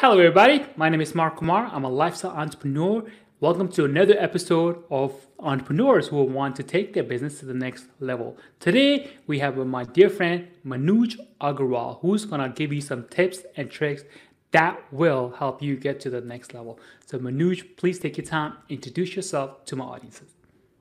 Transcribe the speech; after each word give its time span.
Hello, 0.00 0.16
everybody. 0.18 0.64
My 0.76 0.88
name 0.88 1.02
is 1.02 1.14
Mark 1.14 1.36
Kumar. 1.36 1.66
I'm 1.66 1.84
a 1.84 1.90
lifestyle 1.90 2.30
entrepreneur. 2.30 3.04
Welcome 3.38 3.68
to 3.72 3.84
another 3.84 4.16
episode 4.18 4.82
of 4.90 5.12
Entrepreneurs 5.38 6.08
who 6.08 6.22
want 6.22 6.56
to 6.56 6.62
take 6.62 6.94
their 6.94 7.02
business 7.02 7.40
to 7.40 7.44
the 7.44 7.52
next 7.52 7.84
level. 8.00 8.38
Today, 8.60 9.10
we 9.26 9.40
have 9.40 9.58
my 9.58 9.84
dear 9.84 10.08
friend 10.08 10.48
Manoj 10.64 11.18
Agarwal, 11.42 12.00
who's 12.00 12.24
going 12.24 12.40
to 12.40 12.48
give 12.48 12.72
you 12.72 12.80
some 12.80 13.08
tips 13.08 13.40
and 13.58 13.70
tricks 13.70 14.04
that 14.52 14.82
will 14.90 15.34
help 15.38 15.60
you 15.60 15.76
get 15.76 16.00
to 16.00 16.08
the 16.08 16.22
next 16.22 16.54
level. 16.54 16.80
So, 17.04 17.18
Manoj, 17.18 17.76
please 17.76 17.98
take 17.98 18.16
your 18.16 18.24
time, 18.26 18.54
introduce 18.70 19.14
yourself 19.14 19.66
to 19.66 19.76
my 19.76 19.84
audiences. 19.84 20.30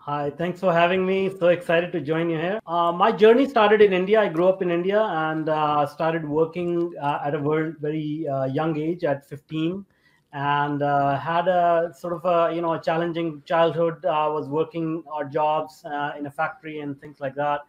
Hi, 0.03 0.29
thanks 0.29 0.61
for 0.61 0.71
having 0.71 1.05
me. 1.05 1.29
So 1.29 1.49
excited 1.49 1.91
to 1.91 1.99
join 1.99 2.29
you 2.29 2.37
here. 2.37 2.61
Uh, 2.65 2.89
my 2.93 3.11
journey 3.11 3.45
started 3.47 3.81
in 3.81 3.91
India. 3.91 4.21
I 4.21 4.29
grew 4.29 4.47
up 4.47 4.61
in 4.61 4.71
India 4.71 5.01
and 5.01 5.49
uh, 5.49 5.85
started 5.87 6.27
working 6.27 6.93
uh, 7.01 7.19
at 7.25 7.35
a 7.35 7.39
very, 7.39 8.25
uh, 8.25 8.45
young 8.45 8.77
age 8.79 9.03
at 9.03 9.27
15 9.27 9.85
and 10.31 10.81
uh, 10.81 11.19
had 11.19 11.49
a 11.49 11.93
sort 11.93 12.13
of 12.13 12.23
a 12.23 12.55
you 12.55 12.61
know 12.61 12.73
a 12.75 12.81
challenging 12.81 13.43
childhood. 13.45 14.05
I 14.05 14.27
was 14.27 14.47
working 14.47 15.03
odd 15.11 15.33
jobs 15.33 15.83
uh, 15.83 16.13
in 16.17 16.25
a 16.27 16.31
factory 16.31 16.79
and 16.79 16.99
things 17.01 17.19
like 17.19 17.35
that. 17.35 17.61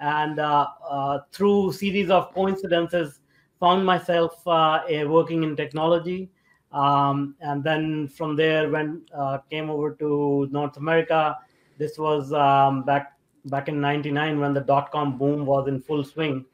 And 0.00 0.40
through 1.32 1.72
series 1.72 2.08
of 2.08 2.32
coincidences, 2.32 3.20
found 3.60 3.84
myself 3.84 4.42
working 4.46 5.42
in 5.42 5.54
technology. 5.54 6.30
Um, 6.72 7.36
and 7.40 7.62
then 7.62 8.08
from 8.08 8.36
there, 8.36 8.70
when 8.70 9.02
came 9.50 9.68
over 9.68 9.92
to 9.96 10.48
North 10.50 10.78
America, 10.78 11.36
this 11.78 11.98
was 11.98 12.32
um, 12.32 12.82
back 12.84 13.12
back 13.46 13.68
in 13.68 13.80
'99 13.80 14.40
when 14.40 14.54
the 14.54 14.60
dot 14.60 14.90
com 14.90 15.18
boom 15.18 15.44
was 15.44 15.68
in 15.68 15.80
full 15.80 16.04
swing, 16.04 16.44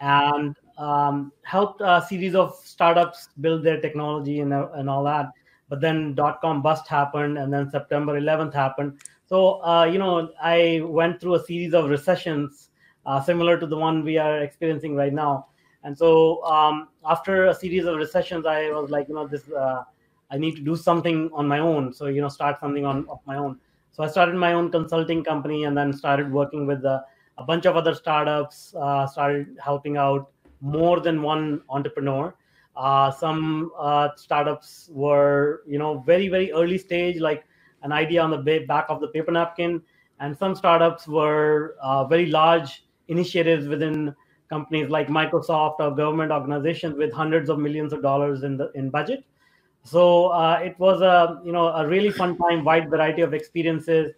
and 0.00 0.56
um, 0.78 1.32
helped 1.42 1.80
a 1.80 2.04
series 2.08 2.34
of 2.34 2.54
startups 2.64 3.28
build 3.40 3.62
their 3.62 3.80
technology 3.80 4.40
and, 4.40 4.52
and 4.52 4.88
all 4.88 5.04
that. 5.04 5.30
But 5.68 5.80
then 5.80 6.14
dot 6.14 6.40
com 6.40 6.62
bust 6.62 6.88
happened, 6.88 7.38
and 7.38 7.52
then 7.52 7.70
September 7.70 8.18
11th 8.20 8.54
happened. 8.54 9.00
So 9.26 9.64
uh, 9.64 9.84
you 9.84 9.98
know, 9.98 10.30
I 10.42 10.80
went 10.84 11.20
through 11.20 11.34
a 11.34 11.44
series 11.44 11.74
of 11.74 11.90
recessions 11.90 12.70
uh, 13.06 13.20
similar 13.20 13.58
to 13.58 13.66
the 13.66 13.76
one 13.76 14.04
we 14.04 14.18
are 14.18 14.40
experiencing 14.40 14.94
right 14.94 15.12
now. 15.12 15.46
And 15.82 15.96
so 15.96 16.44
um, 16.44 16.88
after 17.04 17.46
a 17.46 17.54
series 17.54 17.86
of 17.86 17.96
recessions, 17.96 18.44
I 18.44 18.68
was 18.70 18.90
like, 18.90 19.08
you 19.08 19.14
know, 19.14 19.26
this 19.26 19.48
uh, 19.50 19.84
I 20.30 20.38
need 20.38 20.54
to 20.56 20.62
do 20.62 20.76
something 20.76 21.30
on 21.32 21.48
my 21.48 21.58
own. 21.58 21.92
So 21.92 22.06
you 22.06 22.20
know, 22.20 22.28
start 22.28 22.60
something 22.60 22.84
on 22.84 23.08
of 23.08 23.20
my 23.26 23.36
own. 23.36 23.58
So 23.92 24.02
I 24.04 24.08
started 24.08 24.34
my 24.36 24.52
own 24.52 24.70
consulting 24.70 25.24
company 25.24 25.64
and 25.64 25.76
then 25.76 25.92
started 25.92 26.32
working 26.32 26.66
with 26.66 26.84
a, 26.84 27.04
a 27.38 27.44
bunch 27.44 27.66
of 27.66 27.76
other 27.76 27.94
startups. 27.94 28.74
Uh, 28.74 29.06
started 29.06 29.56
helping 29.62 29.96
out 29.96 30.30
more 30.60 31.00
than 31.00 31.22
one 31.22 31.62
entrepreneur. 31.68 32.34
Uh, 32.76 33.10
some 33.10 33.70
uh, 33.78 34.08
startups 34.16 34.90
were, 34.92 35.62
you 35.66 35.78
know, 35.78 35.98
very 36.00 36.28
very 36.28 36.52
early 36.52 36.78
stage, 36.78 37.18
like 37.18 37.44
an 37.82 37.92
idea 37.92 38.22
on 38.22 38.30
the 38.30 38.64
back 38.68 38.86
of 38.88 39.00
the 39.00 39.08
paper 39.08 39.32
napkin, 39.32 39.82
and 40.20 40.36
some 40.36 40.54
startups 40.54 41.08
were 41.08 41.76
uh, 41.82 42.04
very 42.04 42.26
large 42.26 42.84
initiatives 43.08 43.66
within 43.66 44.14
companies 44.48 44.88
like 44.88 45.08
Microsoft 45.08 45.76
or 45.80 45.90
government 45.94 46.30
organizations 46.30 46.96
with 46.96 47.12
hundreds 47.12 47.50
of 47.50 47.58
millions 47.58 47.92
of 47.92 48.02
dollars 48.02 48.42
in 48.44 48.56
the 48.56 48.70
in 48.74 48.90
budget 48.90 49.24
so 49.84 50.28
uh, 50.28 50.60
it 50.62 50.78
was 50.78 51.00
a 51.00 51.40
you 51.44 51.52
know 51.52 51.68
a 51.68 51.86
really 51.86 52.10
fun 52.10 52.36
time 52.36 52.64
wide 52.64 52.90
variety 52.90 53.22
of 53.22 53.34
experiences. 53.34 54.12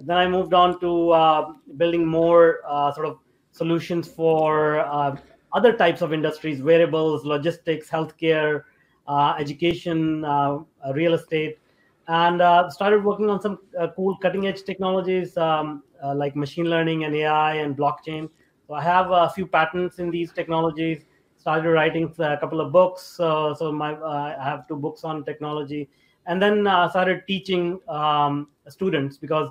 Then 0.00 0.16
i 0.16 0.28
moved 0.28 0.54
on 0.54 0.78
to 0.80 1.10
uh, 1.10 1.52
building 1.76 2.06
more 2.06 2.60
uh, 2.66 2.92
sort 2.92 3.06
of 3.06 3.18
solutions 3.50 4.06
for 4.06 4.78
uh, 4.80 5.16
other 5.52 5.72
types 5.72 6.02
of 6.02 6.12
industries 6.12 6.62
wearables 6.62 7.24
logistics 7.24 7.88
healthcare 7.88 8.62
uh, 9.08 9.34
education 9.38 10.24
uh, 10.24 10.58
real 10.94 11.14
estate. 11.14 11.58
And 12.06 12.40
started 12.72 13.04
working 13.04 13.28
on 13.28 13.40
some 13.40 13.58
cool 13.94 14.16
cutting 14.18 14.46
edge 14.46 14.62
technologies 14.62 15.36
um, 15.36 15.82
like 16.14 16.36
machine 16.36 16.64
learning 16.64 17.04
and 17.04 17.14
ai 17.14 17.56
and 17.56 17.76
blockchain. 17.76 18.30
So 18.66 18.74
i 18.74 18.82
have 18.82 19.10
a 19.10 19.28
few 19.28 19.46
patents 19.46 19.98
in 19.98 20.10
these 20.10 20.32
technologies 20.32 21.04
started 21.38 21.70
writing 21.70 22.12
a 22.18 22.36
couple 22.36 22.60
of 22.60 22.72
books. 22.72 23.18
Uh, 23.18 23.54
so 23.54 23.72
my 23.72 23.94
uh, 23.94 24.36
I 24.38 24.44
have 24.44 24.66
two 24.68 24.76
books 24.76 25.04
on 25.04 25.24
technology, 25.24 25.88
and 26.26 26.42
then 26.42 26.66
uh, 26.66 26.88
started 26.90 27.22
teaching 27.26 27.80
um, 27.88 28.48
students 28.68 29.16
because 29.16 29.50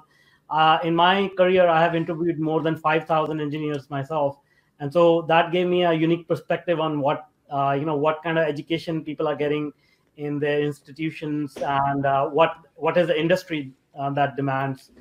uh, 0.50 0.78
in 0.84 0.96
my 0.96 1.30
career 1.38 1.68
I 1.68 1.82
have 1.82 1.96
interviewed 1.96 2.40
more 2.40 2.62
than 2.62 2.76
five 2.76 3.08
thousand 3.08 3.42
engineers 3.42 3.90
myself, 3.90 4.38
and 4.80 4.92
so 4.92 5.24
that 5.24 5.52
gave 5.52 5.68
me 5.68 5.84
a 5.84 5.94
unique 5.94 6.28
perspective 6.28 6.80
on 6.80 7.00
what 7.00 7.28
uh, 7.50 7.76
you 7.80 7.86
know 7.86 7.96
what 7.96 8.22
kind 8.22 8.38
of 8.38 8.48
education 8.48 9.04
people 9.04 9.28
are 9.28 9.36
getting 9.36 9.72
in 10.18 10.40
their 10.40 10.62
institutions 10.62 11.56
and 11.58 12.06
uh, 12.06 12.28
what 12.28 12.58
what 12.76 12.98
is 12.98 13.08
the 13.08 13.20
industry 13.20 13.72
that 14.14 14.36
demands 14.36 14.92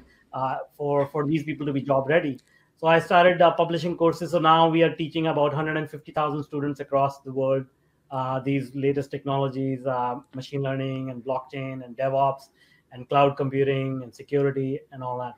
for 0.77 1.07
for 1.09 1.27
these 1.27 1.43
people 1.43 1.67
to 1.67 1.73
be 1.73 1.83
job 1.83 2.09
ready. 2.09 2.39
So 2.79 2.87
I 2.87 2.99
started 2.99 3.41
uh, 3.41 3.53
publishing 3.53 3.97
courses. 3.97 4.33
So 4.33 4.39
now 4.39 4.69
we 4.69 4.83
are 4.83 4.95
teaching 4.95 5.29
about 5.29 5.53
150,000 5.55 6.43
students 6.43 6.81
across 6.81 7.21
the 7.21 7.33
world 7.33 7.67
uh, 8.11 8.41
these 8.41 8.75
latest 8.75 9.11
technologies, 9.11 9.85
uh, 9.87 10.21
machine 10.35 10.63
learning 10.63 11.11
and 11.11 11.25
blockchain 11.25 11.85
and 11.85 11.97
DevOps 11.97 12.49
and 12.93 13.09
cloud 13.09 13.37
computing 13.37 14.01
and 14.03 14.15
security 14.15 14.81
and 14.93 15.03
all 15.03 15.19
that. 15.19 15.35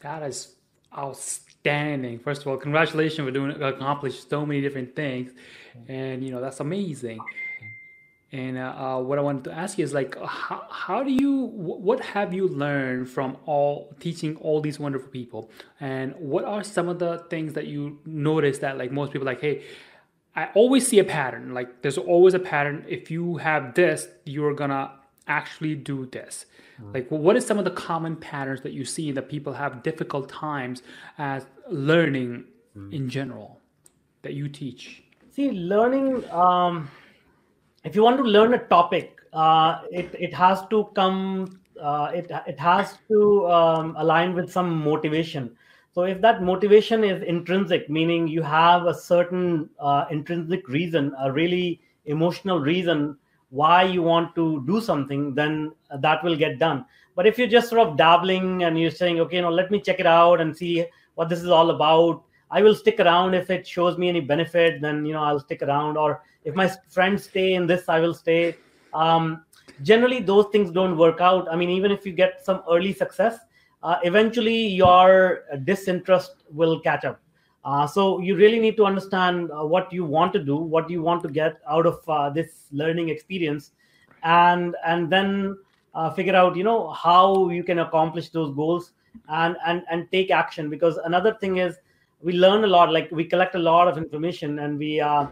That 0.00 0.22
is 0.28 0.56
outstanding. 0.96 2.18
First 2.18 2.42
of 2.42 2.48
all, 2.48 2.56
congratulations 2.56 3.26
for 3.26 3.30
doing 3.30 3.62
accomplished 3.62 4.28
so 4.28 4.44
many 4.44 4.60
different 4.60 4.94
things, 4.96 5.32
and 5.88 6.24
you 6.24 6.30
know 6.30 6.40
that's 6.40 6.60
amazing. 6.60 7.20
And 8.36 8.58
uh, 8.58 8.74
uh, 8.76 9.00
what 9.00 9.18
I 9.18 9.22
wanted 9.22 9.44
to 9.44 9.52
ask 9.52 9.78
you 9.78 9.84
is 9.84 9.94
like, 9.94 10.14
how, 10.22 10.66
how 10.68 11.02
do 11.02 11.10
you, 11.10 11.46
what 11.54 12.00
have 12.00 12.34
you 12.34 12.48
learned 12.48 13.08
from 13.08 13.38
all 13.46 13.94
teaching 13.98 14.36
all 14.36 14.60
these 14.60 14.78
wonderful 14.78 15.08
people? 15.08 15.50
And 15.80 16.14
what 16.18 16.44
are 16.44 16.62
some 16.62 16.90
of 16.90 16.98
the 16.98 17.24
things 17.30 17.54
that 17.54 17.66
you 17.66 17.98
notice 18.04 18.58
that 18.58 18.76
like 18.76 18.92
most 18.92 19.10
people 19.12 19.24
like, 19.24 19.40
hey, 19.40 19.64
I 20.34 20.50
always 20.54 20.86
see 20.86 20.98
a 20.98 21.04
pattern. 21.04 21.54
Like 21.54 21.80
there's 21.80 21.96
always 21.96 22.34
a 22.34 22.38
pattern. 22.38 22.84
If 22.86 23.10
you 23.10 23.38
have 23.38 23.72
this, 23.72 24.06
you're 24.26 24.52
gonna 24.52 24.92
actually 25.26 25.74
do 25.74 26.04
this. 26.04 26.44
Mm-hmm. 26.78 26.92
Like, 26.92 27.10
what 27.10 27.36
is 27.36 27.46
some 27.46 27.58
of 27.58 27.64
the 27.64 27.70
common 27.70 28.16
patterns 28.16 28.60
that 28.60 28.74
you 28.74 28.84
see 28.84 29.12
that 29.12 29.30
people 29.30 29.54
have 29.54 29.82
difficult 29.82 30.28
times 30.28 30.82
as 31.16 31.46
learning 31.70 32.44
mm-hmm. 32.76 32.92
in 32.92 33.08
general 33.08 33.60
that 34.20 34.34
you 34.34 34.46
teach? 34.50 35.04
See, 35.30 35.52
learning. 35.52 36.28
Um 36.30 36.90
if 37.86 37.94
you 37.94 38.02
want 38.02 38.16
to 38.18 38.24
learn 38.24 38.52
a 38.54 38.58
topic, 38.66 39.20
uh, 39.32 39.82
it 39.90 40.14
it 40.18 40.34
has 40.34 40.66
to 40.70 40.84
come. 40.94 41.60
Uh, 41.80 42.10
it 42.12 42.30
it 42.46 42.58
has 42.58 42.98
to 43.08 43.46
um, 43.46 43.94
align 43.98 44.34
with 44.34 44.50
some 44.50 44.76
motivation. 44.84 45.56
So 45.94 46.02
if 46.02 46.20
that 46.20 46.42
motivation 46.42 47.04
is 47.04 47.22
intrinsic, 47.22 47.88
meaning 47.88 48.26
you 48.28 48.42
have 48.42 48.86
a 48.86 48.92
certain 48.92 49.70
uh, 49.78 50.04
intrinsic 50.10 50.68
reason, 50.68 51.14
a 51.18 51.32
really 51.32 51.80
emotional 52.04 52.60
reason 52.60 53.16
why 53.50 53.84
you 53.84 54.02
want 54.02 54.34
to 54.34 54.62
do 54.66 54.80
something, 54.80 55.34
then 55.34 55.72
that 56.00 56.22
will 56.24 56.36
get 56.36 56.58
done. 56.58 56.84
But 57.14 57.26
if 57.26 57.38
you're 57.38 57.48
just 57.48 57.70
sort 57.70 57.80
of 57.86 57.96
dabbling 57.96 58.64
and 58.64 58.78
you're 58.78 58.90
saying, 58.90 59.20
okay, 59.20 59.36
you 59.36 59.42
know, 59.42 59.50
let 59.50 59.70
me 59.70 59.80
check 59.80 60.00
it 60.00 60.06
out 60.06 60.40
and 60.40 60.54
see 60.54 60.84
what 61.14 61.30
this 61.30 61.40
is 61.40 61.48
all 61.48 61.70
about, 61.70 62.22
I 62.50 62.62
will 62.62 62.74
stick 62.74 63.00
around 63.00 63.34
if 63.34 63.50
it 63.50 63.66
shows 63.66 63.98
me 63.98 64.08
any 64.08 64.20
benefit. 64.20 64.80
Then 64.80 65.04
you 65.04 65.12
know 65.12 65.22
I'll 65.22 65.40
stick 65.40 65.62
around, 65.62 65.96
or 65.96 66.22
if 66.44 66.54
my 66.54 66.68
friends 66.88 67.24
stay 67.24 67.54
in 67.54 67.66
this, 67.66 67.88
I 67.88 68.00
will 68.00 68.14
stay. 68.14 68.56
Um, 68.94 69.44
generally, 69.82 70.20
those 70.20 70.46
things 70.52 70.70
don't 70.70 70.96
work 70.96 71.20
out. 71.20 71.48
I 71.50 71.56
mean, 71.56 71.70
even 71.70 71.90
if 71.90 72.06
you 72.06 72.12
get 72.12 72.44
some 72.44 72.62
early 72.70 72.92
success, 72.92 73.38
uh, 73.82 73.96
eventually 74.04 74.66
your 74.66 75.44
disinterest 75.64 76.44
will 76.50 76.80
catch 76.80 77.04
up. 77.04 77.20
Uh, 77.64 77.84
so 77.84 78.20
you 78.20 78.36
really 78.36 78.60
need 78.60 78.76
to 78.76 78.84
understand 78.86 79.50
uh, 79.50 79.64
what 79.64 79.92
you 79.92 80.04
want 80.04 80.32
to 80.32 80.38
do, 80.38 80.56
what 80.56 80.88
you 80.88 81.02
want 81.02 81.20
to 81.24 81.28
get 81.28 81.60
out 81.68 81.84
of 81.84 81.98
uh, 82.08 82.30
this 82.30 82.66
learning 82.70 83.08
experience, 83.08 83.72
and 84.22 84.76
and 84.86 85.10
then 85.10 85.58
uh, 85.92 86.08
figure 86.10 86.36
out 86.36 86.56
you 86.56 86.62
know 86.62 86.90
how 86.90 87.48
you 87.48 87.64
can 87.64 87.80
accomplish 87.80 88.28
those 88.28 88.54
goals 88.54 88.92
and 89.28 89.56
and 89.66 89.82
and 89.90 90.08
take 90.12 90.30
action. 90.30 90.70
Because 90.70 90.96
another 90.98 91.34
thing 91.34 91.56
is 91.56 91.78
we 92.22 92.32
learn 92.32 92.64
a 92.64 92.66
lot 92.66 92.92
like 92.92 93.10
we 93.10 93.24
collect 93.24 93.54
a 93.54 93.58
lot 93.58 93.88
of 93.88 93.98
information 93.98 94.58
and 94.60 94.78
we 94.78 95.00
uh, 95.00 95.26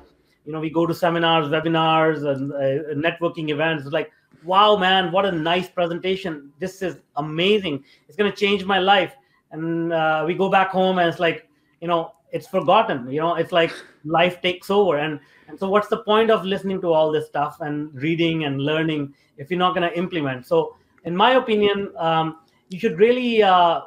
you 0.45 0.53
know 0.53 0.61
we 0.61 0.71
go 0.71 0.87
to 0.87 0.95
seminars 0.95 1.49
webinars 1.49 2.25
and 2.27 2.53
uh, 2.53 3.09
networking 3.09 3.51
events. 3.51 3.87
Like 3.87 4.11
wow 4.45 4.77
man 4.77 5.11
what 5.11 5.25
a 5.25 5.33
nice 5.33 5.69
presentation. 5.69 6.53
This 6.59 6.83
is 6.83 7.01
amazing. 7.17 7.85
It's 8.09 8.17
going 8.17 8.31
to 8.31 8.37
change 8.37 8.65
my 8.65 8.79
life. 8.79 9.15
And 9.51 9.93
uh, 9.93 10.25
we 10.27 10.35
go 10.35 10.51
back 10.51 10.71
home 10.71 10.99
and 10.99 11.09
it's 11.09 11.21
like 11.21 11.49
you 11.81 11.89
know 11.89 12.13
it's 12.33 12.47
forgotten. 12.47 13.11
You 13.11 13.21
know 13.21 13.35
it's 13.37 13.53
like 13.53 13.73
life 14.05 14.43
takes 14.43 14.71
over. 14.71 14.99
And 14.99 15.21
and 15.49 15.59
so 15.59 15.69
what's 15.69 15.89
the 15.89 15.99
point 15.99 16.31
of 16.31 16.45
listening 16.45 16.81
to 16.83 16.93
all 16.93 17.11
this 17.11 17.27
stuff 17.27 17.61
and 17.61 17.95
reading 17.95 18.45
and 18.45 18.61
learning 18.61 19.15
if 19.39 19.51
you're 19.51 19.59
not 19.59 19.75
going 19.75 19.89
to 19.89 19.97
implement? 19.97 20.47
So 20.47 20.77
in 21.05 21.17
my 21.17 21.33
opinion 21.33 21.93
um, 21.97 22.41
you 22.69 22.79
should 22.79 22.99
really 22.99 23.43
uh, 23.43 23.83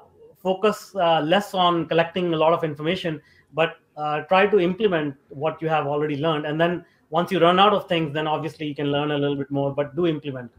focus 0.49 0.77
uh, 0.95 1.21
less 1.33 1.53
on 1.53 1.85
collecting 1.91 2.33
a 2.33 2.39
lot 2.43 2.53
of 2.57 2.63
information 2.71 3.21
but 3.53 3.71
uh, 3.97 4.21
try 4.31 4.43
to 4.53 4.59
implement 4.69 5.15
what 5.29 5.61
you 5.61 5.69
have 5.75 5.87
already 5.87 6.17
learned 6.27 6.45
and 6.45 6.59
then 6.63 6.73
once 7.09 7.31
you 7.31 7.39
run 7.39 7.59
out 7.65 7.73
of 7.73 7.87
things 7.87 8.13
then 8.13 8.27
obviously 8.35 8.65
you 8.71 8.75
can 8.81 8.89
learn 8.95 9.11
a 9.11 9.17
little 9.23 9.39
bit 9.43 9.51
more 9.59 9.69
but 9.79 9.95
do 9.95 10.07
implement 10.07 10.51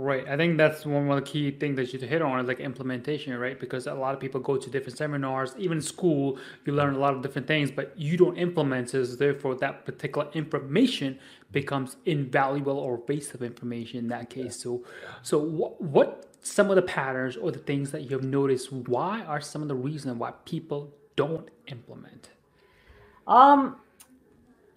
Right. 0.00 0.28
I 0.28 0.36
think 0.36 0.58
that's 0.58 0.86
one 0.86 1.10
of 1.10 1.16
the 1.16 1.22
key 1.22 1.50
things 1.50 1.74
that 1.74 1.92
you 1.92 1.98
hit 1.98 2.22
on 2.22 2.38
is 2.38 2.46
like 2.46 2.60
implementation, 2.60 3.36
right? 3.36 3.58
Because 3.58 3.88
a 3.88 3.94
lot 3.94 4.14
of 4.14 4.20
people 4.20 4.40
go 4.40 4.56
to 4.56 4.70
different 4.70 4.96
seminars, 4.96 5.54
even 5.58 5.80
school, 5.80 6.38
you 6.64 6.72
learn 6.72 6.94
a 6.94 6.98
lot 6.98 7.14
of 7.14 7.20
different 7.20 7.48
things, 7.48 7.72
but 7.72 7.98
you 7.98 8.16
don't 8.16 8.36
implement 8.36 8.94
it. 8.94 9.06
So 9.06 9.16
therefore, 9.16 9.56
that 9.56 9.84
particular 9.84 10.28
information 10.34 11.18
becomes 11.50 11.96
invaluable 12.06 12.78
or 12.78 13.02
waste 13.08 13.34
of 13.34 13.42
information 13.42 13.98
in 13.98 14.06
that 14.08 14.30
case. 14.30 14.54
So, 14.62 14.84
so 15.22 15.36
what, 15.40 15.80
what 15.80 16.27
some 16.40 16.70
of 16.70 16.76
the 16.76 16.82
patterns 16.82 17.36
or 17.36 17.50
the 17.50 17.58
things 17.58 17.90
that 17.90 18.02
you 18.02 18.16
have 18.16 18.24
noticed? 18.24 18.72
Why 18.72 19.22
are 19.22 19.40
some 19.40 19.62
of 19.62 19.68
the 19.68 19.74
reasons 19.74 20.16
why 20.18 20.32
people 20.44 20.92
don't 21.16 21.48
implement? 21.66 22.30
Um, 23.26 23.76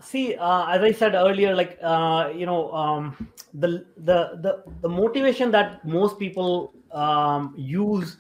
see 0.02 0.36
uh, 0.36 0.66
as 0.68 0.82
i 0.82 0.92
said 0.92 1.14
earlier 1.16 1.56
like 1.56 1.78
uh, 1.82 2.32
you 2.36 2.46
know 2.46 2.72
um, 2.74 3.28
the, 3.54 3.86
the 3.98 4.40
the 4.42 4.64
the 4.82 4.90
motivation 4.90 5.52
that 5.52 5.84
most 5.86 6.18
people 6.20 6.74
um, 6.92 7.54
use 7.58 8.18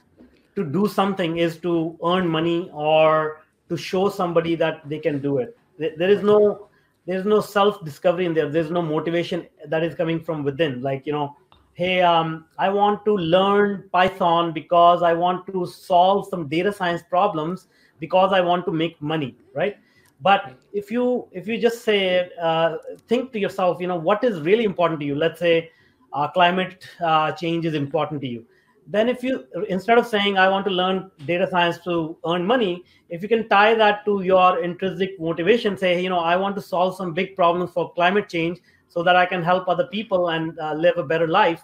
to 0.56 0.64
do 0.64 0.88
something 0.88 1.38
is 1.38 1.58
to 1.58 1.98
earn 2.06 2.28
money 2.28 2.70
or 2.74 3.42
to 3.70 3.78
show 3.78 4.10
somebody 4.10 4.56
that 4.56 4.88
they 4.88 5.00
can 5.00 5.20
do 5.20 5.40
it 5.40 5.58
there, 5.78 6.10
is 6.10 6.24
no 6.24 6.68
there's 7.08 7.26
no 7.26 7.42
self 7.42 7.84
discovery 7.84 8.26
in 8.26 8.34
there 8.34 8.50
there's 8.50 8.72
no 8.72 8.82
motivation 8.82 9.48
that 9.68 9.84
is 9.84 9.96
coming 9.96 10.20
from 10.20 10.44
within 10.44 10.82
like 10.82 11.06
you 11.06 11.14
know 11.14 11.36
hey 11.82 12.02
um, 12.02 12.46
i 12.60 12.70
want 12.70 13.04
to 13.06 13.14
learn 13.36 13.70
python 13.92 14.52
because 14.52 15.02
i 15.02 15.14
want 15.14 15.46
to 15.48 15.66
solve 15.66 16.28
some 16.34 16.48
data 16.48 16.72
science 16.80 17.02
problems 17.16 17.68
because 18.00 18.34
i 18.34 18.42
want 18.50 18.66
to 18.66 18.72
make 18.72 19.02
money 19.02 19.36
right? 19.54 19.78
But 20.22 20.56
if 20.72 20.92
you 20.92 21.28
if 21.32 21.48
you 21.48 21.60
just 21.60 21.84
say 21.84 22.30
uh, 22.40 22.78
think 23.08 23.32
to 23.34 23.40
yourself 23.40 23.82
you 23.82 23.88
know 23.88 23.96
what 23.96 24.24
is 24.24 24.42
really 24.42 24.66
important 24.66 25.00
to 25.00 25.06
you? 25.06 25.16
Let's 25.16 25.40
say 25.40 25.72
uh, 26.14 26.28
climate 26.28 26.88
uh, 27.04 27.32
change 27.32 27.66
is 27.66 27.74
important 27.74 28.22
to 28.22 28.28
you. 28.28 28.46
Then 28.86 29.10
if 29.10 29.24
you 29.24 29.46
instead 29.70 29.98
of 29.98 30.06
saying 30.08 30.38
i 30.38 30.48
want 30.54 30.66
to 30.66 30.72
learn 30.72 31.10
data 31.26 31.48
science 31.50 31.80
to 31.86 32.18
earn 32.26 32.46
money 32.46 32.84
if 33.10 33.22
you 33.24 33.30
can 33.34 33.48
tie 33.50 33.74
that 33.82 34.06
to 34.06 34.22
your 34.22 34.64
intrinsic 34.64 35.20
motivation 35.20 35.78
say 35.78 35.92
you 36.04 36.10
know 36.14 36.20
i 36.20 36.36
want 36.36 36.56
to 36.56 36.62
solve 36.62 36.96
some 36.96 37.14
big 37.20 37.36
problems 37.36 37.72
for 37.72 37.94
climate 37.94 38.28
change 38.28 38.60
so 38.96 39.04
that 39.04 39.16
i 39.16 39.26
can 39.26 39.44
help 39.44 39.68
other 39.68 39.88
people 39.88 40.30
and 40.30 40.60
uh, 40.60 40.74
live 40.74 40.98
a 40.98 41.04
better 41.04 41.28
life 41.28 41.64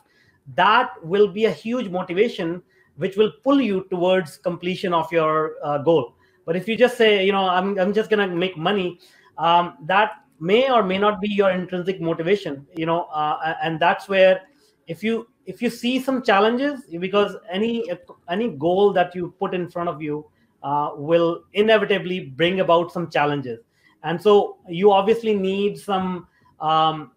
that 0.56 0.92
will 1.04 1.28
be 1.28 1.46
a 1.46 1.52
huge 1.52 1.90
motivation 1.90 2.62
which 2.96 3.16
will 3.16 3.32
pull 3.44 3.62
you 3.62 3.86
towards 3.90 4.38
completion 4.38 4.94
of 4.94 5.12
your 5.12 5.56
uh, 5.64 5.78
goal. 5.78 6.16
But 6.46 6.56
if 6.56 6.68
you 6.68 6.76
just 6.76 6.98
say, 6.98 7.26
you 7.26 7.32
know, 7.32 7.48
I'm, 7.48 7.78
I'm 7.80 7.94
just 7.94 8.10
going 8.10 8.28
to 8.28 8.36
make 8.36 8.58
money, 8.58 9.00
um, 9.38 9.78
that 9.86 10.24
may 10.40 10.72
or 10.72 10.84
may 10.84 10.98
not 10.98 11.22
be 11.22 11.28
your 11.28 11.52
intrinsic 11.52 12.02
motivation, 12.02 12.66
you 12.76 12.86
know, 12.86 13.04
uh, 13.14 13.56
and 13.62 13.80
that's 13.80 14.08
where 14.08 14.42
if 14.88 15.04
you 15.04 15.28
if 15.46 15.62
you 15.62 15.70
see 15.70 16.00
some 16.00 16.22
challenges 16.24 16.82
because 17.00 17.36
any 17.50 17.90
any 18.30 18.50
goal 18.50 18.92
that 18.94 19.16
you 19.16 19.34
put 19.40 19.54
in 19.54 19.70
front 19.70 19.90
of 19.90 20.02
you 20.02 20.26
uh, 20.64 20.92
will 20.96 21.44
inevitably 21.54 22.20
bring 22.20 22.60
about 22.60 22.92
some 22.92 23.10
challenges. 23.10 23.60
And 24.04 24.22
so 24.22 24.58
you 24.68 24.92
obviously 24.92 25.36
need 25.36 25.80
some 25.80 26.28
um, 26.60 27.12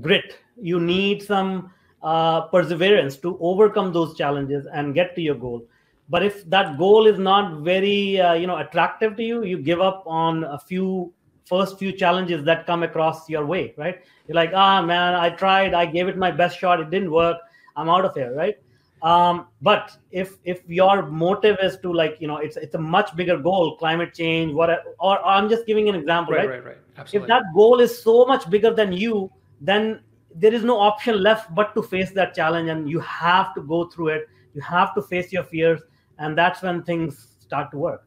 grit. 0.00 0.38
You 0.60 0.80
need 0.80 1.22
some 1.22 1.70
uh, 2.04 2.42
perseverance 2.48 3.16
to 3.16 3.36
overcome 3.40 3.92
those 3.92 4.16
challenges 4.16 4.66
and 4.72 4.94
get 4.94 5.14
to 5.16 5.22
your 5.22 5.34
goal. 5.34 5.66
But 6.10 6.22
if 6.22 6.48
that 6.50 6.76
goal 6.76 7.06
is 7.06 7.18
not 7.18 7.62
very 7.62 8.20
uh, 8.20 8.34
you 8.34 8.46
know 8.46 8.58
attractive 8.58 9.16
to 9.16 9.22
you 9.22 9.42
you 9.42 9.58
give 9.58 9.80
up 9.80 10.04
on 10.06 10.44
a 10.44 10.58
few 10.58 11.12
first 11.46 11.78
few 11.78 11.92
challenges 11.92 12.44
that 12.44 12.66
come 12.66 12.82
across 12.82 13.28
your 13.28 13.46
way 13.46 13.74
right? 13.78 14.02
You're 14.28 14.34
like 14.34 14.52
ah 14.54 14.82
man 14.82 15.14
i 15.14 15.30
tried. 15.30 15.72
I 15.72 15.86
gave 15.86 16.08
it 16.08 16.18
my 16.18 16.30
best 16.30 16.58
shot. 16.58 16.78
It 16.78 16.90
didn't 16.90 17.10
work. 17.10 17.38
I'm 17.74 17.88
out 17.88 18.04
of 18.04 18.14
here 18.14 18.34
right? 18.34 18.58
Um, 19.02 19.48
but 19.60 19.96
if 20.12 20.38
if 20.44 20.62
your 20.66 21.06
motive 21.06 21.56
is 21.62 21.78
to 21.78 21.92
like 21.92 22.16
you 22.20 22.28
know 22.28 22.36
it's 22.36 22.56
it's 22.58 22.74
a 22.74 22.78
much 22.78 23.16
bigger 23.16 23.38
goal 23.38 23.76
climate 23.76 24.14
change 24.14 24.54
what 24.54 24.70
or, 24.70 24.78
or 24.98 25.26
i'm 25.26 25.50
just 25.50 25.66
giving 25.66 25.90
an 25.90 25.94
example 25.94 26.32
right 26.32 26.48
right, 26.48 26.64
right, 26.64 26.64
right. 26.68 26.78
Absolutely. 26.96 27.26
if 27.26 27.28
that 27.28 27.42
goal 27.54 27.80
is 27.80 28.02
so 28.02 28.24
much 28.24 28.48
bigger 28.48 28.72
than 28.72 28.94
you 28.94 29.30
then 29.60 30.00
there 30.34 30.52
is 30.52 30.64
no 30.64 30.78
option 30.78 31.22
left 31.22 31.54
but 31.54 31.74
to 31.74 31.82
face 31.82 32.10
that 32.12 32.34
challenge 32.34 32.68
and 32.68 32.90
you 32.90 33.00
have 33.00 33.54
to 33.54 33.62
go 33.62 33.86
through 33.86 34.08
it. 34.08 34.28
You 34.54 34.60
have 34.62 34.94
to 34.94 35.02
face 35.02 35.32
your 35.32 35.44
fears 35.44 35.80
and 36.18 36.36
that's 36.36 36.62
when 36.62 36.82
things 36.82 37.36
start 37.40 37.70
to 37.70 37.78
work. 37.78 38.06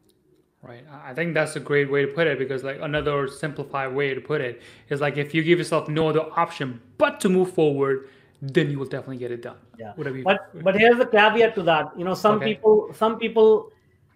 Right. 0.61 0.83
I 1.05 1.13
think 1.13 1.33
that's 1.33 1.55
a 1.55 1.59
great 1.59 1.89
way 1.89 2.01
to 2.01 2.11
put 2.11 2.27
it 2.27 2.37
because 2.37 2.63
like 2.63 2.79
another 2.81 3.27
simplified 3.27 3.93
way 3.93 4.13
to 4.13 4.19
put 4.19 4.41
it 4.41 4.61
is 4.89 4.99
like 4.99 5.15
if 5.15 5.33
you 5.33 5.43
give 5.43 5.59
yourself 5.59 5.87
no 5.87 6.09
other 6.09 6.25
option 6.35 6.81
but 6.97 7.19
to 7.21 7.29
move 7.29 7.53
forward 7.53 8.09
then 8.41 8.69
you 8.69 8.77
will 8.77 8.85
definitely 8.85 9.17
get 9.17 9.31
it 9.31 9.41
done. 9.41 9.57
Yeah. 9.79 9.93
Whatever 9.95 10.17
you, 10.17 10.23
but 10.23 10.63
but 10.63 10.75
here's 10.75 10.97
the 10.97 11.07
caveat 11.07 11.55
to 11.55 11.63
that. 11.63 11.91
You 11.97 12.05
know 12.05 12.13
some 12.13 12.35
Okay. 12.35 12.55
people 12.55 12.89
some 12.93 13.17
people 13.17 13.71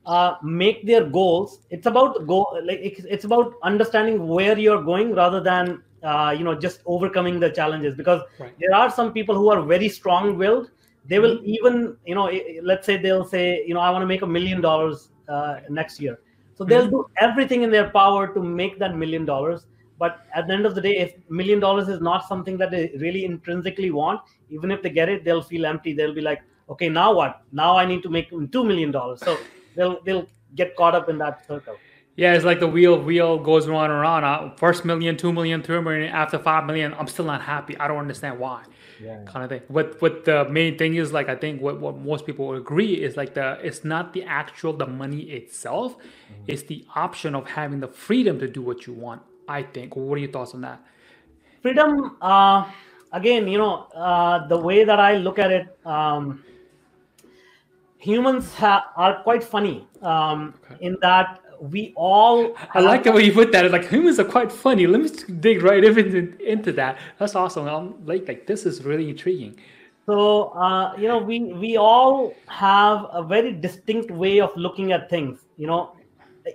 uh, 0.06 0.36
make 0.44 0.86
their 0.86 1.06
goals. 1.06 1.60
It's 1.69 1.86
about 1.86 2.28
go 2.28 2.42
like 2.63 2.80
it's, 2.81 3.06
it's 3.06 3.24
about 3.24 3.54
understanding 3.63 4.28
where 4.28 4.58
you're 4.58 4.84
going 4.84 5.16
rather 5.16 5.42
than 5.42 5.81
uh, 6.03 6.36
you 6.38 6.44
know 6.44 6.56
just 6.56 6.81
overcoming 6.86 7.39
the 7.39 7.50
challenges 7.50 7.95
because 7.95 8.21
Right. 8.39 8.53
there 8.59 8.75
are 8.75 8.89
some 8.89 9.13
people 9.13 9.36
who 9.36 9.50
are 9.50 9.62
very 9.62 9.89
strong 9.89 10.38
willed 10.38 10.71
they 11.06 11.19
will 11.19 11.39
even 11.44 11.98
you 12.06 12.15
know 12.15 12.31
let's 12.62 12.86
say 12.86 12.98
they'll 12.98 13.25
say 13.25 13.63
you 13.65 13.74
know 13.74 13.80
i 13.80 13.89
want 13.89 14.03
to 14.03 14.07
make 14.07 14.21
a 14.21 14.27
million 14.27 14.62
dollars 14.62 15.09
uh, 15.27 15.62
next 15.69 16.00
year. 16.00 16.19
So 16.56 16.63
they'll 16.63 16.88
do 16.88 17.06
everything 17.18 17.63
in 17.63 17.71
their 17.71 17.89
power 17.89 18.27
to 18.33 18.44
make 18.44 18.77
that 18.80 18.95
million 18.95 19.25
dollars. 19.25 19.65
But 19.98 20.25
at 20.36 20.48
the 20.48 20.53
end 20.53 20.65
of 20.65 20.75
the 20.75 20.81
day 20.81 20.98
if 20.98 21.13
million 21.30 21.59
dollars 21.59 21.88
is 21.88 22.01
not 22.01 22.27
something 22.27 22.57
that 22.57 22.71
they 22.71 22.92
really 23.00 23.25
intrinsically 23.25 23.92
want 23.92 24.21
even 24.50 24.71
if 24.71 24.81
they 24.81 24.89
get 24.89 25.09
it 25.09 25.24
they'll 25.24 25.42
feel 25.42 25.65
empty. 25.65 25.94
They'll 25.94 26.13
be 26.13 26.21
like 26.21 26.42
okay 26.69 26.89
now 26.89 27.13
what? 27.13 27.42
Now 27.51 27.77
i 27.77 27.86
need 27.86 28.03
to 28.03 28.09
make 28.09 28.30
two 28.51 28.63
million 28.63 28.92
dollars. 28.92 29.21
So 29.21 29.38
they'll 29.75 30.01
they'll 30.03 30.27
get 30.56 30.75
caught 30.75 30.95
up 30.95 31.09
in 31.09 31.18
that 31.19 31.48
circle 31.48 31.77
yeah 32.16 32.34
it's 32.34 32.46
like 32.46 32.60
the 32.60 32.68
wheel 32.68 33.02
wheel 33.02 33.38
goes 33.40 33.68
round 33.68 33.92
and 33.92 34.02
around 34.02 34.24
uh, 34.24 34.50
first 34.58 34.84
million 34.86 35.16
two 35.18 35.31
million 35.34 35.62
three 35.63 35.80
million 35.81 36.10
after 36.12 36.38
five 36.38 36.66
million 36.66 36.94
i'm 36.96 37.08
still 37.08 37.25
not 37.25 37.42
happy 37.42 37.78
i 37.80 37.88
don't 37.88 37.98
understand 37.98 38.38
why 38.40 38.63
yeah 39.02 39.24
kind 39.25 39.44
of 39.44 39.50
thing. 39.50 39.62
What 39.68 40.02
what 40.02 40.25
the 40.25 40.46
main 40.50 40.78
thing 40.78 40.96
is 40.96 41.12
like 41.12 41.28
I 41.30 41.36
think 41.36 41.62
what, 41.62 41.80
what 41.80 41.98
most 41.98 42.25
people 42.25 42.54
agree 42.54 42.94
is 42.94 43.18
like 43.18 43.34
the 43.34 43.58
it's 43.63 43.84
not 43.84 44.13
the 44.13 44.24
actual 44.24 44.74
the 44.74 44.86
money 44.86 45.22
itself, 45.22 45.96
it's 46.48 46.63
the 46.63 46.86
option 46.96 47.34
of 47.34 47.48
having 47.48 47.80
the 47.80 47.88
freedom 47.88 48.38
to 48.40 48.48
do 48.48 48.62
what 48.62 48.86
you 48.88 48.94
want. 48.94 49.22
I 49.48 49.63
think. 49.63 49.96
What 49.96 50.16
are 50.16 50.19
your 50.19 50.31
thoughts 50.31 50.54
on 50.54 50.62
that? 50.62 50.80
freedom 51.62 52.18
uh, 52.22 52.69
again 53.12 53.48
you 53.48 53.58
know 53.58 53.88
uh, 53.96 54.48
the 54.48 54.58
way 54.58 54.84
that 54.84 55.00
i 55.00 55.15
look 55.18 55.38
at 55.39 55.51
it 55.51 55.65
um, 55.86 56.44
humans 57.98 58.53
ha- 58.56 58.91
are 58.96 59.22
quite 59.24 59.44
funny 59.44 59.88
um, 60.01 60.53
Okay. 60.65 60.86
in 60.86 60.98
that 61.01 61.40
we 61.62 61.94
all 61.96 62.56
I 62.74 62.80
like 62.82 63.03
the 63.03 63.12
way 63.12 63.24
you 63.24 63.34
put 63.34 63.51
that. 63.51 63.65
It's 63.65 63.72
like 63.72 63.88
humans 63.88 64.20
are 64.20 64.25
quite 64.25 64.51
funny. 64.51 64.88
Let 64.88 65.01
me 65.01 65.10
dig 65.39 65.62
right 65.62 65.84
into, 65.84 66.36
into 66.44 66.72
that. 66.74 66.98
That's 67.20 67.36
awesome. 67.36 67.68
I'm 67.68 68.03
like 68.06 68.27
like 68.27 68.48
this 68.48 68.65
is 68.65 68.84
really 68.84 69.10
intriguing. 69.10 69.56
so 70.06 70.50
uh, 70.58 70.94
you 70.98 71.08
know 71.08 71.20
we 71.20 71.53
we 71.63 71.77
all 71.77 72.34
have 72.48 73.06
a 73.13 73.22
very 73.24 73.51
distinct 73.53 74.10
way 74.12 74.39
of 74.41 74.50
looking 74.65 74.91
at 74.91 75.10
things 75.10 75.46
you 75.58 75.68
know 75.68 75.82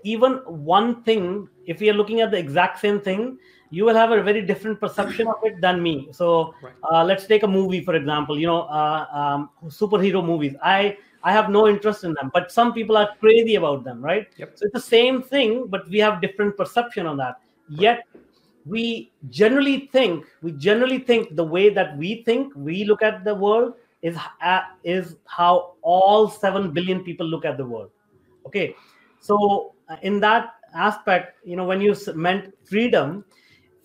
even 0.03 0.33
one 0.47 0.89
thing 1.05 1.49
if 1.67 1.79
we 1.81 1.89
are 1.91 1.95
looking 2.01 2.21
at 2.21 2.31
the 2.33 2.37
exact 2.39 2.81
same 2.81 2.99
thing 3.01 3.39
you 3.71 3.85
will 3.85 3.95
have 3.95 4.11
a 4.11 4.21
very 4.23 4.43
different 4.43 4.81
perception 4.81 5.29
of 5.29 5.37
it 5.45 5.61
than 5.61 5.81
me 5.83 6.09
so 6.13 6.55
Right. 6.61 6.75
uh, 6.91 7.05
let's 7.05 7.27
take 7.27 7.45
a 7.45 7.53
movie 7.59 7.83
for 7.89 7.95
example 7.95 8.37
you 8.43 8.49
know 8.51 8.63
uh, 8.81 9.07
um, 9.21 9.51
superhero 9.81 10.25
movies 10.25 10.55
i 10.63 10.97
i 11.23 11.33
have 11.33 11.51
no 11.51 11.67
interest 11.69 12.05
in 12.05 12.15
them 12.15 12.31
but 12.33 12.51
some 12.53 12.73
people 12.73 12.97
are 12.97 13.11
crazy 13.21 13.55
about 13.57 13.85
them 13.85 14.01
right? 14.03 14.29
Yep. 14.37 14.53
so 14.55 14.65
it's 14.67 14.75
the 14.75 14.81
same 14.81 15.23
thing 15.23 15.67
but 15.67 15.89
we 15.89 15.99
have 15.99 16.21
different 16.21 16.57
perception 16.57 17.07
on 17.07 17.17
that. 17.19 17.41
Yet 17.69 18.07
we 18.65 19.13
generally 19.31 19.89
think 19.93 20.25
we 20.43 20.53
generally 20.53 20.99
think 20.99 21.37
the 21.37 21.45
way 21.45 21.69
that 21.71 21.97
we 21.97 22.23
think 22.25 22.53
we 22.55 22.85
look 22.85 23.03
at 23.03 23.25
the 23.25 23.35
world 23.35 23.75
is 24.03 24.17
uh, 24.43 24.61
is 24.85 25.17
how 25.25 25.75
all 25.83 26.29
7 26.29 26.73
billion 26.73 27.03
people 27.03 27.27
look 27.27 27.45
at 27.45 27.57
the 27.57 27.65
world. 27.65 27.91
Okay? 28.47 28.77
So 29.21 29.75
uh, 29.89 29.97
in 30.03 30.21
that 30.21 30.55
aspect 30.75 31.39
you 31.45 31.57
know 31.57 31.65
when 31.65 31.81
you 31.81 31.97
meant 32.15 32.53
freedom 32.65 33.25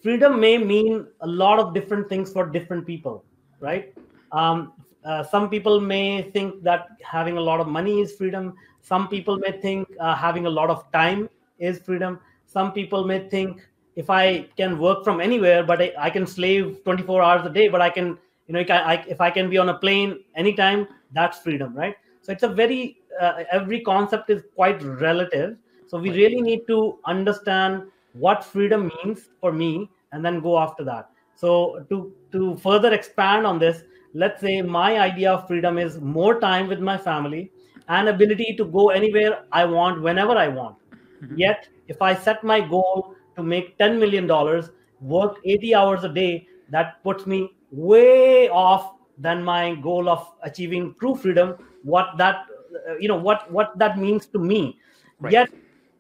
freedom 0.02 0.40
may 0.40 0.58
mean 0.58 1.08
a 1.22 1.28
lot 1.28 1.60
of 1.60 1.74
different 1.74 2.10
things 2.10 2.34
for 2.34 2.46
different 2.46 2.86
people 2.86 3.24
right? 3.60 3.94
Um, 4.32 4.74
uh, 5.06 5.24
some 5.24 5.50
people 5.50 5.80
may 5.80 6.30
think 6.32 6.64
that 6.64 6.90
having 7.04 7.38
a 7.38 7.42
lot 7.42 7.60
of 7.60 7.68
money 7.68 8.02
is 8.02 8.14
freedom. 8.14 8.56
Some 8.82 9.08
people 9.08 9.38
may 9.38 9.52
think 9.60 9.88
uh, 10.00 10.16
having 10.16 10.46
a 10.46 10.50
lot 10.50 10.70
of 10.70 10.92
time 10.92 11.30
is 11.60 11.80
freedom. 11.80 12.20
Some 12.46 12.72
people 12.74 13.06
may 13.06 13.28
think 13.30 13.68
if 13.98 14.10
i 14.10 14.42
can 14.56 14.80
work 14.80 15.04
from 15.04 15.20
anywhere 15.20 15.64
but 15.64 15.82
i, 15.82 15.92
I 16.00 16.10
can 16.10 16.26
slave 16.26 16.82
24 16.86 17.22
hours 17.22 17.46
a 17.46 17.50
day 17.50 17.68
but 17.68 17.82
i 17.82 17.90
can 17.90 18.18
you 18.48 18.54
know 18.54 18.62
I, 18.62 18.94
I, 18.94 19.06
if 19.06 19.20
i 19.20 19.30
can 19.30 19.50
be 19.50 19.58
on 19.58 19.68
a 19.68 19.78
plane 19.78 20.24
anytime 20.34 20.88
that's 21.14 21.40
freedom 21.40 21.76
right? 21.76 21.96
So 22.22 22.32
it's 22.32 22.44
a 22.44 22.48
very 22.48 22.98
uh, 23.20 23.44
every 23.52 23.82
concept 23.82 24.30
is 24.30 24.44
quite 24.56 24.82
relative. 24.84 25.58
So 25.88 25.98
we 26.00 26.12
really 26.12 26.42
need 26.42 26.62
to 26.68 27.00
understand 27.06 27.84
what 28.14 28.44
freedom 28.44 28.92
means 29.04 29.30
for 29.40 29.52
me 29.52 29.90
and 30.12 30.24
then 30.24 30.40
go 30.40 30.58
after 30.58 30.84
that. 30.86 31.10
So 31.36 31.86
to 31.90 32.14
to 32.32 32.56
further 32.58 32.94
expand 32.94 33.46
on 33.46 33.60
this 33.60 33.84
let's 34.14 34.42
say 34.42 34.62
my 34.62 35.00
idea 35.00 35.32
of 35.32 35.48
freedom 35.48 35.78
is 35.78 36.00
more 36.00 36.40
time 36.40 36.68
with 36.68 36.80
my 36.80 36.98
family 36.98 37.52
and 37.88 38.10
ability 38.10 38.56
to 38.58 38.66
go 38.66 38.90
anywhere 38.90 39.44
i 39.52 39.64
want 39.64 40.02
whenever 40.02 40.36
i 40.38 40.48
want 40.48 40.76
mm-hmm. 41.24 41.38
yet 41.38 41.68
if 41.88 42.02
i 42.02 42.14
set 42.14 42.44
my 42.44 42.60
goal 42.60 43.16
to 43.36 43.44
make 43.44 43.78
10 43.78 44.00
million 44.00 44.28
dollars 44.28 44.70
work 45.00 45.38
80 45.46 45.76
hours 45.76 46.04
a 46.04 46.10
day 46.10 46.48
that 46.70 47.04
puts 47.04 47.26
me 47.26 47.50
way 47.72 48.50
off 48.50 48.94
than 49.18 49.44
my 49.44 49.76
goal 49.76 50.10
of 50.10 50.28
achieving 50.44 50.94
true 51.00 51.16
freedom 51.16 51.56
what 51.84 52.18
that 52.18 52.46
uh, 52.90 52.98
you 52.98 53.08
know 53.08 53.16
what 53.16 53.50
what 53.52 53.78
that 53.78 53.98
means 53.98 54.26
to 54.26 54.40
me 54.40 54.78
right. 55.20 55.34
yet 55.34 55.50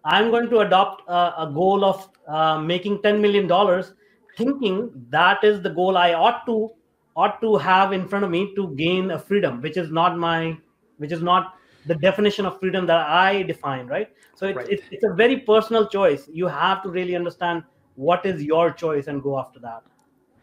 i'm 0.03 0.30
going 0.32 0.50
to 0.50 0.60
adopt 0.60 1.01
a, 1.08 1.46
a 1.46 1.51
goal 1.53 1.86
of 1.86 2.10
uh, 2.27 2.58
making 2.60 3.01
10 3.01 3.22
million 3.22 3.48
dollars 3.48 3.94
thinking 4.38 4.91
that 5.10 5.44
is 5.44 5.62
the 5.62 5.70
goal 5.70 5.98
i 5.98 6.13
ought 6.13 6.46
to 6.46 6.70
ought 7.15 7.41
to 7.41 7.56
have 7.58 7.94
in 7.94 8.08
front 8.08 8.25
of 8.25 8.32
me 8.32 8.53
to 8.56 8.74
gain 8.75 9.12
a 9.12 9.20
freedom 9.20 9.62
which 9.62 9.77
is 9.77 9.91
not 9.91 10.18
my 10.18 10.58
which 10.98 11.12
is 11.12 11.22
not 11.22 11.56
the 11.86 11.96
definition 11.96 12.46
of 12.46 12.60
freedom 12.60 12.86
that 12.86 13.08
i 13.08 13.44
define 13.44 13.88
right 13.88 14.10
so 14.36 14.48
it's, 14.48 14.58
right. 14.58 14.70
it's, 14.70 14.84
it's 14.91 15.03
a 15.03 15.13
very 15.13 15.38
personal 15.39 15.88
choice 15.88 16.30
you 16.32 16.48
have 16.48 16.82
to 16.84 16.89
really 16.89 17.15
understand 17.15 17.63
what 17.96 18.25
is 18.25 18.44
your 18.44 18.72
choice 18.72 19.08
and 19.08 19.22
go 19.22 19.38
after 19.39 19.60
that 19.60 19.84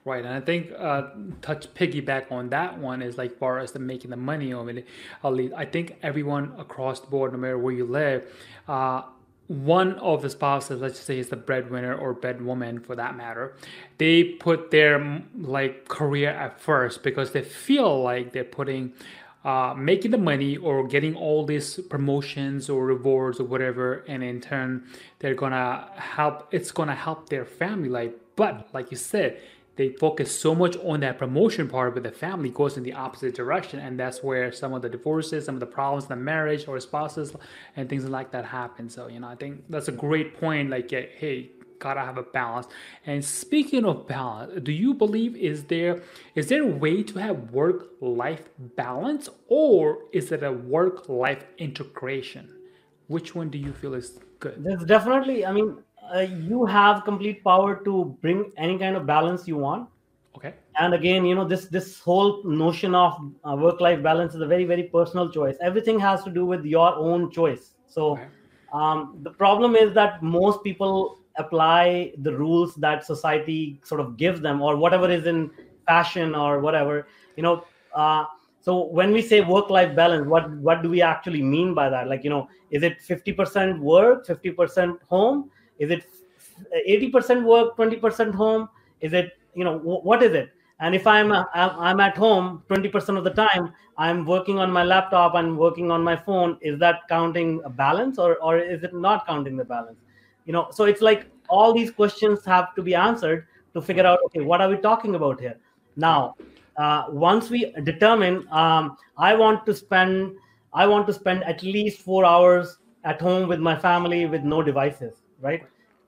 Right, 0.05 0.25
and 0.25 0.33
I 0.33 0.41
think 0.41 0.73
uh, 0.79 1.09
touch 1.43 1.69
piggyback 1.75 2.33
on 2.33 2.49
that 2.49 2.79
one 2.79 3.03
is 3.03 3.19
like 3.19 3.39
far 3.39 3.59
as 3.59 3.73
the 3.73 3.79
making 3.79 4.09
the 4.09 4.17
money 4.17 4.55
of 4.55 4.67
it. 4.69 4.87
I 5.23 5.67
think 5.67 5.99
everyone 6.03 6.55
across 6.59 7.01
the 7.01 7.09
board, 7.09 7.33
no 7.33 7.39
matter 7.39 7.59
where 7.59 7.75
you 7.75 7.85
live, 7.85 8.25
uh, 8.67 9.03
one 9.49 9.95
of 9.95 10.21
the 10.21 10.31
spouses, 10.31 10.81
let's 10.81 11.01
say 11.01 11.19
is 11.19 11.31
the 11.31 11.37
breadwinner 11.37 11.95
or 11.95 12.15
breadwoman 12.15 12.85
for 12.85 12.95
that 12.95 13.17
matter, 13.17 13.55
they 13.97 14.23
put 14.25 14.71
their 14.71 15.23
like 15.41 15.89
career 15.89 16.31
at 16.31 16.61
first 16.61 17.03
because 17.03 17.33
they 17.33 17.43
feel 17.43 18.03
like 18.03 18.33
they're 18.33 18.45
putting 18.45 18.93
uh, 19.45 19.73
making 19.75 20.11
the 20.11 20.19
money 20.19 20.57
or 20.59 20.87
getting 20.87 21.15
all 21.15 21.47
these 21.47 21.81
promotions 21.89 22.69
or 22.69 22.85
rewards 22.85 23.41
or 23.41 23.45
whatever, 23.45 24.05
and 24.07 24.23
in 24.23 24.41
turn 24.41 24.85
they're 25.21 25.35
gonna 25.35 25.89
help. 25.95 26.49
It's 26.51 26.71
gonna 26.71 26.95
help 26.95 27.31
their 27.31 27.47
family 27.47 27.89
life. 27.89 28.13
But 28.37 28.69
like 28.75 28.91
you 28.91 28.97
said, 28.97 29.41
they 29.79 29.91
focus 29.91 30.37
so 30.37 30.57
much 30.57 30.77
on 30.79 31.01
that 31.01 31.19
promotion 31.19 31.69
part, 31.69 31.95
but 31.95 32.03
the 32.03 32.11
family 32.11 32.51
goes 32.51 32.77
in 32.77 32.83
the 32.83 32.93
opposite 32.93 33.35
direction, 33.35 33.79
and 33.79 33.99
that's 33.99 34.25
where 34.25 34.51
some 34.51 34.75
of 34.75 34.83
the 34.83 34.89
divorces, 34.89 35.45
some 35.45 35.55
of 35.55 35.61
the 35.61 35.67
problems 35.67 36.05
in 36.05 36.09
the 36.11 36.17
marriage 36.17 36.67
or 36.67 36.79
spouses, 36.81 37.33
and 37.77 37.89
things 37.89 38.05
like 38.05 38.33
that 38.33 38.45
happen. 38.45 38.91
So 38.91 39.07
you 39.09 39.21
know, 39.21 39.29
I 39.29 39.37
think 39.37 39.65
that's 39.71 39.87
a 39.89 39.93
great 39.93 40.39
point. 40.39 40.69
Like, 40.69 40.91
hey, 40.91 41.53
gotta 41.79 42.01
have 42.01 42.19
a 42.19 42.25
balance. 42.25 42.67
And 43.07 43.25
speaking 43.25 43.85
of 43.85 44.09
balance, 44.09 44.61
do 44.65 44.73
you 44.73 44.95
believe 44.95 45.37
is 45.37 45.65
there 45.65 46.03
is 46.35 46.49
there 46.49 46.65
a 46.65 46.67
way 46.67 47.05
to 47.05 47.19
have 47.21 47.53
work 47.53 47.91
life 48.01 48.49
balance, 48.59 49.29
or 49.47 49.99
is 50.13 50.33
it 50.33 50.43
a 50.43 50.53
work 50.53 51.09
life 51.09 51.45
integration? 51.57 52.53
Which 53.07 53.35
one 53.35 53.49
do 53.49 53.59
you 53.59 53.73
feel 53.73 53.95
is 53.95 54.19
good? 54.41 54.57
There's 54.59 54.85
definitely, 54.85 55.47
I 55.47 55.53
mean, 55.53 55.79
uh, 56.15 56.21
you 56.21 56.65
have 56.65 57.05
complete 57.05 57.43
power 57.45 57.83
to 57.85 58.17
bring 58.21 58.53
any 58.57 58.79
kind 58.79 58.97
of 58.97 59.07
balance 59.07 59.47
you 59.47 59.57
want. 59.57 59.89
Okay. 60.37 60.55
And 60.79 60.95
again 60.95 61.25
you 61.25 61.35
know 61.35 61.45
this 61.45 61.67
this 61.67 61.99
whole 61.99 62.43
notion 62.45 62.95
of 62.95 63.19
uh, 63.45 63.57
work 63.57 63.81
life 63.81 64.03
balance 64.03 64.35
is 64.35 64.41
a 64.41 64.47
very 64.47 64.65
very 64.65 64.85
personal 64.85 65.31
choice. 65.31 65.57
Everything 65.61 65.99
has 65.99 66.23
to 66.25 66.31
do 66.31 66.47
with 66.47 66.65
your 66.65 66.95
own 66.95 67.31
choice. 67.31 67.75
So 67.87 68.13
okay. 68.13 68.27
um, 68.73 69.19
the 69.23 69.31
problem 69.31 69.75
is 69.75 69.93
that 69.95 70.23
most 70.23 70.63
people 70.63 71.19
apply 71.37 72.13
the 72.19 72.37
rules 72.37 72.75
that 72.77 73.05
society 73.05 73.81
sort 73.85 74.01
of 74.01 74.17
gives 74.17 74.41
them 74.41 74.61
or 74.61 74.77
whatever 74.77 75.11
is 75.11 75.27
in 75.27 75.51
fashion 75.87 76.35
or 76.35 76.59
whatever 76.59 77.07
you 77.37 77.43
know 77.45 77.65
uh, 77.95 78.25
so 78.61 78.85
when 78.85 79.13
we 79.13 79.23
say 79.23 79.41
work 79.41 79.71
life 79.71 79.95
balance 79.97 80.27
what 80.27 80.51
what 80.59 80.83
do 80.83 80.91
we 80.91 81.01
actually 81.01 81.43
mean 81.43 81.75
by 81.75 81.89
that? 81.89 82.09
Like 82.09 82.25
you 82.25 82.31
know 82.31 82.49
is 82.71 82.83
it 82.83 83.01
50% 83.01 83.79
work 83.79 84.27
50% 84.27 84.99
home 85.09 85.51
is 85.79 85.91
it 85.91 86.05
80% 86.89 87.45
work 87.45 87.77
20% 87.77 88.35
home? 88.35 88.69
Is 89.01 89.13
it 89.13 89.33
you 89.55 89.65
know 89.65 89.79
what 89.79 90.23
is 90.23 90.33
it? 90.33 90.51
And 90.81 90.95
if 90.95 91.07
i'm 91.07 91.33
i'm 91.33 92.01
at 92.01 92.17
home 92.17 92.63
20% 92.69 93.19
of 93.19 93.25
the 93.25 93.31
time 93.31 93.73
i'm 93.97 94.25
working 94.25 94.61
on 94.61 94.71
my 94.71 94.85
laptop 94.85 95.35
and 95.35 95.59
working 95.59 95.91
on 95.91 96.05
my 96.05 96.15
phone 96.15 96.57
is 96.61 96.79
that 96.79 97.01
counting 97.09 97.61
a 97.65 97.71
balance 97.71 98.17
or 98.19 98.37
or 98.37 98.59
is 98.59 98.85
it 98.85 98.95
not 98.95 99.27
counting 99.27 99.57
the 99.57 99.65
balance? 99.65 99.99
You 100.47 100.53
know 100.53 100.69
so 100.71 100.85
it's 100.85 101.03
like 101.03 101.27
all 101.49 101.73
these 101.73 101.91
questions 101.91 102.45
have 102.45 102.75
to 102.77 102.83
be 102.83 102.95
answered 102.95 103.47
to 103.75 103.83
figure 103.83 104.07
out 104.07 104.21
okay 104.27 104.41
what 104.41 104.61
are 104.61 104.69
we 104.69 104.77
talking 104.77 105.15
about 105.17 105.41
here? 105.41 105.57
Now 105.97 106.37
uh, 106.79 107.07
once 107.09 107.51
we 107.51 107.73
determine 107.83 108.47
um, 108.51 108.97
i 109.17 109.35
want 109.35 109.67
to 109.67 109.75
spend 109.75 110.37
i 110.73 110.87
want 110.87 111.07
to 111.07 111.13
spend 111.13 111.45
at 111.45 111.63
least 111.63 112.01
four 112.01 112.25
hours 112.25 112.79
at 113.05 113.21
home 113.21 113.49
with 113.49 113.61
my 113.61 113.77
family 113.77 114.27
with 114.27 114.43
no 114.43 114.63
devices 114.63 115.18
right? 115.41 115.63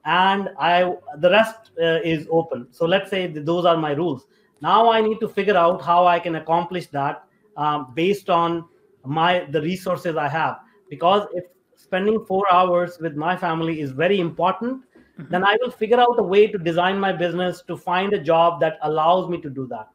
And 0.04 0.50
i 0.58 0.94
the 1.18 1.30
rest 1.30 1.72
uh, 1.80 2.00
is 2.02 2.26
open. 2.30 2.68
So 2.70 2.86
let's 2.86 3.10
say 3.10 3.26
those 3.26 3.64
are 3.64 3.76
my 3.76 3.92
rules. 3.92 4.26
Now 4.62 4.90
i 4.90 5.00
need 5.00 5.20
to 5.20 5.28
figure 5.28 5.56
out 5.56 5.82
how 5.82 6.06
i 6.06 6.18
can 6.18 6.36
accomplish 6.36 6.86
that 6.88 7.24
um, 7.56 7.92
based 7.94 8.30
on 8.30 8.64
my 9.04 9.46
the 9.50 9.60
resources 9.62 10.16
i 10.16 10.28
have. 10.28 10.58
Because 10.88 11.26
if 11.34 11.44
spending 11.76 12.24
four 12.26 12.44
hours 12.52 12.98
with 13.00 13.14
my 13.16 13.36
family 13.36 13.80
is 13.80 13.90
very 13.90 14.20
important 14.20 14.82
mm-hmm. 14.82 15.30
then 15.30 15.42
i 15.44 15.56
will 15.60 15.70
figure 15.70 15.98
out 15.98 16.18
a 16.18 16.22
way 16.22 16.46
to 16.46 16.58
design 16.58 16.98
my 16.98 17.10
business 17.10 17.62
to 17.62 17.76
find 17.76 18.12
a 18.12 18.22
job 18.22 18.60
that 18.60 18.78
allows 18.82 19.28
me 19.28 19.40
to 19.40 19.48
do 19.48 19.66
that. 19.68 19.88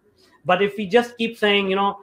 But 0.46 0.62
if 0.62 0.78
we 0.78 0.88
just 0.88 1.18
keep 1.18 1.38
saying 1.38 1.70
you 1.70 1.76
know 1.76 2.00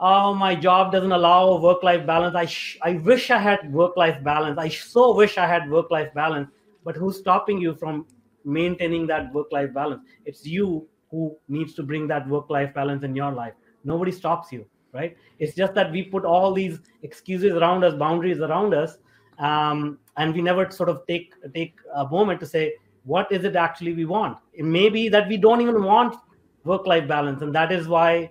oh 0.00 0.34
my 0.34 0.54
job 0.54 0.92
doesn't 0.92 1.12
allow 1.12 1.58
work 1.58 1.82
life 1.82 2.06
balance 2.06 2.34
i 2.34 2.44
sh- 2.44 2.78
i 2.82 2.92
wish 3.10 3.30
i 3.30 3.38
had 3.38 3.72
work 3.72 3.96
life 3.96 4.22
balance. 4.22 4.58
I 4.58 4.68
so 4.68 5.14
wish 5.14 5.38
i 5.38 5.46
had 5.46 5.70
work 5.70 5.90
life 5.90 6.12
balance 6.14 6.50
but 6.86 6.96
who's 6.96 7.18
stopping 7.18 7.60
you 7.60 7.74
from 7.74 8.06
maintaining 8.44 9.06
that 9.08 9.30
work 9.34 9.52
life 9.52 9.74
balance? 9.74 10.02
It's 10.24 10.46
you 10.46 10.88
who 11.10 11.36
needs 11.48 11.74
to 11.74 11.82
bring 11.82 12.08
that 12.08 12.26
work 12.28 12.48
life 12.48 12.72
balance 12.72 13.04
in 13.04 13.14
your 13.14 13.32
life. 13.32 13.52
Nobody 13.84 14.10
stops 14.10 14.50
you 14.52 14.64
right? 14.96 15.16
It's 15.38 15.54
just 15.54 15.74
that 15.74 15.92
we 15.92 16.02
put 16.02 16.24
all 16.24 16.52
these 16.52 16.78
excuses 17.02 17.52
around 17.52 17.84
us 17.84 17.94
boundaries 17.94 18.40
around 18.40 18.74
us 18.74 18.98
um, 19.38 19.98
and 20.16 20.34
we 20.34 20.42
never 20.42 20.70
sort 20.70 20.88
of 20.88 21.06
take 21.06 21.34
take 21.54 21.74
a 21.94 22.08
moment 22.08 22.40
to 22.40 22.46
say 22.46 22.74
what 23.04 23.30
is 23.30 23.44
it 23.44 23.54
actually 23.54 23.92
we 23.92 24.04
want? 24.04 24.38
It 24.52 24.64
may 24.64 24.88
be 24.88 25.08
that 25.10 25.28
we 25.28 25.36
don't 25.36 25.60
even 25.60 25.84
want 25.84 26.16
work 26.64 26.86
life 26.86 27.06
balance 27.06 27.42
and 27.42 27.54
that 27.54 27.70
is 27.70 27.86
why 27.86 28.30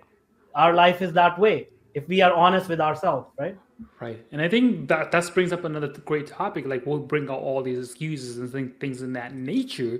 our 0.55 0.73
life 0.73 1.01
is 1.01 1.13
that 1.13 1.39
way 1.39 1.69
if 1.93 2.07
we 2.09 2.21
are 2.21 2.33
honest 2.33 2.67
with 2.67 2.81
ourselves 2.81 3.27
right 3.39 3.57
Right. 3.99 4.25
And 4.31 4.41
I 4.41 4.47
think 4.47 4.87
that 4.87 5.11
that 5.11 5.33
brings 5.33 5.51
up 5.51 5.63
another 5.63 5.87
great 5.87 6.27
topic. 6.27 6.65
Like 6.65 6.85
we'll 6.85 6.99
bring 6.99 7.29
out 7.29 7.39
all 7.39 7.61
these 7.61 7.89
excuses 7.89 8.37
and 8.37 8.79
things 8.79 9.01
in 9.01 9.13
that 9.13 9.33
nature. 9.33 9.99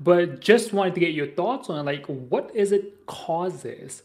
But 0.00 0.40
just 0.40 0.72
wanted 0.72 0.94
to 0.94 1.00
get 1.00 1.14
your 1.14 1.26
thoughts 1.26 1.68
on 1.68 1.84
like 1.84 2.06
what 2.06 2.54
is 2.54 2.70
it 2.70 3.06
causes 3.06 4.02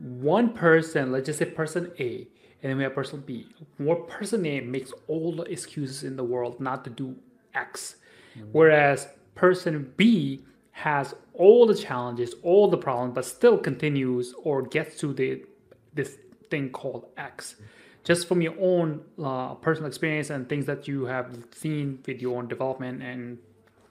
one 0.00 0.52
person, 0.52 1.12
let's 1.12 1.26
just 1.26 1.38
say 1.38 1.44
person 1.44 1.92
A, 2.00 2.26
and 2.62 2.70
then 2.70 2.76
we 2.76 2.82
have 2.82 2.94
person 2.94 3.22
B. 3.24 3.46
What 3.76 4.08
person 4.08 4.44
A 4.44 4.60
makes 4.60 4.92
all 5.06 5.36
the 5.36 5.44
excuses 5.44 6.02
in 6.02 6.16
the 6.16 6.24
world 6.24 6.58
not 6.58 6.82
to 6.84 6.90
do 6.90 7.14
X. 7.54 7.96
Mm-hmm. 8.36 8.48
Whereas 8.50 9.06
person 9.36 9.92
B 9.96 10.44
has 10.72 11.14
all 11.34 11.66
the 11.66 11.76
challenges, 11.76 12.34
all 12.42 12.68
the 12.68 12.76
problems, 12.76 13.14
but 13.14 13.24
still 13.24 13.56
continues 13.56 14.34
or 14.42 14.62
gets 14.62 14.98
to 14.98 15.12
the 15.12 15.44
this 15.92 16.18
thing 16.50 16.70
called 16.70 17.06
X. 17.16 17.54
Mm-hmm 17.54 17.64
just 18.04 18.28
from 18.28 18.40
your 18.40 18.54
own 18.60 19.00
uh, 19.22 19.54
personal 19.54 19.88
experience 19.88 20.30
and 20.30 20.48
things 20.48 20.66
that 20.66 20.86
you 20.86 21.04
have 21.06 21.36
seen 21.52 21.98
with 22.06 22.20
your 22.20 22.36
own 22.38 22.46
development 22.46 23.02
and 23.02 23.38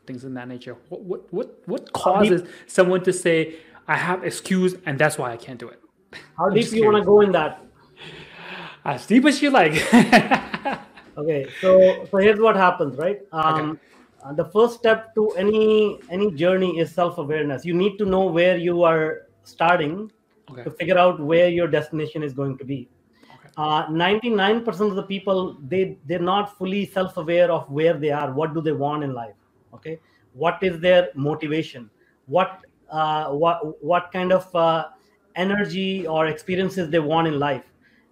things 0.06 0.24
in 0.24 0.34
that 0.34 0.48
nature 0.48 0.76
what 0.90 1.02
what 1.02 1.34
what, 1.34 1.64
what 1.66 1.94
causes 1.94 2.48
someone 2.68 3.02
to 3.02 3.14
say 3.14 3.56
i 3.88 3.96
have 3.96 4.24
excuse 4.24 4.76
and 4.86 5.00
that's 5.00 5.18
why 5.18 5.32
i 5.32 5.38
can't 5.38 5.60
do 5.60 5.70
it 5.70 5.80
how 6.38 6.50
deep 6.50 6.70
do 6.70 6.78
you 6.78 6.86
want 6.86 6.98
to 6.98 7.04
go 7.04 7.22
in 7.22 7.32
that? 7.32 7.64
As 8.86 9.06
deep 9.06 9.26
as 9.26 9.42
you 9.42 9.50
like. 9.50 9.74
Okay 11.16 11.46
so 11.62 12.08
so 12.10 12.18
here's 12.18 12.40
what 12.40 12.56
happens 12.56 12.98
right? 12.98 13.20
Um, 13.32 13.72
okay. 13.72 13.80
uh, 14.26 14.34
the 14.34 14.46
first 14.46 14.80
step 14.80 15.14
to 15.14 15.30
any 15.38 16.00
any 16.10 16.32
journey 16.32 16.80
is 16.80 16.92
self-awareness. 16.92 17.66
You 17.66 17.76
need 17.76 18.00
to 18.00 18.06
know 18.06 18.26
where 18.26 18.58
you 18.58 18.82
are 18.82 19.28
starting 19.44 20.12
okay. 20.50 20.64
to 20.64 20.72
figure 20.72 20.98
out 20.98 21.20
where 21.20 21.50
your 21.50 21.68
destination 21.68 22.24
is 22.24 22.34
going 22.34 22.58
to 22.58 22.66
be 22.66 22.90
uh, 23.58 23.86
99% 23.88 24.68
of 24.82 24.96
the 24.96 25.04
people 25.04 25.58
they 25.68 25.98
they're 26.08 26.20
not 26.20 26.58
fully 26.58 26.86
self-aware 26.86 27.52
of 27.52 27.70
where 27.70 27.94
they 27.94 28.12
are 28.12 28.32
what 28.34 28.54
do 28.54 28.62
they 28.62 28.72
want 28.72 29.04
in 29.04 29.14
life 29.14 29.36
okay 29.74 30.00
what 30.34 30.58
is 30.62 30.80
their 30.80 31.10
motivation 31.16 31.90
what 32.26 32.62
uh, 32.90 33.30
what 33.30 33.84
what 33.84 34.12
kind 34.12 34.32
of 34.32 34.56
uh, 34.56 34.88
energy 35.36 36.08
or 36.08 36.28
experiences 36.28 36.90
they 36.90 37.00
want 37.00 37.28
in 37.28 37.40
life 37.40 37.64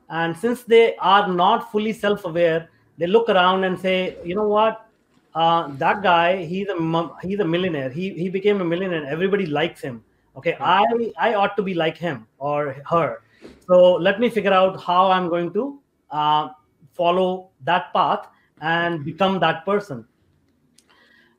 and 0.10 0.36
since 0.38 0.64
they 0.64 0.96
are 0.98 1.28
not 1.28 1.72
fully 1.72 1.94
self-aware 1.94 2.70
they 2.98 3.08
look 3.08 3.30
around 3.30 3.64
and 3.64 3.80
say 3.80 4.18
you 4.24 4.36
know 4.36 4.48
what 4.48 4.88
uh, 5.34 5.70
that 5.78 6.04
guy, 6.04 6.44
he's 6.44 6.68
a 6.68 7.10
he's 7.22 7.40
a 7.40 7.46
millionaire. 7.46 7.90
He 7.90 8.10
he 8.10 8.30
became 8.30 8.62
a 8.62 8.66
millionaire. 8.66 9.06
Everybody 9.06 9.46
likes 9.46 9.82
him. 9.82 10.04
Okay, 10.36 10.58
I 10.60 10.86
I 11.18 11.34
ought 11.36 11.56
to 11.58 11.64
be 11.64 11.74
like 11.74 11.98
him 11.98 12.28
or 12.38 12.76
her. 12.90 13.22
So 13.68 13.94
let 13.94 14.20
me 14.20 14.30
figure 14.30 14.54
out 14.54 14.82
how 14.82 15.12
I'm 15.12 15.30
going 15.30 15.54
to 15.54 15.80
uh, 16.10 16.50
follow 16.94 17.50
that 17.64 17.94
path 17.94 18.28
and 18.62 19.04
become 19.06 19.40
that 19.40 19.66
person. 19.66 20.06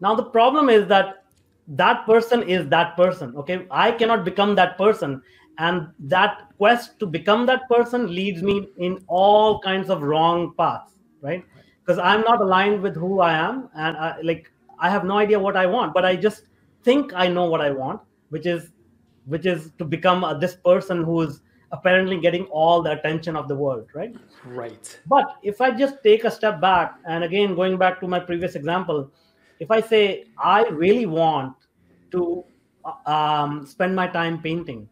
Now 0.01 0.15
the 0.15 0.25
problem 0.25 0.69
is 0.69 0.87
that 0.89 1.25
that 1.69 2.05
person 2.07 2.43
is 2.43 2.69
that 2.69 2.97
person. 2.97 3.37
Okay, 3.37 3.67
I 3.71 3.93
cannot 3.93 4.25
become 4.25 4.55
that 4.57 4.77
person, 4.77 5.23
and 5.59 5.89
that 6.01 6.49
quest 6.59 6.99
to 6.99 7.07
become 7.07 7.47
that 7.47 7.69
person 7.69 8.13
leads 8.13 8.43
me 8.43 8.69
in 8.79 9.05
all 9.07 9.61
kinds 9.61 9.91
of 9.91 10.03
wrong 10.03 10.55
paths. 10.59 10.95
Right 11.21 11.45
because 11.85 11.99
i'm 11.99 12.21
not 12.23 12.41
aligned 12.41 12.81
with 12.81 12.95
who 12.95 13.21
i 13.21 13.33
am 13.33 13.69
and 13.75 13.97
I, 13.97 14.21
like 14.23 14.51
i 14.79 14.89
have 14.89 15.05
no 15.05 15.19
idea 15.19 15.39
what 15.39 15.57
i 15.57 15.67
want 15.67 15.95
but 15.95 16.05
i 16.05 16.17
just 16.17 16.45
think 16.83 17.13
i 17.15 17.27
know 17.29 17.47
what 17.47 17.61
i 17.61 17.71
want 17.71 18.01
which 18.31 18.47
is 18.47 18.71
which 19.27 19.47
is 19.47 19.71
to 19.79 19.85
become 19.85 20.25
a, 20.25 20.39
this 20.39 20.57
person 20.57 21.03
who 21.03 21.23
is 21.23 21.41
apparently 21.73 22.21
getting 22.21 22.45
all 22.47 22.83
the 22.83 22.93
attention 22.93 23.35
of 23.35 23.49
the 23.49 23.55
world 23.55 23.89
right? 23.95 24.15
Right. 24.45 25.01
But 25.07 25.37
if 25.43 25.61
i 25.61 25.71
just 25.71 26.03
take 26.03 26.25
a 26.25 26.31
step 26.31 26.61
back 26.61 26.99
and 27.07 27.25
again 27.25 27.55
going 27.55 27.79
back 27.79 28.01
to 28.01 28.09
my 28.09 28.21
previous 28.21 28.55
example 28.55 29.11
if 29.59 29.71
i 29.71 29.81
say 29.81 30.27
i 30.39 30.65
really 30.69 31.07
want 31.07 31.57
to 32.11 32.45
uh, 32.85 33.11
um, 33.11 33.67
spend 33.67 33.95
my 33.97 34.07
time 34.07 34.43
painting. 34.43 34.89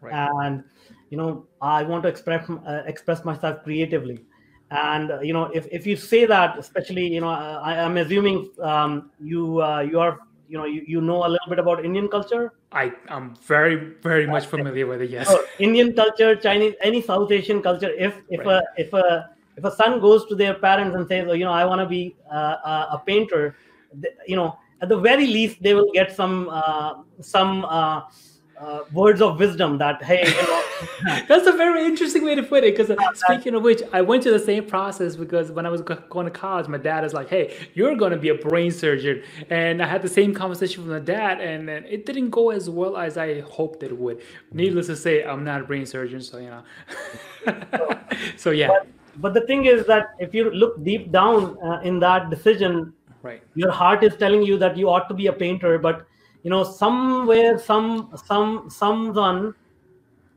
Right. 0.00 0.14
and 0.14 0.64
you 1.10 1.18
know 1.18 1.46
i 1.60 1.82
want 1.82 2.02
to 2.04 2.08
express 2.08 2.48
uh, 2.48 2.82
express 2.86 3.24
myself 3.24 3.62
creatively. 3.64 4.24
And 4.70 5.10
uh, 5.10 5.20
you 5.20 5.32
know 5.32 5.46
if, 5.52 5.66
if 5.70 5.84
you 5.84 5.96
say 5.96 6.26
that 6.26 6.56
especially 6.56 7.06
you 7.12 7.20
know 7.20 7.28
I, 7.28 7.74
am 7.74 7.96
assuming 7.96 8.50
um, 8.62 9.10
you 9.20 9.60
uh, 9.60 9.80
you 9.80 9.98
are 9.98 10.20
you 10.48 10.58
know 10.58 10.64
you, 10.64 10.84
you 10.86 11.00
know 11.00 11.26
a 11.26 11.30
little 11.34 11.48
bit 11.48 11.58
about 11.58 11.84
indian 11.84 12.08
culture 12.08 12.52
i 12.72 12.92
am 13.08 13.34
very 13.46 13.94
very 14.02 14.26
much 14.26 14.46
familiar 14.46 14.86
with 14.86 15.02
it 15.02 15.10
yes 15.10 15.28
so 15.28 15.42
indian 15.58 15.92
culture 15.92 16.36
chinese 16.36 16.74
any 16.82 17.02
south 17.02 17.30
asian 17.32 17.60
culture 17.60 17.90
if 17.98 18.14
if 18.28 18.40
right. 18.40 18.48
a 18.48 18.62
if 18.76 18.92
a 18.92 19.30
if 19.56 19.64
a 19.64 19.74
son 19.74 20.00
goes 20.00 20.24
to 20.26 20.34
their 20.34 20.54
parents 20.54 20.94
and 20.96 21.06
says 21.08 21.26
oh, 21.28 21.32
you 21.32 21.44
know 21.44 21.52
i 21.52 21.64
want 21.64 21.80
to 21.80 21.86
be 21.86 22.16
uh, 22.32 22.96
a 22.96 23.02
painter 23.04 23.56
you 24.26 24.36
know 24.36 24.56
at 24.80 24.88
the 24.88 24.96
very 24.96 25.26
least 25.26 25.62
they 25.62 25.74
will 25.74 25.90
get 25.92 26.14
some 26.14 26.48
uh, 26.48 26.94
some 27.20 27.64
uh, 27.64 28.02
uh, 28.60 28.80
words 28.92 29.22
of 29.22 29.38
wisdom 29.38 29.78
that 29.78 30.02
hey 30.02 30.22
you 30.26 30.42
know, 30.42 30.62
that's 31.28 31.46
a 31.46 31.52
very 31.52 31.84
interesting 31.84 32.24
way 32.24 32.34
to 32.34 32.42
put 32.42 32.62
it 32.62 32.76
because 32.76 32.90
uh, 32.90 33.12
speaking 33.14 33.54
of 33.54 33.62
which 33.62 33.82
i 33.92 34.00
went 34.00 34.22
to 34.22 34.30
the 34.30 34.38
same 34.38 34.64
process 34.66 35.16
because 35.16 35.50
when 35.50 35.64
i 35.64 35.70
was 35.70 35.80
going 35.80 36.26
to 36.26 36.30
college 36.30 36.68
my 36.68 36.76
dad 36.76 37.02
is 37.02 37.14
like 37.14 37.28
hey 37.28 37.56
you're 37.74 37.96
going 37.96 38.12
to 38.12 38.18
be 38.18 38.28
a 38.28 38.34
brain 38.34 38.70
surgeon. 38.70 39.22
And 39.48 39.82
i 39.82 39.86
had 39.86 40.02
the 40.02 40.08
same 40.08 40.34
conversation 40.34 40.86
with 40.86 40.92
my 40.92 41.04
dad 41.04 41.40
and, 41.40 41.70
and 41.70 41.86
it 41.86 42.04
didn't 42.04 42.30
go 42.30 42.50
as 42.50 42.68
well 42.68 42.96
as 42.96 43.16
i 43.16 43.40
hoped 43.40 43.82
it 43.82 43.96
would. 43.96 44.20
Needless 44.52 44.86
to 44.88 44.96
say 44.96 45.24
i'm 45.24 45.42
not 45.44 45.62
a 45.62 45.64
brain 45.64 45.86
surgeon 45.86 46.20
so 46.20 46.38
you 46.38 46.50
know. 46.50 46.62
So, 47.44 47.98
so 48.36 48.50
yeah. 48.50 48.68
But, 48.68 48.86
but, 49.16 49.34
the 49.34 49.46
thing 49.46 49.64
is 49.66 49.86
that 49.86 50.08
if 50.18 50.34
you 50.34 50.50
look 50.50 50.82
deep 50.84 51.10
down 51.12 51.56
uh, 51.64 51.80
in 51.82 51.98
that 52.00 52.28
decision 52.28 52.92
right. 53.22 53.42
your 53.54 53.70
heart 53.70 54.04
is 54.04 54.16
telling 54.16 54.42
you 54.42 54.58
that 54.58 54.76
you 54.76 54.90
ought 54.90 55.08
to 55.08 55.14
be 55.14 55.28
a 55.28 55.32
painter 55.32 55.78
but 55.78 56.06
you 56.42 56.50
know 56.50 56.64
somewhere 56.64 57.58
some 57.58 58.10
some 58.26 58.68
someone 58.70 59.54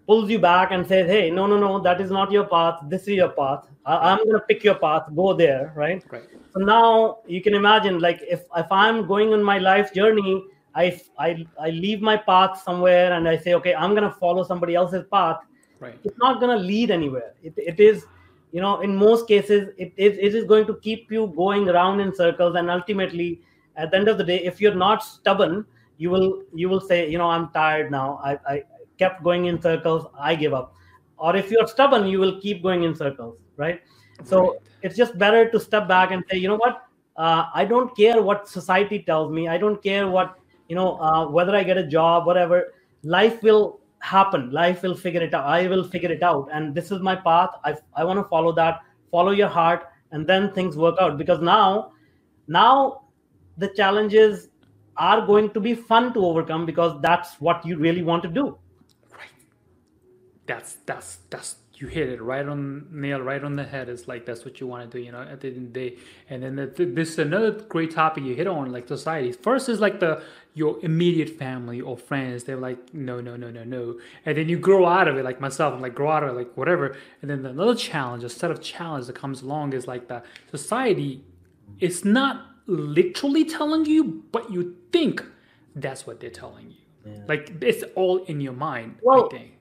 pulls 0.05 0.29
you 0.29 0.39
back 0.39 0.72
and 0.72 0.86
says 0.86 1.07
hey 1.07 1.29
no 1.29 1.48
no 1.48 1.57
no 1.57 1.79
that 1.79 2.01
is 2.01 2.12
not 2.12 2.31
your 2.31 2.45
path. 2.45 2.79
This 2.89 3.03
is 3.03 3.15
your 3.15 3.29
path. 3.29 3.67
I, 3.86 4.13
am 4.13 4.17
going 4.19 4.33
to 4.33 4.39
pick 4.39 4.63
your 4.63 4.75
path. 4.75 5.03
Go 5.15 5.33
there 5.33 5.72
right? 5.75 6.03
Right. 6.10 6.24
So 6.53 6.60
now 6.60 7.19
you 7.25 7.41
can 7.41 7.53
imagine 7.53 8.00
like 8.00 8.22
if 8.29 8.43
if 8.55 8.72
i'm 8.72 9.07
going 9.07 9.33
on 9.33 9.43
my 9.43 9.57
life 9.57 9.93
journey 9.93 10.43
i 10.75 11.00
i, 11.17 11.45
I 11.60 11.69
leave 11.69 12.01
my 12.01 12.17
path 12.17 12.62
somewhere 12.63 13.13
and 13.13 13.27
i 13.27 13.38
say 13.38 13.53
okay 13.55 13.74
i'm 13.75 13.91
going 13.91 14.10
to 14.10 14.15
follow 14.19 14.43
somebody 14.43 14.75
else's 14.75 15.05
path. 15.12 15.38
Right. 15.79 16.00
It's 16.03 16.17
not 16.17 16.39
going 16.39 16.57
to 16.57 16.63
lead 16.63 16.91
anywhere. 16.91 17.33
It, 17.43 17.53
it 17.57 17.79
is 17.79 18.05
you 18.54 18.62
know 18.62 18.82
in 18.82 18.95
most 18.95 19.28
cases 19.28 19.69
it 19.78 19.91
is 19.97 20.17
it 20.17 20.36
is 20.36 20.45
going 20.45 20.65
to 20.67 20.75
keep 20.75 21.12
you 21.12 21.28
going 21.36 21.69
around 21.69 21.99
in 21.99 22.15
circles 22.15 22.56
and 22.56 22.69
ultimately 22.69 23.41
at 23.75 23.91
the 23.91 23.97
end 23.97 24.08
of 24.08 24.17
the 24.17 24.23
day 24.23 24.39
if 24.43 24.62
you're 24.62 24.75
not 24.75 25.04
stubborn 25.04 25.65
you 25.97 26.10
will 26.10 26.43
you 26.53 26.69
will 26.69 26.82
say 26.82 27.10
you 27.10 27.17
know 27.17 27.29
i'm 27.29 27.49
tired 27.49 27.91
now. 27.91 28.19
I, 28.23 28.38
I 28.47 28.63
kept 28.97 29.23
going 29.23 29.45
in 29.45 29.62
circles. 29.62 30.08
I 30.19 30.36
give 30.36 30.53
up. 30.53 30.75
Or 31.17 31.36
if 31.36 31.51
you're 31.51 31.67
stubborn 31.67 32.08
you 32.08 32.19
will 32.19 32.39
keep 32.39 32.63
going 32.63 32.84
in 32.84 32.95
circles 32.95 33.38
right? 33.58 33.82
So 34.23 34.41
right. 34.41 34.60
it's 34.82 34.95
just 34.95 35.17
better 35.17 35.49
to 35.49 35.60
step 35.60 35.88
back 35.88 36.12
and 36.12 36.23
say 36.29 36.38
you 36.38 36.47
know 36.47 36.58
what? 36.58 36.84
Uh, 37.15 37.45
i 37.53 37.63
don't 37.63 37.95
care 37.95 38.21
what 38.21 38.49
society 38.49 38.99
tells 38.99 39.32
me. 39.32 39.47
I 39.47 39.58
don't 39.58 39.82
care 39.84 40.08
what 40.08 40.39
you 40.67 40.75
know 40.75 40.97
uh, 40.99 41.27
whether 41.27 41.56
i 41.56 41.63
get 41.63 41.77
a 41.77 41.88
job 41.88 42.25
whatever. 42.25 42.73
Life 43.03 43.43
will 43.43 43.79
happen. 44.03 44.51
Life 44.51 44.84
will 44.84 44.95
figure 44.95 45.21
it 45.21 45.34
out. 45.34 45.45
I 45.45 45.67
will 45.67 45.84
figure 45.84 46.12
it 46.12 46.21
out. 46.23 46.49
And 46.51 46.75
this 46.75 46.91
is 46.91 46.99
my 47.01 47.15
path. 47.15 47.51
I, 47.63 47.75
I 47.95 48.03
want 48.03 48.19
to 48.19 48.23
follow 48.25 48.51
that. 48.53 48.82
Follow 49.12 49.32
your 49.32 49.47
heart. 49.47 49.88
And 50.12 50.27
then 50.27 50.51
things 50.53 50.75
work 50.75 50.95
out. 50.99 51.17
Because 51.17 51.41
now 51.41 51.93
now 52.47 53.03
the 53.58 53.69
challenges 53.69 54.49
are 54.97 55.25
going 55.25 55.49
to 55.51 55.60
be 55.60 55.73
fun 55.73 56.13
to 56.13 56.25
overcome 56.25 56.65
because 56.65 57.01
that's 57.01 57.39
what 57.39 57.65
you 57.65 57.77
really 57.77 58.03
want 58.03 58.23
to 58.23 58.29
do. 58.29 58.58
Right. 59.12 59.29
That's 60.45 60.77
that's 60.86 61.19
that's 61.29 61.56
you 61.75 61.88
hit 61.88 62.08
it 62.08 62.21
right 62.21 62.47
on 62.47 62.88
nail 62.91 63.19
right 63.19 63.43
on 63.43 63.56
the 63.56 63.63
head. 63.63 63.89
It's 63.89 64.08
like 64.08 64.25
that's 64.25 64.45
what 64.45 64.60
you 64.62 64.67
want 64.67 64.89
to 64.89 64.97
do 64.97 65.03
you 65.03 65.12
know 65.12 65.21
at 65.21 65.41
the 65.41 65.47
end 65.47 65.58
of 65.58 65.73
the 65.73 65.89
day. 65.89 65.97
And 66.29 66.43
then 66.43 66.56
the, 66.56 66.86
this 66.86 67.10
is 67.13 67.19
another 67.19 67.51
great 67.51 67.91
topic 67.91 68.23
you 68.23 68.36
hit 68.36 68.47
on 68.47 68.71
like 68.71 68.88
society. 68.88 69.32
First 69.32 69.69
is 69.69 69.79
like 69.79 69.99
the 69.99 70.23
your 70.53 70.77
immediate 70.84 71.29
family 71.29 71.82
or 71.82 71.97
friends. 71.97 72.43
They're 72.43 72.58
like 72.58 72.93
no 72.93 73.19
no 73.21 73.36
no 73.36 73.49
no 73.49 73.63
no. 73.63 73.99
And 74.25 74.38
then 74.38 74.49
you 74.49 74.60
grow 74.60 74.86
out 74.86 75.08
of 75.08 75.17
it 75.17 75.23
like 75.23 75.41
myself 75.41 75.73
i'm 75.73 75.82
like 75.82 75.95
grow 75.95 76.12
out 76.12 76.23
of 76.23 76.29
it 76.29 76.34
like 76.34 76.56
whatever. 76.56 76.95
And 77.21 77.29
then 77.29 77.45
another 77.45 77.75
challenge 77.75 78.23
a 78.23 78.29
set 78.29 78.51
of 78.51 78.62
challenge 78.62 79.08
that 79.08 79.15
comes 79.15 79.41
along 79.41 79.73
is 79.73 79.88
like 79.88 80.08
the 80.08 80.21
society 80.51 81.23
it's 81.79 82.06
not 82.06 82.53
literally 82.67 83.45
telling 83.45 83.86
you, 83.86 84.23
but 84.32 84.52
you 84.52 84.76
think 84.91 85.23
that's 85.76 86.06
what 86.08 86.19
they're 86.19 86.30
telling 86.30 86.71
you. 86.71 86.78
Yeah. 87.06 87.23
Like 87.28 87.52
it's 87.62 87.84
all 87.95 88.23
in 88.26 88.39
your 88.39 88.54
mind. 88.54 88.95
Well, 89.02 89.30
think. 89.30 89.52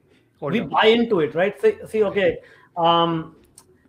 Or 0.41 0.51
we 0.51 0.61
no. 0.61 0.67
buy 0.67 0.87
into 0.87 1.21
it, 1.21 1.35
right? 1.35 1.61
See, 1.61 1.77
see 1.87 2.03
okay. 2.05 2.39
Um, 2.77 3.37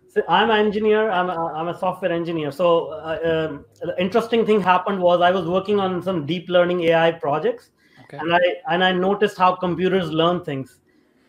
so 0.08 0.22
I'm 0.28 0.50
an 0.50 0.64
engineer. 0.64 1.10
I'm 1.10 1.28
a, 1.28 1.52
I'm 1.52 1.68
a 1.68 1.78
software 1.78 2.12
engineer. 2.12 2.52
So 2.52 2.88
uh, 2.88 3.48
um, 3.50 3.64
the 3.80 4.00
interesting 4.00 4.46
thing 4.46 4.60
happened 4.60 5.00
was 5.00 5.20
I 5.20 5.32
was 5.32 5.46
working 5.46 5.80
on 5.80 6.00
some 6.02 6.24
deep 6.26 6.48
learning 6.48 6.84
AI 6.84 7.10
projects, 7.12 7.70
okay. 8.04 8.18
and 8.18 8.32
I 8.32 8.40
and 8.68 8.84
I 8.84 8.92
noticed 8.92 9.36
how 9.36 9.56
computers 9.56 10.10
learn 10.10 10.44
things. 10.44 10.78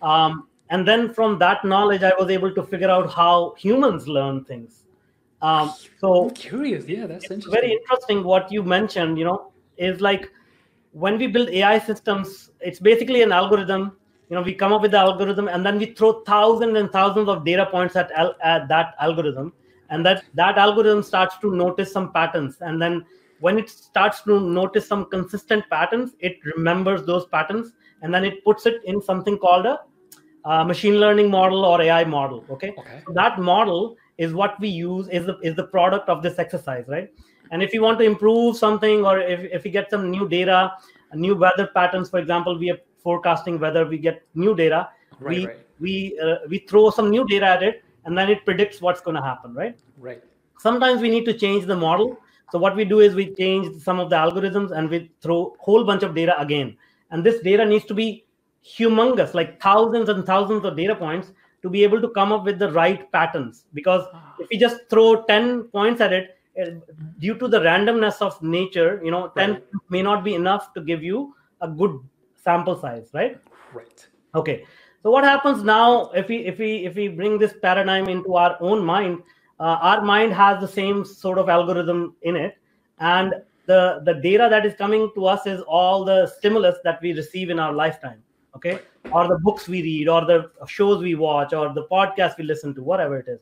Um, 0.03 0.47
and 0.69 0.87
then 0.87 1.13
from 1.13 1.39
that 1.39 1.65
knowledge, 1.65 2.03
I 2.03 2.13
was 2.19 2.29
able 2.29 2.53
to 2.53 2.63
figure 2.63 2.89
out 2.89 3.11
how 3.11 3.55
humans 3.57 4.07
learn 4.07 4.43
things. 4.45 4.84
Um, 5.45 5.73
so 5.99 6.23
I'm 6.23 6.33
curious, 6.33 6.87
yeah, 6.87 7.05
that's 7.05 7.29
interesting. 7.29 7.51
Very 7.51 7.71
interesting 7.71 8.23
what 8.23 8.51
you 8.51 8.63
mentioned. 8.63 9.19
You 9.19 9.25
know, 9.25 9.51
is 9.77 10.01
like 10.01 10.31
when 10.91 11.19
we 11.19 11.27
build 11.27 11.49
AI 11.49 11.77
systems, 11.77 12.51
it's 12.61 12.79
basically 12.79 13.21
an 13.21 13.31
algorithm. 13.31 13.97
You 14.29 14.35
know, 14.35 14.41
we 14.41 14.55
come 14.55 14.73
up 14.73 14.81
with 14.81 14.91
the 14.91 14.97
algorithm 14.97 15.47
and 15.47 15.63
then 15.63 15.77
we 15.77 15.87
throw 15.93 16.23
thousands 16.23 16.79
and 16.79 16.91
thousands 16.91 17.29
of 17.29 17.45
data 17.45 17.67
points 17.67 17.95
at, 17.95 18.11
at 18.43 18.67
that 18.69 18.95
algorithm, 18.99 19.53
and 19.91 20.03
that 20.05 20.23
that 20.33 20.57
algorithm 20.57 21.03
starts 21.03 21.37
to 21.43 21.53
notice 21.55 21.91
some 21.91 22.11
patterns, 22.11 22.57
and 22.61 22.81
then 22.81 23.05
when 23.39 23.59
it 23.59 23.69
starts 23.69 24.21
to 24.23 24.39
notice 24.39 24.87
some 24.87 25.05
consistent 25.11 25.69
patterns, 25.69 26.15
it 26.21 26.37
remembers 26.55 27.05
those 27.05 27.27
patterns, 27.27 27.73
and 28.01 28.11
then 28.11 28.25
it 28.25 28.43
puts 28.43 28.65
it 28.65 28.81
in 28.85 28.99
something 28.99 29.37
called 29.37 29.67
a 29.67 29.81
uh, 30.45 30.63
machine 30.63 30.95
learning 30.95 31.29
model 31.29 31.65
or 31.65 31.81
AI 31.81 32.03
model. 32.03 32.43
Okay, 32.49 32.73
okay. 32.79 33.03
So 33.05 33.13
that 33.13 33.39
model 33.39 33.95
is 34.17 34.33
what 34.33 34.59
we 34.59 34.69
use 34.69 35.07
is 35.09 35.25
the 35.25 35.37
is 35.39 35.55
the 35.55 35.63
product 35.63 36.09
of 36.09 36.23
this 36.23 36.39
exercise 36.39 36.85
right? 36.87 37.11
And 37.51 37.61
if 37.61 37.73
you 37.73 37.81
want 37.81 37.99
to 37.99 38.05
improve 38.05 38.57
something 38.57 39.05
or 39.05 39.19
if, 39.19 39.41
if 39.51 39.63
we 39.63 39.69
get 39.71 39.89
some 39.89 40.09
new 40.09 40.27
data 40.27 40.71
new 41.13 41.35
weather 41.35 41.67
patterns 41.73 42.09
for 42.09 42.19
example 42.19 42.57
we 42.57 42.69
are 42.71 42.79
forecasting 42.97 43.59
weather 43.59 43.85
we 43.85 43.97
get 43.97 44.23
new 44.33 44.55
data 44.55 44.89
right, 45.19 45.37
we 45.37 45.47
right. 45.47 45.57
we 45.79 46.19
uh, 46.19 46.37
we 46.49 46.59
throw 46.59 46.89
some 46.89 47.09
new 47.09 47.25
data 47.27 47.45
at 47.45 47.63
it 47.63 47.83
and 48.05 48.17
then 48.17 48.29
it 48.29 48.43
predicts 48.45 48.81
what's 48.81 49.01
going 49.01 49.15
to 49.15 49.21
happen 49.21 49.53
right? 49.53 49.77
Right. 49.97 50.23
Sometimes 50.59 51.01
we 51.01 51.09
need 51.09 51.25
to 51.25 51.33
change 51.33 51.65
the 51.65 51.75
model. 51.75 52.17
So 52.51 52.59
what 52.59 52.75
we 52.75 52.85
do 52.85 52.99
is 52.99 53.15
we 53.15 53.33
change 53.35 53.81
some 53.81 53.99
of 53.99 54.09
the 54.09 54.15
algorithms 54.15 54.71
and 54.71 54.89
we 54.89 55.11
throw 55.21 55.55
a 55.59 55.63
whole 55.63 55.83
bunch 55.83 56.03
of 56.03 56.15
data 56.15 56.39
again. 56.39 56.77
And 57.11 57.23
this 57.23 57.41
data 57.41 57.65
needs 57.65 57.85
to 57.85 57.93
be 57.93 58.25
humongous 58.65 59.33
like 59.33 59.61
thousands 59.61 60.09
and 60.09 60.25
thousands 60.25 60.65
of 60.65 60.75
data 60.75 60.95
points 60.95 61.31
to 61.65 61.69
be 61.75 61.83
able 61.83 61.99
to 61.99 62.09
come 62.09 62.31
up 62.31 62.43
with 62.45 62.59
the 62.59 62.71
right 62.71 63.11
patterns. 63.11 63.65
Because 63.73 64.07
ah. 64.13 64.35
if 64.39 64.51
you 64.51 64.59
just 64.59 64.87
throw 64.89 65.23
10 65.23 65.63
points 65.77 65.99
at 65.99 66.13
it 66.13 66.37
eh, 66.57 66.75
due 67.17 67.37
to 67.39 67.47
the 67.47 67.59
randomness 67.59 68.21
of 68.21 68.39
nature 68.41 69.01
you 69.03 69.09
know 69.09 69.29
10 69.35 69.51
right. 69.51 69.63
may 69.89 70.03
not 70.03 70.23
be 70.23 70.35
enough 70.35 70.73
to 70.75 70.81
give 70.81 71.03
you 71.03 71.33
a 71.61 71.67
good 71.67 71.99
sample 72.43 72.79
size 72.79 73.09
right? 73.13 73.39
Right. 73.73 74.07
Okay. 74.35 74.65
So 75.01 75.09
what 75.09 75.23
happens 75.23 75.63
now 75.63 76.11
if 76.11 76.27
we 76.27 76.37
if 76.51 76.59
we 76.59 76.85
if 76.85 76.95
we 76.95 77.07
bring 77.07 77.39
this 77.39 77.55
paradigm 77.63 78.07
into 78.09 78.35
our 78.35 78.57
own 78.59 78.85
mind 78.85 79.23
uh, 79.59 79.77
our 79.89 80.01
mind 80.03 80.33
has 80.33 80.59
the 80.59 80.67
same 80.67 81.03
sort 81.05 81.39
of 81.39 81.49
algorithm 81.49 82.15
in 82.21 82.35
it. 82.35 82.57
And 82.99 83.33
the 83.65 84.01
the 84.05 84.15
data 84.27 84.47
that 84.51 84.65
is 84.65 84.75
coming 84.75 85.09
to 85.15 85.25
us 85.25 85.47
is 85.47 85.61
all 85.61 86.05
the 86.05 86.27
stimulus 86.37 86.77
that 86.83 87.01
we 87.01 87.13
receive 87.13 87.49
in 87.49 87.59
our 87.59 87.73
lifetime 87.73 88.21
okay? 88.55 88.79
Or 89.11 89.27
the 89.27 89.37
books 89.39 89.67
we 89.67 89.81
read 89.81 90.07
or 90.07 90.25
the 90.25 90.51
shows 90.67 91.01
we 91.01 91.15
watch 91.15 91.53
or 91.53 91.73
the 91.73 91.85
podcast 91.91 92.37
we 92.37 92.43
listen 92.43 92.73
to 92.75 92.83
whatever 92.83 93.17
it 93.17 93.27
is. 93.27 93.39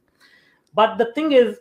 But 0.73 0.97
the 0.97 1.13
thing 1.13 1.31
is 1.31 1.59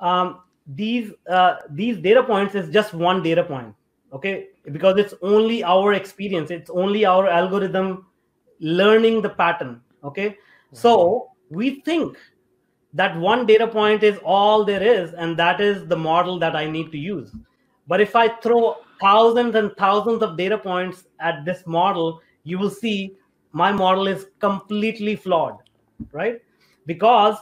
um, 0.00 0.40
these 0.66 1.12
uh, 1.28 1.56
these 1.70 1.98
data 1.98 2.22
points 2.22 2.54
is 2.54 2.70
just 2.70 2.94
one 2.94 3.22
data 3.22 3.42
point 3.44 3.74
okay? 4.12 4.48
Because 4.72 4.98
it's 4.98 5.14
only 5.22 5.62
our 5.64 5.94
experience 5.94 6.50
it's 6.50 6.70
only 6.70 7.04
our 7.04 7.28
algorithm 7.28 8.06
learning 8.60 9.22
the 9.22 9.30
pattern 9.30 9.80
okay? 10.04 10.36
So 10.72 11.30
we 11.48 11.80
think 11.80 12.18
that 12.92 13.16
one 13.16 13.46
data 13.46 13.66
point 13.66 14.02
is 14.02 14.18
all 14.24 14.64
there 14.64 14.82
is 14.82 15.12
and 15.14 15.36
that 15.38 15.60
is 15.60 15.86
the 15.86 15.96
model 15.96 16.38
that 16.38 16.56
i 16.56 16.68
need 16.68 16.90
to 16.92 16.98
use. 16.98 17.34
But 17.86 18.00
if 18.00 18.16
i 18.16 18.28
throw 18.28 18.76
thousands 19.00 19.54
and 19.54 19.72
thousands 19.76 20.22
of 20.22 20.36
data 20.36 20.58
points 20.58 21.04
at 21.20 21.44
this 21.44 21.66
model 21.66 22.20
you 22.46 22.58
will 22.58 22.74
see 22.80 22.98
my 23.52 23.70
model 23.84 24.06
is 24.06 24.26
completely 24.48 25.16
flawed 25.16 25.56
right? 26.12 26.40
Because 26.86 27.36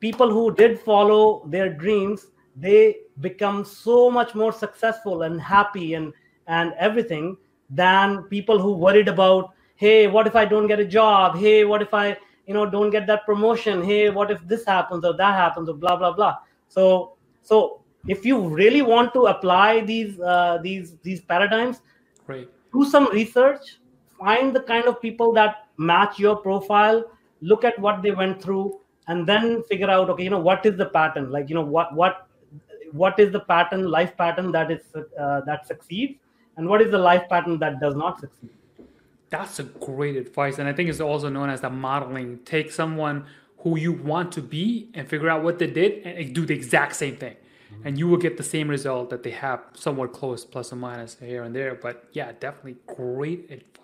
people 0.00 0.30
who 0.30 0.54
did 0.54 0.78
follow 0.80 1.46
their 1.46 1.72
dreams 1.72 2.26
they 2.56 2.96
become 3.20 3.64
so 3.64 4.10
much 4.10 4.34
more 4.34 4.52
successful 4.52 5.22
and 5.22 5.40
happy 5.40 5.94
and 5.94 6.12
and 6.46 6.72
everything 6.78 7.36
than 7.68 8.24
people 8.24 8.58
who 8.58 8.72
worried 8.72 9.08
about 9.08 9.54
hey 9.76 10.08
what 10.08 10.26
if 10.26 10.34
i 10.34 10.44
don't 10.44 10.66
get 10.66 10.80
a 10.80 10.84
job? 10.84 11.36
Hey 11.36 11.64
what 11.64 11.82
if 11.82 11.94
i 11.94 12.16
you 12.46 12.54
know 12.54 12.66
don't 12.68 12.90
get 12.90 13.06
that 13.06 13.24
promotion? 13.24 13.84
Hey 13.84 14.10
what 14.10 14.30
if 14.30 14.46
this 14.48 14.64
happens 14.64 15.04
or 15.04 15.14
that 15.14 15.34
happens 15.34 15.68
or 15.68 15.74
blah 15.74 15.96
blah 15.96 16.12
blah. 16.12 16.38
So 16.68 17.16
so 17.42 17.82
if 18.08 18.24
you 18.24 18.48
really 18.48 18.82
want 18.82 19.12
to 19.14 19.26
apply 19.26 19.82
these 19.82 20.18
uh, 20.20 20.58
these 20.62 20.96
these 21.02 21.20
paradigms 21.20 21.82
right. 22.26 22.48
do 22.72 22.84
some 22.84 23.08
research 23.12 23.78
find 24.20 24.54
the 24.54 24.60
kind 24.60 24.86
of 24.86 25.00
people 25.00 25.32
that 25.32 25.66
match 25.76 26.18
your 26.18 26.36
profile 26.36 27.04
look 27.40 27.64
at 27.64 27.78
what 27.78 28.02
they 28.02 28.10
went 28.10 28.42
through 28.42 28.78
and 29.08 29.26
then 29.26 29.62
figure 29.64 29.90
out 29.90 30.10
okay 30.10 30.24
you 30.24 30.30
know 30.30 30.44
what 30.50 30.64
is 30.66 30.76
the 30.76 30.86
pattern? 30.86 31.30
Like 31.30 31.48
you 31.48 31.54
know 31.54 31.68
what 31.76 31.94
what 31.94 32.26
what 32.92 33.18
is 33.18 33.32
the 33.32 33.40
pattern 33.40 33.84
life 33.90 34.16
pattern 34.16 34.52
that 34.52 34.70
is 34.70 34.82
uh, 34.96 35.40
that 35.46 35.66
succeeds 35.66 36.18
and 36.56 36.68
what 36.68 36.82
is 36.82 36.90
the 36.90 36.98
life 36.98 37.28
pattern 37.28 37.58
that 37.58 37.80
does 37.80 37.96
not 37.96 38.20
succeed? 38.20 38.50
That's 39.30 39.58
a 39.60 39.64
great 39.64 40.16
advice 40.16 40.58
and 40.58 40.68
i 40.68 40.72
think 40.72 40.90
it's 40.90 41.00
also 41.00 41.28
known 41.28 41.50
as 41.50 41.60
the 41.60 41.70
modeling. 41.70 42.40
Take 42.44 42.72
someone 42.72 43.26
who 43.58 43.78
you 43.78 43.92
want 43.92 44.32
to 44.32 44.42
be 44.42 44.90
and 44.94 45.08
figure 45.08 45.28
out 45.28 45.42
what 45.42 45.58
they 45.58 45.66
did 45.66 46.06
and 46.06 46.34
do 46.34 46.46
the 46.46 46.54
exact 46.54 46.96
same 46.96 47.16
thing. 47.16 47.36
Mm-hmm. 47.72 47.86
and 47.86 47.98
you 47.98 48.08
will 48.08 48.16
get 48.16 48.36
the 48.36 48.42
same 48.42 48.68
result 48.68 49.10
that 49.10 49.22
they 49.22 49.30
have 49.30 49.60
somewhat 49.74 50.12
close 50.12 50.44
plus 50.44 50.72
or 50.72 50.76
minus 50.76 51.16
here 51.20 51.44
and 51.44 51.54
there 51.54 51.74
but 51.76 52.08
yeah 52.12 52.32
definitely 52.40 52.76
great 52.86 53.48
advice 53.50 53.79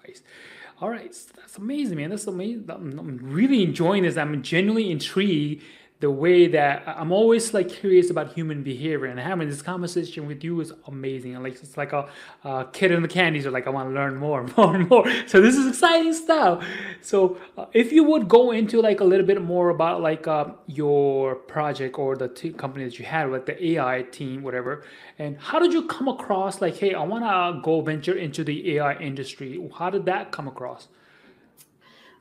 all 0.80 0.90
right 0.90 1.14
that's 1.36 1.56
amazing 1.56 1.96
man. 1.96 2.10
That's 2.10 2.26
amazing 2.26 2.66
i'm 2.68 3.18
really 3.22 3.62
enjoying 3.62 4.02
this. 4.02 4.16
I'm 4.16 4.42
genuinely 4.42 4.90
intrigued 4.90 5.62
the 5.98 6.10
way 6.10 6.46
that 6.46 6.82
I'm 6.86 7.10
always 7.10 7.54
like 7.54 7.70
curious 7.70 8.10
about 8.10 8.34
human 8.34 8.62
behavior 8.62 9.06
and 9.06 9.18
having 9.18 9.48
this 9.48 9.62
conversation 9.62 10.26
with 10.26 10.44
you 10.44 10.60
is 10.60 10.70
amazing. 10.86 11.34
And 11.34 11.42
like 11.42 11.54
it's 11.54 11.78
like 11.78 11.94
a, 11.94 12.06
a 12.44 12.66
kid 12.70 12.90
in 12.90 13.00
the 13.00 13.08
candy 13.08 13.40
store. 13.40 13.52
Like 13.52 13.66
I 13.66 13.70
want 13.70 13.88
to 13.88 13.94
learn 13.94 14.16
more, 14.16 14.46
more, 14.56 14.76
and 14.76 14.90
more. 14.90 15.10
So 15.26 15.40
this 15.40 15.56
is 15.56 15.66
exciting 15.66 16.12
stuff. 16.12 16.62
So 17.00 17.38
uh, 17.56 17.66
if 17.72 17.92
you 17.92 18.04
would 18.04 18.28
go 18.28 18.50
into 18.50 18.82
like 18.82 19.00
a 19.00 19.04
little 19.04 19.24
bit 19.24 19.40
more 19.40 19.70
about 19.70 20.02
like 20.02 20.26
uh, 20.26 20.48
your 20.66 21.34
project 21.34 21.98
or 21.98 22.14
the 22.14 22.28
t- 22.28 22.52
company 22.52 22.84
that 22.84 22.98
you 22.98 23.06
had 23.06 23.30
with 23.30 23.46
the 23.46 23.66
AI 23.72 24.02
team, 24.10 24.42
whatever, 24.42 24.84
and 25.18 25.38
how 25.38 25.58
did 25.58 25.72
you 25.72 25.86
come 25.86 26.08
across 26.08 26.60
like, 26.60 26.76
hey, 26.76 26.92
I 26.92 27.02
want 27.04 27.24
to 27.24 27.62
go 27.62 27.80
venture 27.80 28.14
into 28.14 28.44
the 28.44 28.76
AI 28.76 28.96
industry? 28.98 29.66
How 29.78 29.88
did 29.88 30.04
that 30.04 30.30
come 30.30 30.46
across? 30.46 30.88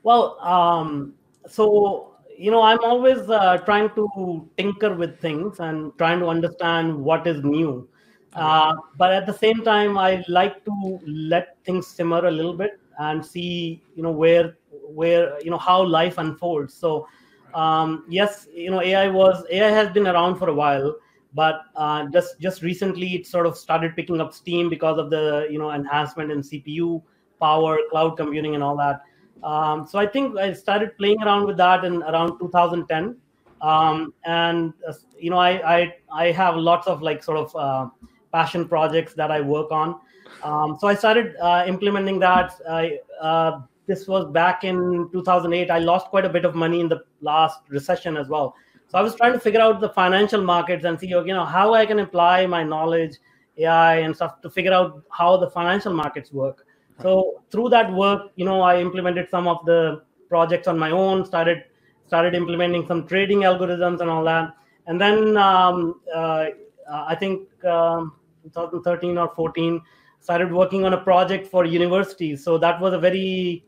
Well, 0.02 0.40
um, 0.40 1.14
so 1.46 2.15
you 2.38 2.50
know 2.50 2.62
i'm 2.62 2.78
always 2.82 3.28
uh, 3.30 3.56
trying 3.58 3.88
to 3.94 4.48
tinker 4.56 4.94
with 4.94 5.18
things 5.20 5.60
and 5.60 5.96
trying 5.98 6.20
to 6.20 6.26
understand 6.26 6.94
what 6.94 7.26
is 7.26 7.42
new. 7.42 7.88
Uh, 8.34 8.74
but 8.98 9.12
at 9.12 9.24
the 9.24 9.32
same 9.32 9.62
time 9.64 9.96
i 9.96 10.22
like 10.28 10.62
to 10.64 11.00
let 11.06 11.56
things 11.64 11.86
simmer 11.86 12.26
a 12.26 12.30
little 12.30 12.52
bit 12.52 12.78
and 12.98 13.24
see 13.24 13.82
you 13.94 14.02
know 14.02 14.10
where 14.10 14.56
where 14.70 15.40
you 15.40 15.50
know 15.50 15.58
how 15.58 15.82
life 15.82 16.18
unfolds. 16.18 16.74
So 16.74 17.08
um, 17.54 18.04
yes 18.08 18.46
you 18.52 18.70
know 18.70 18.82
ai 18.82 19.08
was 19.08 19.44
ai 19.50 19.70
has 19.70 19.88
been 19.90 20.06
around 20.06 20.36
for 20.36 20.48
a 20.50 20.54
while 20.54 20.94
but 21.34 21.62
uh, 21.76 22.06
just 22.08 22.38
just 22.40 22.62
recently 22.62 23.14
it 23.14 23.26
sort 23.26 23.46
of 23.46 23.56
started 23.56 23.96
picking 23.96 24.20
up 24.20 24.32
steam 24.32 24.68
because 24.68 24.98
of 24.98 25.10
the 25.10 25.46
you 25.50 25.58
know 25.58 25.70
enhancement 25.70 26.30
in 26.30 26.40
cpu 26.40 27.02
power 27.40 27.78
cloud 27.90 28.16
computing 28.16 28.54
and 28.54 28.62
all 28.62 28.76
that 28.76 29.02
um, 29.42 29.86
so 29.86 29.98
I 29.98 30.06
think 30.06 30.38
I 30.38 30.52
started 30.52 30.96
playing 30.96 31.22
around 31.22 31.46
with 31.46 31.56
that 31.58 31.84
in 31.84 32.02
around 32.02 32.38
2010. 32.38 33.16
Um, 33.62 34.12
and 34.24 34.72
uh, 34.86 34.92
you 35.18 35.30
know, 35.30 35.38
I, 35.38 35.76
I 35.76 35.94
I 36.12 36.30
have 36.32 36.56
lots 36.56 36.86
of 36.86 37.02
like 37.02 37.22
sort 37.22 37.38
of 37.38 37.56
uh, 37.56 37.88
passion 38.32 38.68
projects 38.68 39.14
that 39.14 39.30
I 39.30 39.40
work 39.40 39.70
on. 39.70 39.98
Um, 40.42 40.76
so 40.78 40.88
I 40.88 40.94
started 40.94 41.36
uh, 41.40 41.64
implementing 41.66 42.18
that. 42.20 42.52
I, 42.68 42.98
uh, 43.20 43.60
this 43.86 44.06
was 44.06 44.30
back 44.32 44.64
in 44.64 45.08
2008. 45.12 45.70
I 45.70 45.78
lost 45.78 46.08
quite 46.08 46.24
a 46.24 46.28
bit 46.28 46.44
of 46.44 46.54
money 46.54 46.80
in 46.80 46.88
the 46.88 47.02
last 47.20 47.60
recession 47.68 48.16
as 48.16 48.28
well. 48.28 48.54
So 48.88 48.98
I 48.98 49.02
was 49.02 49.14
trying 49.14 49.32
to 49.32 49.40
figure 49.40 49.60
out 49.60 49.80
the 49.80 49.88
financial 49.88 50.42
markets 50.42 50.84
and 50.84 50.98
see, 50.98 51.08
you 51.08 51.24
know, 51.24 51.44
how 51.44 51.74
I 51.74 51.86
can 51.86 52.00
apply 52.00 52.46
my 52.46 52.62
knowledge, 52.62 53.16
AI 53.58 53.98
and 53.98 54.14
stuff 54.14 54.40
to 54.42 54.50
figure 54.50 54.72
out 54.72 55.02
how 55.10 55.36
the 55.36 55.50
financial 55.50 55.92
markets 55.92 56.32
work. 56.32 56.65
So 57.02 57.42
through 57.50 57.70
that 57.70 57.92
work, 57.92 58.32
you 58.36 58.44
know, 58.44 58.60
I 58.62 58.80
implemented 58.80 59.28
some 59.30 59.46
of 59.46 59.64
the 59.66 60.02
projects 60.28 60.66
on 60.66 60.78
my 60.78 60.90
own. 60.90 61.24
Started 61.24 61.64
started 62.06 62.34
implementing 62.34 62.86
some 62.86 63.06
trading 63.06 63.40
algorithms 63.40 64.00
and 64.00 64.08
all 64.08 64.24
that. 64.24 64.54
And 64.86 65.00
then 65.00 65.36
um, 65.36 66.00
uh, 66.14 66.46
I 66.90 67.14
think 67.14 67.48
um, 67.64 68.14
2013 68.44 69.18
or 69.18 69.32
14 69.34 69.82
started 70.20 70.52
working 70.52 70.84
on 70.84 70.92
a 70.92 70.98
project 70.98 71.46
for 71.48 71.64
universities. 71.64 72.44
So 72.44 72.58
that 72.58 72.80
was 72.80 72.94
a 72.94 72.98
very 72.98 73.64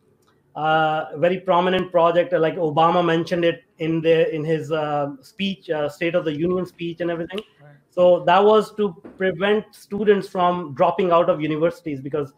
uh, 0.55 1.17
very 1.17 1.39
prominent 1.39 1.91
project. 1.93 2.33
Like 2.33 2.57
Obama 2.57 3.05
mentioned 3.05 3.45
it 3.45 3.65
in 3.79 4.01
the 4.01 4.35
in 4.35 4.45
his 4.45 4.73
uh, 4.73 5.13
speech, 5.21 5.71
uh, 5.71 5.89
State 5.89 6.15
of 6.15 6.25
the 6.25 6.33
Union 6.33 6.67
speech, 6.67 7.01
and 7.01 7.11
everything. 7.11 7.41
Right. 7.63 7.75
So 7.91 8.25
that 8.25 8.43
was 8.43 8.75
to 8.77 8.93
prevent 9.17 9.67
students 9.73 10.29
from 10.29 10.75
dropping 10.75 11.13
out 11.13 11.29
of 11.31 11.41
universities 11.41 12.01
because 12.01 12.33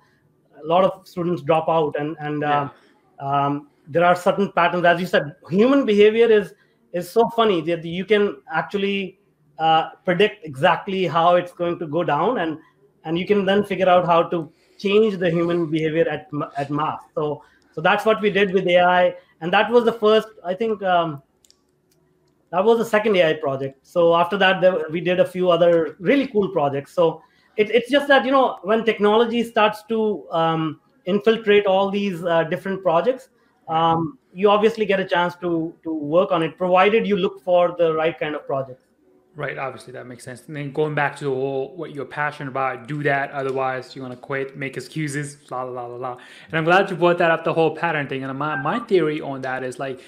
a 0.62 0.66
lot 0.66 0.84
of 0.84 1.06
students 1.06 1.42
drop 1.42 1.68
out 1.68 1.96
and 1.98 2.16
and 2.20 2.44
uh, 2.44 2.68
um, 3.18 3.68
there 3.88 4.04
are 4.04 4.14
certain 4.14 4.52
patterns. 4.52 4.84
As 4.84 5.00
you 5.00 5.06
said 5.06 5.34
human 5.50 5.84
behavior 5.84 6.26
is 6.26 6.54
is 6.92 7.10
so 7.10 7.28
funny 7.30 7.60
that 7.62 7.84
you 7.84 8.04
can 8.04 8.36
actually 8.52 9.18
uh, 9.58 9.90
predict 10.04 10.44
exactly 10.44 11.06
how 11.06 11.36
it's 11.36 11.52
going 11.52 11.78
to 11.78 11.86
go 11.86 12.04
down 12.04 12.38
and 12.38 12.58
and 13.04 13.18
you 13.18 13.26
can 13.26 13.44
then 13.44 13.64
figure 13.64 13.88
out 13.88 14.06
how 14.06 14.22
to 14.22 14.52
change 14.78 15.18
the 15.18 15.30
human 15.30 15.70
behavior 15.70 16.08
at 16.08 16.28
at 16.56 16.70
mass. 16.70 17.00
So 17.14 17.42
so 17.72 17.80
that's 17.80 18.04
what 18.04 18.20
we 18.20 18.30
did 18.30 18.52
with 18.52 18.66
ai 18.66 19.14
and 19.40 19.52
that 19.52 19.70
was 19.70 19.84
the 19.84 19.92
first 19.92 20.26
i 20.44 20.52
think 20.52 20.82
um, 20.82 21.22
that 22.50 22.64
was 22.64 22.78
the 22.78 22.84
second 22.84 23.16
ai 23.16 23.34
project. 23.34 23.86
So 23.86 24.14
after 24.14 24.36
that 24.38 24.60
there, 24.60 24.88
we 24.90 25.00
did 25.00 25.20
a 25.20 25.24
few 25.24 25.50
other 25.50 25.96
really 26.00 26.26
cool 26.26 26.48
projects. 26.48 26.92
So 26.92 27.22
it, 27.60 27.70
it's 27.70 27.90
just 27.90 28.08
that 28.08 28.24
you 28.24 28.32
know 28.36 28.58
when 28.62 28.84
technology 28.84 29.42
starts 29.44 29.82
to 29.92 30.26
um, 30.42 30.80
infiltrate 31.06 31.66
all 31.66 31.90
these 31.90 32.24
uh, 32.24 32.44
different 32.44 32.82
projects 32.82 33.28
um, 33.68 34.18
you 34.32 34.50
obviously 34.50 34.86
get 34.92 35.00
a 35.00 35.08
chance 35.16 35.34
to 35.46 35.74
to 35.82 35.92
work 36.18 36.32
on 36.32 36.42
it 36.42 36.56
provided 36.66 37.06
you 37.06 37.16
look 37.16 37.42
for 37.50 37.74
the 37.82 37.92
right 37.94 38.18
kind 38.18 38.34
of 38.34 38.46
project 38.46 38.86
right 39.36 39.58
obviously 39.58 39.92
that 39.92 40.06
makes 40.06 40.24
sense. 40.24 40.46
And 40.46 40.56
then 40.56 40.72
going 40.72 40.94
back 40.94 41.16
to 41.16 41.24
the 41.24 41.30
whole 41.30 41.76
what 41.76 41.94
you're 41.94 42.04
passionate 42.04 42.50
about 42.50 42.86
do 42.86 43.02
that 43.04 43.30
otherwise 43.30 43.94
you're 43.94 44.04
going 44.04 44.16
to 44.16 44.22
quit 44.22 44.56
make 44.56 44.76
excuses 44.76 45.38
la 45.50 45.62
la 45.62 45.86
la 45.86 45.96
la. 45.96 46.12
And 46.48 46.58
i'm 46.58 46.64
glad 46.64 46.90
you 46.90 46.96
brought 46.96 47.18
that 47.18 47.30
up 47.30 47.44
the 47.44 47.54
whole 47.54 47.76
pattern 47.76 48.08
thing. 48.08 48.24
And 48.24 48.38
my, 48.38 48.56
my 48.56 48.80
theory 48.80 49.20
on 49.20 49.40
that 49.42 49.62
is 49.62 49.78
like 49.78 50.00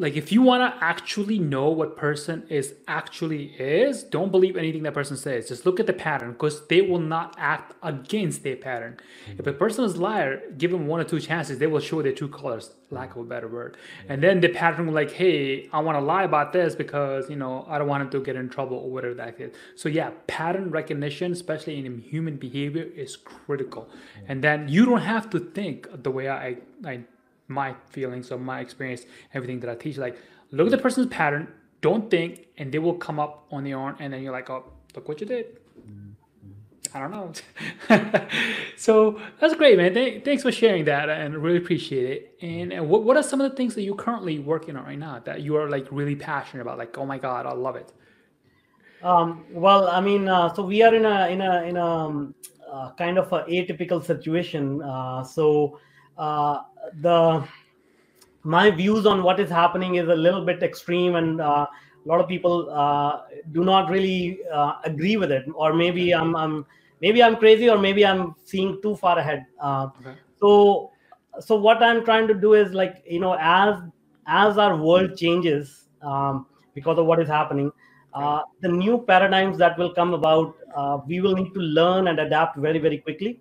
like 0.00 0.16
if 0.16 0.32
you 0.32 0.40
want 0.40 0.62
to 0.62 0.82
actually 0.82 1.38
know 1.38 1.68
what 1.68 1.94
person 1.94 2.42
is 2.48 2.74
actually 2.88 3.52
is 3.58 4.02
don't 4.02 4.32
believe 4.32 4.56
anything 4.56 4.82
that 4.84 4.94
person 4.94 5.14
says. 5.14 5.48
Just 5.48 5.66
look 5.66 5.78
at 5.78 5.86
the 5.86 5.92
pattern 5.92 6.32
because 6.32 6.66
they 6.68 6.80
will 6.80 6.98
not 6.98 7.36
act 7.38 7.74
against 7.82 8.42
their 8.42 8.56
pattern. 8.56 8.96
Mm-hmm. 8.96 9.40
if 9.40 9.46
a 9.46 9.52
person 9.52 9.84
is 9.84 9.98
liar 9.98 10.42
give 10.56 10.70
them 10.70 10.86
one 10.86 11.00
or 11.00 11.04
two 11.04 11.20
chances 11.20 11.58
they 11.58 11.66
will 11.66 11.80
show 11.80 12.00
their 12.00 12.12
true 12.12 12.28
colors 12.28 12.70
lack 12.90 13.10
of 13.10 13.18
a 13.18 13.24
better 13.24 13.46
word. 13.46 13.76
And 14.08 14.22
then 14.22 14.40
the 14.40 14.48
pattern 14.48 14.86
will 14.86 14.94
like 14.94 15.12
hey 15.12 15.68
i 15.70 15.78
want 15.80 15.96
to 15.96 16.04
lie 16.12 16.24
about 16.24 16.54
this 16.54 16.74
because 16.74 17.28
you 17.28 17.36
know 17.36 17.66
i 17.68 17.76
don't 17.76 17.86
want 17.86 18.10
to 18.10 18.20
get 18.22 18.36
in 18.36 18.48
trouble 18.48 18.78
or 18.78 18.90
whatever 18.90 19.14
that 19.14 19.38
is. 19.38 19.54
So 19.76 19.90
yeah 19.90 20.10
pattern 20.26 20.70
recognition 20.70 21.32
especially 21.32 21.78
in 21.84 21.98
human 22.00 22.36
behavior 22.36 22.86
is 23.04 23.16
critical. 23.16 23.90
And 24.26 24.42
then 24.42 24.68
you 24.68 24.86
don't 24.86 25.02
have 25.02 25.28
to 25.30 25.38
think 25.38 25.88
the 26.02 26.10
way 26.10 26.30
i 26.30 26.56
i 26.86 27.00
my 27.50 27.74
feelings 27.90 28.30
or 28.30 28.38
my 28.38 28.60
experience, 28.60 29.02
everything 29.34 29.60
that 29.60 29.70
I 29.70 29.74
teach. 29.74 29.98
Like, 29.98 30.16
look 30.50 30.66
at 30.66 30.70
the 30.70 30.78
person's 30.78 31.08
pattern, 31.08 31.48
don't 31.80 32.10
think, 32.10 32.46
and 32.56 32.72
they 32.72 32.78
will 32.78 32.94
come 32.94 33.20
up 33.20 33.46
on 33.50 33.64
their 33.64 33.76
own. 33.76 33.96
And 33.98 34.12
then 34.12 34.22
you're 34.22 34.32
like, 34.32 34.48
oh, 34.48 34.64
look 34.94 35.08
what 35.08 35.20
you 35.20 35.26
did. 35.26 35.58
I 36.92 36.98
don't 36.98 37.10
know. 37.12 37.32
so 38.76 39.20
that's 39.40 39.54
great, 39.54 39.76
man. 39.76 39.94
Th- 39.94 40.24
thanks 40.24 40.42
for 40.42 40.50
sharing 40.50 40.84
that, 40.86 41.08
and 41.08 41.36
really 41.36 41.58
appreciate 41.58 42.10
it. 42.10 42.36
And, 42.42 42.72
and 42.72 42.88
what, 42.88 43.04
what 43.04 43.16
are 43.16 43.22
some 43.22 43.40
of 43.40 43.50
the 43.50 43.56
things 43.56 43.74
that 43.76 43.82
you're 43.82 43.94
currently 43.94 44.38
working 44.38 44.76
on 44.76 44.84
right 44.84 44.98
now 44.98 45.20
that 45.20 45.42
you 45.42 45.56
are 45.56 45.68
like 45.68 45.86
really 45.90 46.16
passionate 46.16 46.62
about? 46.62 46.78
Like, 46.78 46.96
oh 46.98 47.06
my 47.06 47.18
god, 47.18 47.46
I 47.46 47.52
love 47.52 47.76
it. 47.76 47.92
Um, 49.02 49.44
well, 49.52 49.88
I 49.88 50.00
mean, 50.00 50.28
uh, 50.28 50.52
so 50.52 50.64
we 50.64 50.82
are 50.82 50.94
in 50.94 51.04
a 51.04 51.28
in 51.28 51.40
a 51.40 51.62
in 51.62 51.76
a 51.76 51.86
um, 51.86 52.34
uh, 52.70 52.92
kind 52.92 53.18
of 53.18 53.32
a 53.32 53.44
atypical 53.44 54.04
situation. 54.04 54.82
Uh, 54.82 55.22
so 55.22 55.78
uh, 56.18 56.62
the 57.00 57.46
my 58.42 58.70
views 58.70 59.04
on 59.06 59.22
what 59.22 59.38
is 59.38 59.50
happening 59.50 59.96
is 59.96 60.08
a 60.08 60.14
little 60.14 60.44
bit 60.44 60.62
extreme, 60.62 61.16
and 61.16 61.40
uh, 61.40 61.66
a 62.04 62.08
lot 62.08 62.20
of 62.20 62.28
people 62.28 62.70
uh, 62.70 63.22
do 63.52 63.64
not 63.64 63.90
really 63.90 64.40
agree 64.84 65.16
with 65.16 65.30
it. 65.30 65.44
Or 65.54 65.74
maybe 65.74 66.12
I'm, 66.14 66.34
I'm 66.36 66.66
maybe 67.00 67.22
I'm 67.22 67.36
crazy, 67.36 67.68
or 67.68 67.78
maybe 67.78 68.06
I'm 68.06 68.34
seeing 68.44 68.80
too 68.82 68.96
far 68.96 69.18
ahead. 69.18 69.46
Okay. 69.62 70.14
So 70.38 70.90
so 71.38 71.56
what 71.56 71.82
I'm 71.82 72.04
trying 72.04 72.26
to 72.28 72.34
do 72.34 72.54
is 72.54 72.72
like 72.72 73.02
you 73.06 73.20
know 73.20 73.36
as 73.38 73.80
as 74.26 74.58
our 74.58 74.76
world 74.76 75.16
changes 75.16 75.88
um, 76.02 76.46
because 76.74 76.98
of 76.98 77.06
what 77.06 77.20
is 77.20 77.28
happening 77.28 77.72
uh, 78.12 78.40
the 78.60 78.68
new 78.68 78.98
paradigms 79.06 79.56
that 79.58 79.78
will 79.78 79.94
come 79.94 80.14
about, 80.14 80.56
uh, 80.74 80.98
we 81.06 81.20
will 81.20 81.34
need 81.34 81.54
to 81.54 81.60
learn 81.60 82.08
and 82.08 82.18
adapt 82.18 82.56
very, 82.56 82.78
very 82.78 82.98
quickly. 82.98 83.40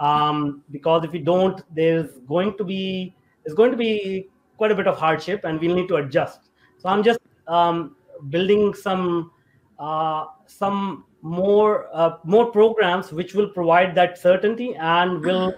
Um, 0.00 0.64
because 0.70 1.04
if 1.04 1.12
we 1.12 1.18
don't, 1.18 1.62
there's 1.74 2.10
going 2.26 2.56
to 2.56 2.64
be 2.64 3.14
there's 3.44 3.54
going 3.54 3.70
to 3.70 3.76
be 3.76 4.28
quite 4.56 4.70
a 4.70 4.74
bit 4.74 4.86
of 4.86 4.98
hardship, 4.98 5.44
and 5.44 5.60
we'll 5.60 5.74
need 5.74 5.88
to 5.88 5.96
adjust. 5.96 6.50
So 6.78 6.88
I'm 6.88 7.02
just 7.02 7.20
um, 7.46 7.96
building 8.30 8.74
some 8.74 9.30
uh, 9.78 10.26
some 10.46 11.04
more 11.22 11.88
uh, 11.92 12.16
more 12.24 12.50
programs 12.50 13.12
which 13.12 13.34
will 13.34 13.48
provide 13.48 13.94
that 13.94 14.16
certainty 14.18 14.74
and 14.76 15.22
will 15.22 15.54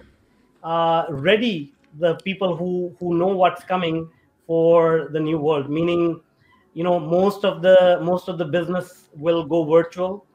uh, 0.63 1.05
ready 1.09 1.73
the 1.99 2.15
people 2.25 2.55
who 2.55 2.95
who 2.99 3.17
know 3.17 3.27
what's 3.27 3.63
coming 3.63 4.09
for 4.45 5.07
the 5.11 5.19
new 5.19 5.37
world. 5.37 5.69
Meaning 5.69 6.19
you 6.73 6.83
know 6.83 6.99
most 6.99 7.45
of 7.45 7.61
the 7.61 7.99
most 8.01 8.27
of 8.27 8.37
the 8.37 8.45
business 8.45 9.09
will 9.15 9.45
go 9.45 9.63
virtual 9.63 10.25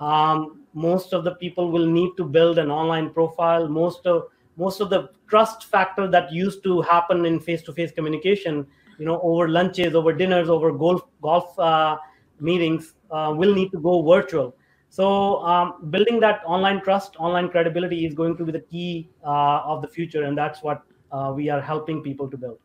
um, 0.00 0.57
most 0.74 1.12
of 1.12 1.24
the 1.24 1.34
people 1.36 1.70
will 1.70 1.86
need 1.86 2.12
to 2.16 2.24
build 2.24 2.58
an 2.58 2.70
online 2.70 3.10
profile. 3.10 3.68
Most 3.68 4.06
of 4.06 4.28
most 4.56 4.80
of 4.80 4.90
the 4.90 5.10
trust 5.28 5.66
factor 5.66 6.08
that 6.08 6.32
used 6.32 6.62
to 6.64 6.80
happen 6.82 7.24
in 7.24 7.38
face-to-face 7.38 7.92
communication 7.92 8.66
you 8.98 9.04
know 9.04 9.20
over 9.22 9.48
lunches 9.48 9.94
over 9.94 10.12
dinners 10.12 10.48
over 10.48 10.72
golf 10.72 11.02
golf 11.22 11.58
uh, 11.58 11.96
meetings 12.40 12.94
uh, 13.10 13.32
will 13.36 13.54
need 13.54 13.70
to 13.72 13.78
go 13.78 14.02
virtual. 14.02 14.54
So 14.90 15.42
um, 15.44 15.90
building 15.90 16.18
that 16.20 16.42
online 16.46 16.82
trust 16.82 17.16
online 17.18 17.48
credibility 17.48 18.06
is 18.06 18.14
going 18.14 18.36
to 18.38 18.44
be 18.44 18.52
the 18.52 18.60
key 18.60 19.10
uh, 19.24 19.60
of 19.64 19.82
the 19.82 19.88
future 19.88 20.24
and 20.24 20.36
that's 20.36 20.62
what 20.62 20.82
uh, 21.12 21.32
we 21.34 21.48
are 21.48 21.60
helping 21.60 22.02
people 22.02 22.30
to 22.30 22.36
build. 22.36 22.58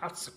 That's 0.00 0.30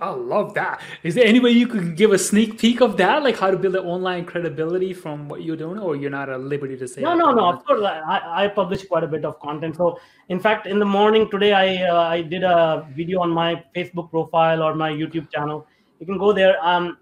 I 0.00 0.10
love 0.10 0.54
that. 0.54 0.82
Is 1.02 1.14
there 1.14 1.24
any 1.24 1.40
way 1.40 1.50
you 1.50 1.66
could 1.66 1.96
give 1.96 2.12
a 2.12 2.18
sneak 2.18 2.58
peek 2.58 2.80
of 2.80 2.96
that, 2.98 3.22
like 3.22 3.36
how 3.36 3.50
to 3.50 3.56
build 3.56 3.74
an 3.76 3.84
online 3.84 4.24
credibility 4.24 4.92
from 4.92 5.28
what 5.28 5.42
you're 5.42 5.56
doing, 5.56 5.78
or 5.78 5.96
you're 5.96 6.10
not 6.10 6.28
at 6.28 6.40
liberty 6.40 6.76
to 6.76 6.86
say? 6.86 7.00
No, 7.00 7.14
no, 7.14 7.32
no. 7.32 7.50
Of 7.50 7.64
course, 7.64 7.82
I, 7.82 8.44
I 8.44 8.48
publish 8.48 8.84
quite 8.86 9.04
a 9.04 9.06
bit 9.06 9.24
of 9.24 9.40
content. 9.40 9.76
So, 9.76 9.98
in 10.28 10.38
fact, 10.38 10.66
in 10.66 10.78
the 10.78 10.84
morning 10.84 11.30
today, 11.30 11.52
I 11.52 11.88
uh, 11.88 12.02
I 12.02 12.22
did 12.22 12.42
a 12.42 12.86
video 12.94 13.20
on 13.20 13.30
my 13.30 13.64
Facebook 13.74 14.10
profile 14.10 14.62
or 14.62 14.74
my 14.74 14.90
YouTube 14.92 15.30
channel. 15.30 15.66
You 15.98 16.06
can 16.06 16.18
go 16.18 16.32
there. 16.32 16.62
Um, 16.62 16.98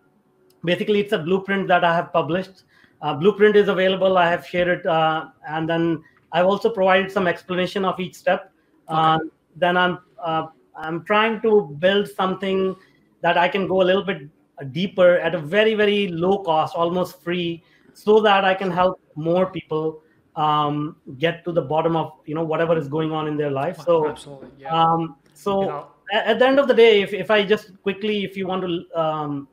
basically, 0.64 1.00
it's 1.00 1.12
a 1.12 1.18
blueprint 1.18 1.66
that 1.68 1.84
I 1.84 1.94
have 1.94 2.12
published. 2.12 2.62
Uh, 3.00 3.14
blueprint 3.14 3.56
is 3.56 3.68
available. 3.68 4.16
I 4.16 4.30
have 4.30 4.46
shared 4.46 4.68
it, 4.68 4.86
uh, 4.86 5.28
and 5.48 5.68
then 5.68 6.02
I've 6.30 6.46
also 6.46 6.70
provided 6.70 7.10
some 7.10 7.26
explanation 7.26 7.84
of 7.84 7.98
each 7.98 8.14
step. 8.14 8.52
Okay. 8.88 8.98
Uh, 8.98 9.18
then 9.56 9.76
I'm 9.76 9.98
uh, 10.22 10.46
I'm 10.76 11.04
trying 11.04 11.40
to 11.42 11.76
build 11.78 12.08
something 12.08 12.76
that 13.20 13.36
I 13.38 13.48
can 13.48 13.66
go 13.66 13.82
a 13.82 13.84
little 13.84 14.04
bit 14.04 14.28
deeper 14.72 15.18
at 15.18 15.34
a 15.34 15.38
very, 15.38 15.74
very 15.74 16.08
low 16.08 16.38
cost, 16.38 16.74
almost 16.74 17.22
free, 17.22 17.62
so 17.94 18.20
that 18.20 18.44
I 18.44 18.54
can 18.54 18.70
help 18.70 19.00
more 19.14 19.46
people 19.46 20.02
um, 20.36 20.96
get 21.18 21.44
to 21.44 21.52
the 21.52 21.60
bottom 21.60 21.96
of 21.96 22.12
you 22.24 22.34
know 22.34 22.42
whatever 22.42 22.76
is 22.76 22.88
going 22.88 23.12
on 23.12 23.28
in 23.28 23.36
their 23.36 23.50
life. 23.50 23.78
So, 23.84 24.08
Absolutely, 24.08 24.48
yeah. 24.58 24.74
um, 24.74 25.16
so 25.34 25.62
you 25.62 25.68
know, 25.68 25.88
at, 26.12 26.26
at, 26.26 26.38
the 26.38 26.46
end 26.46 26.58
of 26.58 26.68
the 26.68 26.74
day, 26.74 27.02
if, 27.02 27.12
if 27.12 27.30
I 27.30 27.44
just 27.44 27.80
quickly, 27.82 28.24
if 28.24 28.36
you 28.36 28.46
want 28.46 28.62
to 28.62 29.00
um, 29.00 29.48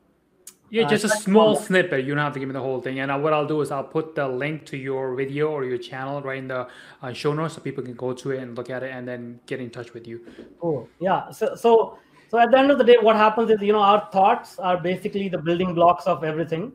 yeah, 0.70 0.84
just 0.84 1.04
uh, 1.04 1.08
a 1.08 1.10
small 1.10 1.56
snippet. 1.56 2.04
You 2.04 2.14
don't 2.14 2.24
have 2.24 2.32
to 2.34 2.38
give 2.38 2.48
me 2.48 2.52
the 2.52 2.60
whole 2.60 2.80
thing. 2.80 3.00
And 3.00 3.10
uh, 3.10 3.18
what 3.18 3.32
I'll 3.32 3.46
do 3.46 3.60
is 3.60 3.70
I'll 3.70 3.84
put 3.84 4.14
the 4.14 4.26
link 4.28 4.66
to 4.66 4.76
your 4.76 5.14
video 5.14 5.50
or 5.50 5.64
your 5.64 5.78
channel 5.78 6.22
right 6.22 6.38
in 6.38 6.48
the 6.48 6.68
uh, 7.02 7.12
show 7.12 7.32
notes 7.32 7.54
so 7.54 7.60
people 7.60 7.82
can 7.82 7.94
go 7.94 8.12
to 8.12 8.30
it 8.30 8.38
and 8.40 8.56
look 8.56 8.70
at 8.70 8.82
it 8.82 8.92
and 8.92 9.06
then 9.06 9.40
get 9.46 9.60
in 9.60 9.70
touch 9.70 9.92
with 9.92 10.06
you. 10.06 10.24
Cool. 10.60 10.88
Yeah. 11.00 11.30
So, 11.30 11.56
so, 11.56 11.98
so 12.28 12.38
at 12.38 12.52
the 12.52 12.58
end 12.58 12.70
of 12.70 12.78
the 12.78 12.84
day, 12.84 12.96
what 13.00 13.16
happens 13.16 13.50
is, 13.50 13.60
you 13.60 13.72
know, 13.72 13.80
our 13.80 14.08
thoughts 14.12 14.58
are 14.60 14.78
basically 14.78 15.28
the 15.28 15.38
building 15.38 15.74
blocks 15.74 16.06
of 16.06 16.22
everything. 16.22 16.72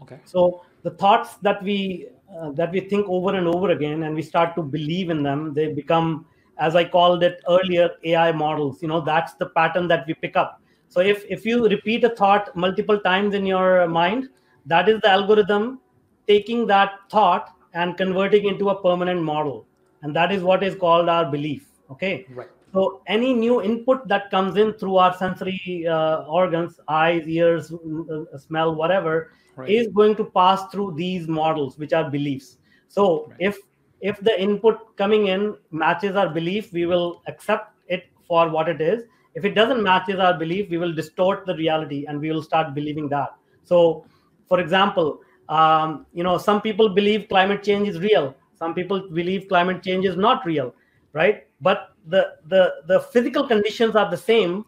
Okay. 0.00 0.20
So 0.24 0.64
the 0.84 0.90
thoughts 0.90 1.36
that 1.42 1.62
we 1.62 2.08
uh, 2.40 2.50
that 2.52 2.72
we 2.72 2.80
think 2.80 3.06
over 3.08 3.34
and 3.34 3.46
over 3.46 3.70
again, 3.70 4.04
and 4.04 4.14
we 4.14 4.22
start 4.22 4.54
to 4.54 4.62
believe 4.62 5.10
in 5.10 5.22
them, 5.22 5.52
they 5.52 5.70
become, 5.70 6.24
as 6.58 6.74
I 6.74 6.84
called 6.84 7.22
it 7.22 7.42
earlier, 7.46 7.90
AI 8.04 8.32
models. 8.32 8.80
You 8.80 8.88
know, 8.88 9.00
that's 9.02 9.34
the 9.34 9.46
pattern 9.46 9.86
that 9.88 10.06
we 10.06 10.14
pick 10.14 10.34
up 10.34 10.61
so 10.92 11.00
if, 11.00 11.24
if 11.30 11.46
you 11.46 11.66
repeat 11.66 12.04
a 12.04 12.10
thought 12.10 12.54
multiple 12.54 13.00
times 13.00 13.34
in 13.34 13.46
your 13.46 13.88
mind, 13.88 14.28
that 14.66 14.90
is 14.90 15.00
the 15.00 15.08
algorithm 15.08 15.80
taking 16.28 16.66
that 16.66 16.90
thought 17.10 17.54
and 17.72 17.96
converting 17.96 18.44
into 18.44 18.68
a 18.68 18.82
permanent 18.82 19.22
model. 19.22 19.64
And 20.02 20.14
that 20.14 20.30
is 20.30 20.42
what 20.42 20.62
is 20.62 20.74
called 20.74 21.08
our 21.08 21.30
belief. 21.30 21.66
Okay. 21.90 22.26
Right. 22.28 22.48
So 22.74 23.00
any 23.06 23.32
new 23.32 23.62
input 23.62 24.06
that 24.08 24.30
comes 24.30 24.58
in 24.58 24.74
through 24.74 24.96
our 24.96 25.16
sensory 25.16 25.86
uh, 25.88 26.24
organs, 26.24 26.78
eyes, 26.88 27.26
ears, 27.26 27.72
uh, 27.72 28.36
smell, 28.36 28.74
whatever, 28.74 29.32
right. 29.56 29.70
is 29.70 29.88
going 29.88 30.14
to 30.16 30.24
pass 30.24 30.66
through 30.70 30.94
these 30.94 31.26
models, 31.26 31.78
which 31.78 31.94
are 31.94 32.10
beliefs. 32.10 32.58
So 32.88 33.28
right. 33.28 33.36
if 33.40 33.58
if 34.02 34.20
the 34.20 34.38
input 34.38 34.94
coming 34.96 35.28
in 35.28 35.56
matches 35.70 36.16
our 36.16 36.28
belief, 36.28 36.70
we 36.72 36.84
will 36.84 37.22
accept 37.26 37.74
it 37.88 38.04
for 38.28 38.50
what 38.50 38.68
it 38.68 38.82
is 38.82 39.04
if 39.34 39.44
it 39.44 39.54
doesn't 39.54 39.82
matches 39.82 40.18
our 40.18 40.38
belief 40.38 40.70
we 40.70 40.78
will 40.78 40.92
distort 40.92 41.46
the 41.46 41.54
reality 41.56 42.04
and 42.06 42.20
we 42.20 42.30
will 42.30 42.42
start 42.42 42.74
believing 42.74 43.08
that. 43.08 43.30
So 43.64 44.04
for 44.48 44.60
example 44.60 45.20
um, 45.48 46.06
you 46.12 46.22
know 46.22 46.38
some 46.38 46.60
people 46.60 46.88
believe 46.88 47.28
climate 47.28 47.62
change 47.62 47.88
is 47.88 47.98
real. 47.98 48.34
Some 48.54 48.74
people 48.74 49.08
believe 49.08 49.48
climate 49.48 49.82
change 49.82 50.06
is 50.06 50.16
not 50.16 50.44
real 50.46 50.74
right? 51.12 51.46
But 51.60 51.94
the 52.06 52.34
the 52.48 52.74
the 52.86 53.00
physical 53.00 53.46
conditions 53.46 53.96
are 53.96 54.10
the 54.10 54.16
same 54.16 54.64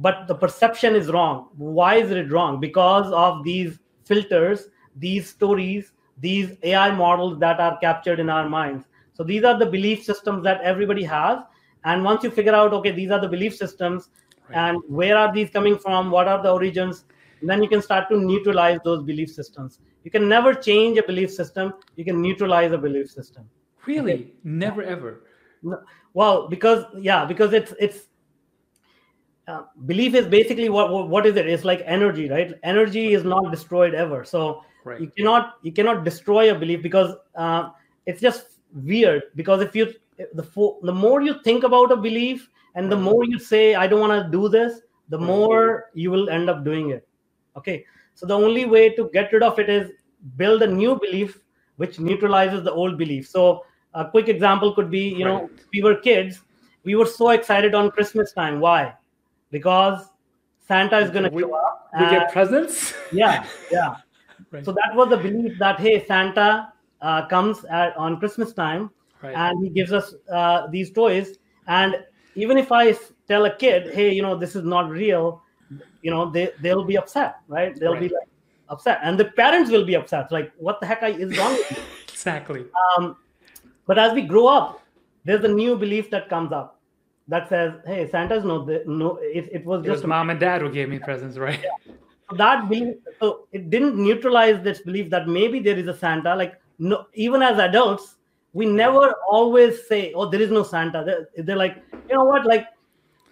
but 0.00 0.28
the 0.28 0.34
perception 0.34 0.94
is 0.94 1.08
wrong. 1.08 1.48
Why 1.56 1.96
is 1.96 2.10
it 2.10 2.30
wrong? 2.30 2.60
Because 2.60 3.10
of 3.12 3.44
these 3.44 3.78
filters 4.04 4.68
these 4.96 5.28
stories 5.28 5.92
these 6.20 6.56
ai 6.64 6.90
models 6.90 7.38
that 7.38 7.60
are 7.60 7.78
captured 7.78 8.18
in 8.18 8.28
our 8.28 8.48
minds. 8.48 8.86
So 9.12 9.22
these 9.22 9.44
are 9.44 9.58
the 9.58 9.66
belief 9.66 10.04
systems 10.04 10.42
that 10.44 10.60
everybody 10.62 11.04
has 11.04 11.38
and 11.84 12.04
once 12.04 12.22
you 12.22 12.30
figure 12.30 12.54
out 12.54 12.72
okay 12.72 12.90
these 12.90 13.10
are 13.10 13.20
the 13.20 13.28
belief 13.28 13.54
systems 13.54 14.10
right. 14.48 14.68
and 14.68 14.82
where 14.88 15.16
are 15.16 15.32
these 15.32 15.50
coming 15.50 15.78
from 15.78 16.10
what 16.10 16.28
are 16.28 16.42
the 16.42 16.50
origins 16.50 17.04
then 17.42 17.62
you 17.62 17.68
can 17.68 17.82
start 17.82 18.08
to 18.08 18.18
neutralize 18.18 18.78
those 18.84 19.02
belief 19.02 19.30
systems. 19.30 19.80
You 20.04 20.10
can 20.10 20.28
never 20.28 20.54
change 20.54 20.98
a 20.98 21.02
belief 21.02 21.30
system. 21.30 21.74
You 21.96 22.04
can 22.04 22.20
neutralize 22.20 22.72
a 22.72 22.78
belief 22.78 23.10
system. 23.10 23.48
Really? 23.86 24.12
Okay? 24.12 24.32
never 24.44 24.82
ever? 24.82 25.24
No. 25.62 25.80
well 26.14 26.46
because 26.48 26.84
yeah 27.00 27.24
because 27.24 27.52
it's 27.52 27.74
it's 27.80 28.06
uh, 29.48 29.62
belief 29.86 30.14
is 30.14 30.26
basically 30.26 30.68
what, 30.68 30.92
what 30.92 31.08
what 31.08 31.26
is 31.26 31.36
it? 31.36 31.48
It's 31.48 31.64
like 31.64 31.82
energy 31.84 32.28
right? 32.28 32.54
Energy 32.62 33.12
is 33.14 33.24
not 33.24 33.50
destroyed 33.50 33.94
ever. 33.94 34.24
So 34.24 34.62
right. 34.84 35.00
you 35.00 35.10
cannot 35.16 35.54
you 35.62 35.72
cannot 35.72 36.04
destroy 36.04 36.54
a 36.54 36.58
belief 36.58 36.82
because 36.82 37.14
uh, 37.34 37.70
it's 38.06 38.20
just 38.20 38.58
weird. 38.72 39.22
Because 39.34 39.62
if 39.62 39.74
you 39.74 39.92
the 40.34 40.42
fo- 40.42 40.78
the 40.82 40.92
more 40.92 41.20
you 41.22 41.40
think 41.42 41.64
about 41.64 41.92
a 41.92 41.96
belief 41.96 42.50
and 42.74 42.90
the 42.90 42.96
more 42.96 43.24
you 43.24 43.38
say 43.38 43.74
i 43.74 43.86
don't 43.86 44.00
want 44.00 44.24
to 44.24 44.30
do 44.30 44.48
this 44.48 44.80
the 45.08 45.18
more 45.18 45.90
you 45.94 46.10
will 46.10 46.28
end 46.28 46.50
up 46.50 46.64
doing 46.64 46.90
it. 46.90 47.06
Okay? 47.56 47.84
So 48.14 48.26
the 48.26 48.34
only 48.34 48.64
way 48.64 48.90
to 48.90 49.10
get 49.12 49.32
rid 49.32 49.42
of 49.42 49.58
it 49.58 49.68
is 49.68 49.90
build 50.36 50.62
a 50.62 50.66
new 50.66 50.98
belief 50.98 51.40
which 51.76 51.98
neutralizes 51.98 52.64
the 52.64 52.72
old 52.72 52.98
belief. 52.98 53.28
So 53.28 53.64
a 53.94 54.08
quick 54.08 54.28
example 54.28 54.74
could 54.74 54.90
be 54.90 55.08
you 55.08 55.24
know 55.24 55.48
we 55.72 55.82
were 55.82 55.96
kids. 55.96 56.40
We 56.84 56.94
were 56.94 57.06
so 57.06 57.30
excited 57.30 57.74
on 57.74 57.90
christmas 57.90 58.32
time. 58.32 58.60
Why? 58.60 58.94
Because 59.50 60.10
santa 60.66 60.98
is 60.98 61.10
going 61.10 61.30
to 61.30 61.38
show 61.38 61.54
up 61.54 61.88
we 61.98 62.06
get 62.06 62.30
presents? 62.32 62.94
Yeah 63.12 63.46
yeah. 63.70 63.96
Right. 64.50 64.64
so 64.64 64.72
that 64.72 64.94
was 64.94 65.08
the 65.08 65.16
belief 65.16 65.58
that 65.58 65.80
hey 65.80 66.04
santa 66.06 66.72
uh, 67.00 67.26
comes 67.26 67.64
at, 67.64 67.96
on 67.96 68.18
christmas 68.18 68.52
time 68.52 68.90
right. 69.22 69.34
and 69.34 69.62
he 69.62 69.70
gives 69.70 69.92
us 69.92 70.14
uh, 70.32 70.66
these 70.68 70.90
toys 70.90 71.38
and 71.66 71.96
even 72.34 72.56
if 72.56 72.72
i 72.72 72.96
tell 73.26 73.44
a 73.44 73.56
kid 73.56 73.92
hey 73.92 74.12
you 74.12 74.22
know 74.22 74.36
this 74.36 74.56
is 74.56 74.64
not 74.64 74.90
real 74.90 75.42
you 76.02 76.10
know 76.10 76.30
they, 76.30 76.50
they'll 76.60 76.84
be 76.84 76.96
upset 76.96 77.36
right 77.48 77.78
they'll 77.78 77.92
right. 77.92 78.00
be 78.00 78.08
like 78.08 78.28
upset 78.68 78.98
and 79.02 79.18
the 79.18 79.24
parents 79.24 79.70
will 79.70 79.84
be 79.84 79.94
upset 79.94 80.30
like 80.30 80.52
what 80.56 80.80
the 80.80 80.86
heck 80.86 81.02
is 81.02 81.36
wrong 81.38 81.52
with 81.52 81.70
you? 81.70 81.76
exactly 82.08 82.64
um, 82.96 83.16
but 83.86 83.98
as 83.98 84.12
we 84.12 84.22
grow 84.22 84.46
up 84.46 84.82
there's 85.24 85.44
a 85.44 85.48
new 85.48 85.76
belief 85.76 86.10
that 86.10 86.28
comes 86.28 86.52
up 86.52 86.80
that 87.28 87.48
says 87.48 87.72
hey 87.86 88.08
santa's 88.10 88.44
no 88.44 88.64
no 88.86 89.18
it, 89.22 89.48
it 89.52 89.64
was 89.64 89.82
it 89.84 89.86
just 89.86 90.02
was 90.02 90.06
mom 90.06 90.30
and 90.30 90.40
dad 90.40 90.60
who 90.60 90.70
gave 90.70 90.88
me 90.88 90.98
presents 90.98 91.38
right 91.38 91.60
yeah. 91.62 91.92
so 92.30 92.36
that 92.36 92.68
belief 92.68 92.96
so 93.20 93.46
it 93.52 93.70
didn't 93.70 93.96
neutralize 93.96 94.62
this 94.62 94.80
belief 94.80 95.10
that 95.10 95.28
maybe 95.28 95.58
there 95.58 95.76
is 95.76 95.88
a 95.88 95.96
santa 95.96 96.34
like 96.34 96.60
no 96.78 97.06
even 97.14 97.42
as 97.42 97.58
adults 97.58 98.16
we 98.52 98.66
never 98.66 99.14
always 99.30 99.86
say 99.86 100.12
oh 100.14 100.28
there 100.28 100.40
is 100.40 100.50
no 100.50 100.62
santa. 100.62 101.02
They're, 101.04 101.44
they're 101.44 101.56
like 101.56 101.82
you 102.08 102.14
know 102.14 102.24
what? 102.24 102.46
Like 102.46 102.66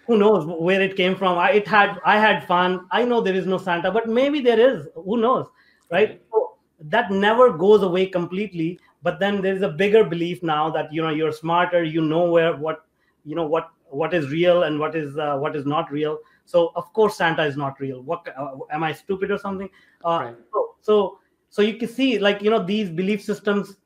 who 0.05 0.17
knows 0.17 0.45
where 0.45 0.81
it 0.81 0.95
came 0.95 1.15
from? 1.15 1.37
I, 1.37 1.51
it 1.51 1.67
had 1.67 1.99
i 2.05 2.17
had 2.17 2.45
fun. 2.47 2.87
I 2.91 3.03
know 3.03 3.21
there 3.21 3.35
is 3.35 3.45
no 3.45 3.57
santa 3.57 3.91
but 3.91 4.07
maybe 4.07 4.39
there 4.41 4.59
is. 4.59 4.87
Who 4.95 5.17
knows? 5.17 5.47
Right. 5.91 6.21
So 6.31 6.57
that 6.79 7.11
never 7.11 7.51
goes 7.51 7.81
away 7.81 8.05
completely 8.05 8.79
but 9.03 9.19
then 9.19 9.41
there's 9.41 9.61
a 9.61 9.69
bigger 9.69 10.03
belief 10.03 10.43
now 10.43 10.69
that 10.69 10.91
you 10.91 11.01
know 11.01 11.09
you're 11.09 11.31
smarter 11.31 11.83
you 11.83 12.01
know 12.01 12.29
where 12.29 12.55
what 12.55 12.85
you 13.25 13.35
know 13.35 13.45
what 13.45 13.69
what 13.89 14.13
is 14.13 14.29
real 14.29 14.63
and 14.63 14.79
what 14.79 14.95
is 14.95 15.17
uh, 15.17 15.37
what 15.37 15.55
is 15.55 15.65
not 15.65 15.91
real. 15.91 16.19
So 16.45 16.71
of 16.75 16.91
course 16.93 17.17
santa 17.17 17.43
is 17.43 17.57
not 17.57 17.79
real. 17.79 18.01
What 18.01 18.27
uh, 18.37 18.57
am 18.71 18.83
i 18.83 18.91
stupid 18.91 19.31
or 19.31 19.37
something? 19.37 19.69
Uh, 20.03 20.19
right. 20.23 20.35
so, 20.53 20.75
so 20.81 21.19
so 21.49 21.61
you 21.61 21.75
can 21.75 21.89
see 21.89 22.19
like 22.19 22.41
you 22.41 22.49
know 22.49 22.63
these 22.63 22.89
belief 22.89 23.23
systems 23.23 23.77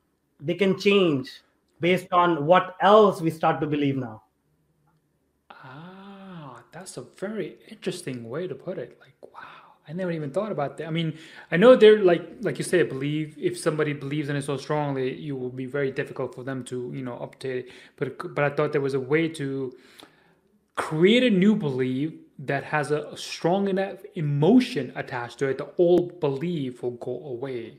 they 0.42 0.54
can 0.54 0.78
change 0.78 1.42
based 1.80 2.12
on 2.12 2.46
what 2.46 2.76
else 2.80 3.20
we 3.20 3.30
start 3.30 3.60
to 3.60 3.66
believe 3.66 3.96
now 3.96 4.22
ah 5.50 6.62
that's 6.72 6.96
a 6.96 7.02
very 7.18 7.56
interesting 7.68 8.28
way 8.28 8.46
to 8.46 8.54
put 8.54 8.78
it 8.78 8.98
like 9.00 9.14
wow 9.32 9.62
I 9.88 9.92
never 9.92 10.12
even 10.12 10.30
thought 10.30 10.52
about 10.52 10.76
that. 10.76 10.86
I 10.86 10.90
mean, 10.90 11.18
I 11.50 11.56
know 11.56 11.74
they're 11.74 11.98
like 12.02 12.22
like 12.40 12.56
you 12.58 12.64
say, 12.64 12.82
believe 12.82 13.36
if 13.38 13.58
somebody 13.58 13.92
believes 13.92 14.28
in 14.28 14.36
it 14.36 14.42
so 14.42 14.56
strongly, 14.56 15.14
you 15.14 15.34
will 15.36 15.50
be 15.50 15.66
very 15.66 15.90
difficult 15.90 16.34
for 16.34 16.44
them 16.44 16.62
to 16.64 16.92
you 16.94 17.02
know 17.02 17.16
update 17.16 17.64
it. 17.64 17.70
But 17.96 18.34
but 18.34 18.44
I 18.44 18.50
thought 18.50 18.72
there 18.72 18.80
was 18.80 18.94
a 18.94 19.00
way 19.00 19.28
to 19.30 19.76
create 20.76 21.24
a 21.24 21.30
new 21.30 21.56
belief 21.56 22.12
that 22.38 22.64
has 22.64 22.90
a 22.90 23.16
strong 23.16 23.68
enough 23.68 23.98
emotion 24.14 24.92
attached 24.96 25.38
to 25.40 25.48
it. 25.48 25.58
The 25.58 25.68
old 25.78 26.20
belief 26.20 26.82
will 26.82 26.92
go 26.92 27.24
away. 27.26 27.78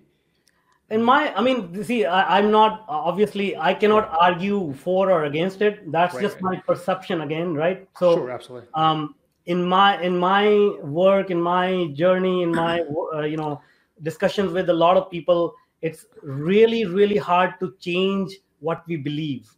In 0.90 1.02
my, 1.02 1.34
I 1.34 1.42
mean, 1.42 1.84
see, 1.84 2.06
I, 2.06 2.40
am 2.40 2.52
not 2.52 2.86
obviously 2.88 3.58
I 3.58 3.74
cannot 3.74 4.16
argue 4.20 4.74
for 4.74 5.10
or 5.10 5.26
against 5.26 5.62
it. 5.62 5.92
That's 5.92 6.14
right, 6.14 6.22
just 6.22 6.36
right. 6.36 6.44
my 6.44 6.58
perception 6.58 7.22
again, 7.22 7.56
right? 7.56 7.88
So, 7.98 8.16
sure, 8.16 8.32
absolutely. 8.32 8.70
Um, 8.76 9.16
in 9.46 9.64
my 9.64 10.02
in 10.02 10.18
my 10.18 10.48
work 10.82 11.30
in 11.30 11.42
my 11.42 11.88
journey 11.94 12.44
in 12.44 12.52
my 12.52 12.82
uh, 13.16 13.22
you 13.22 13.38
know 13.38 13.62
discussions 14.02 14.52
with 14.54 14.70
a 14.70 14.74
lot 14.74 14.98
of 14.98 15.10
people 15.10 15.54
it's 15.82 16.06
really 16.22 16.86
really 16.86 17.18
hard 17.18 17.54
to 17.60 17.74
change 17.80 18.38
what 18.60 18.84
we 18.88 18.96
believe 18.96 19.50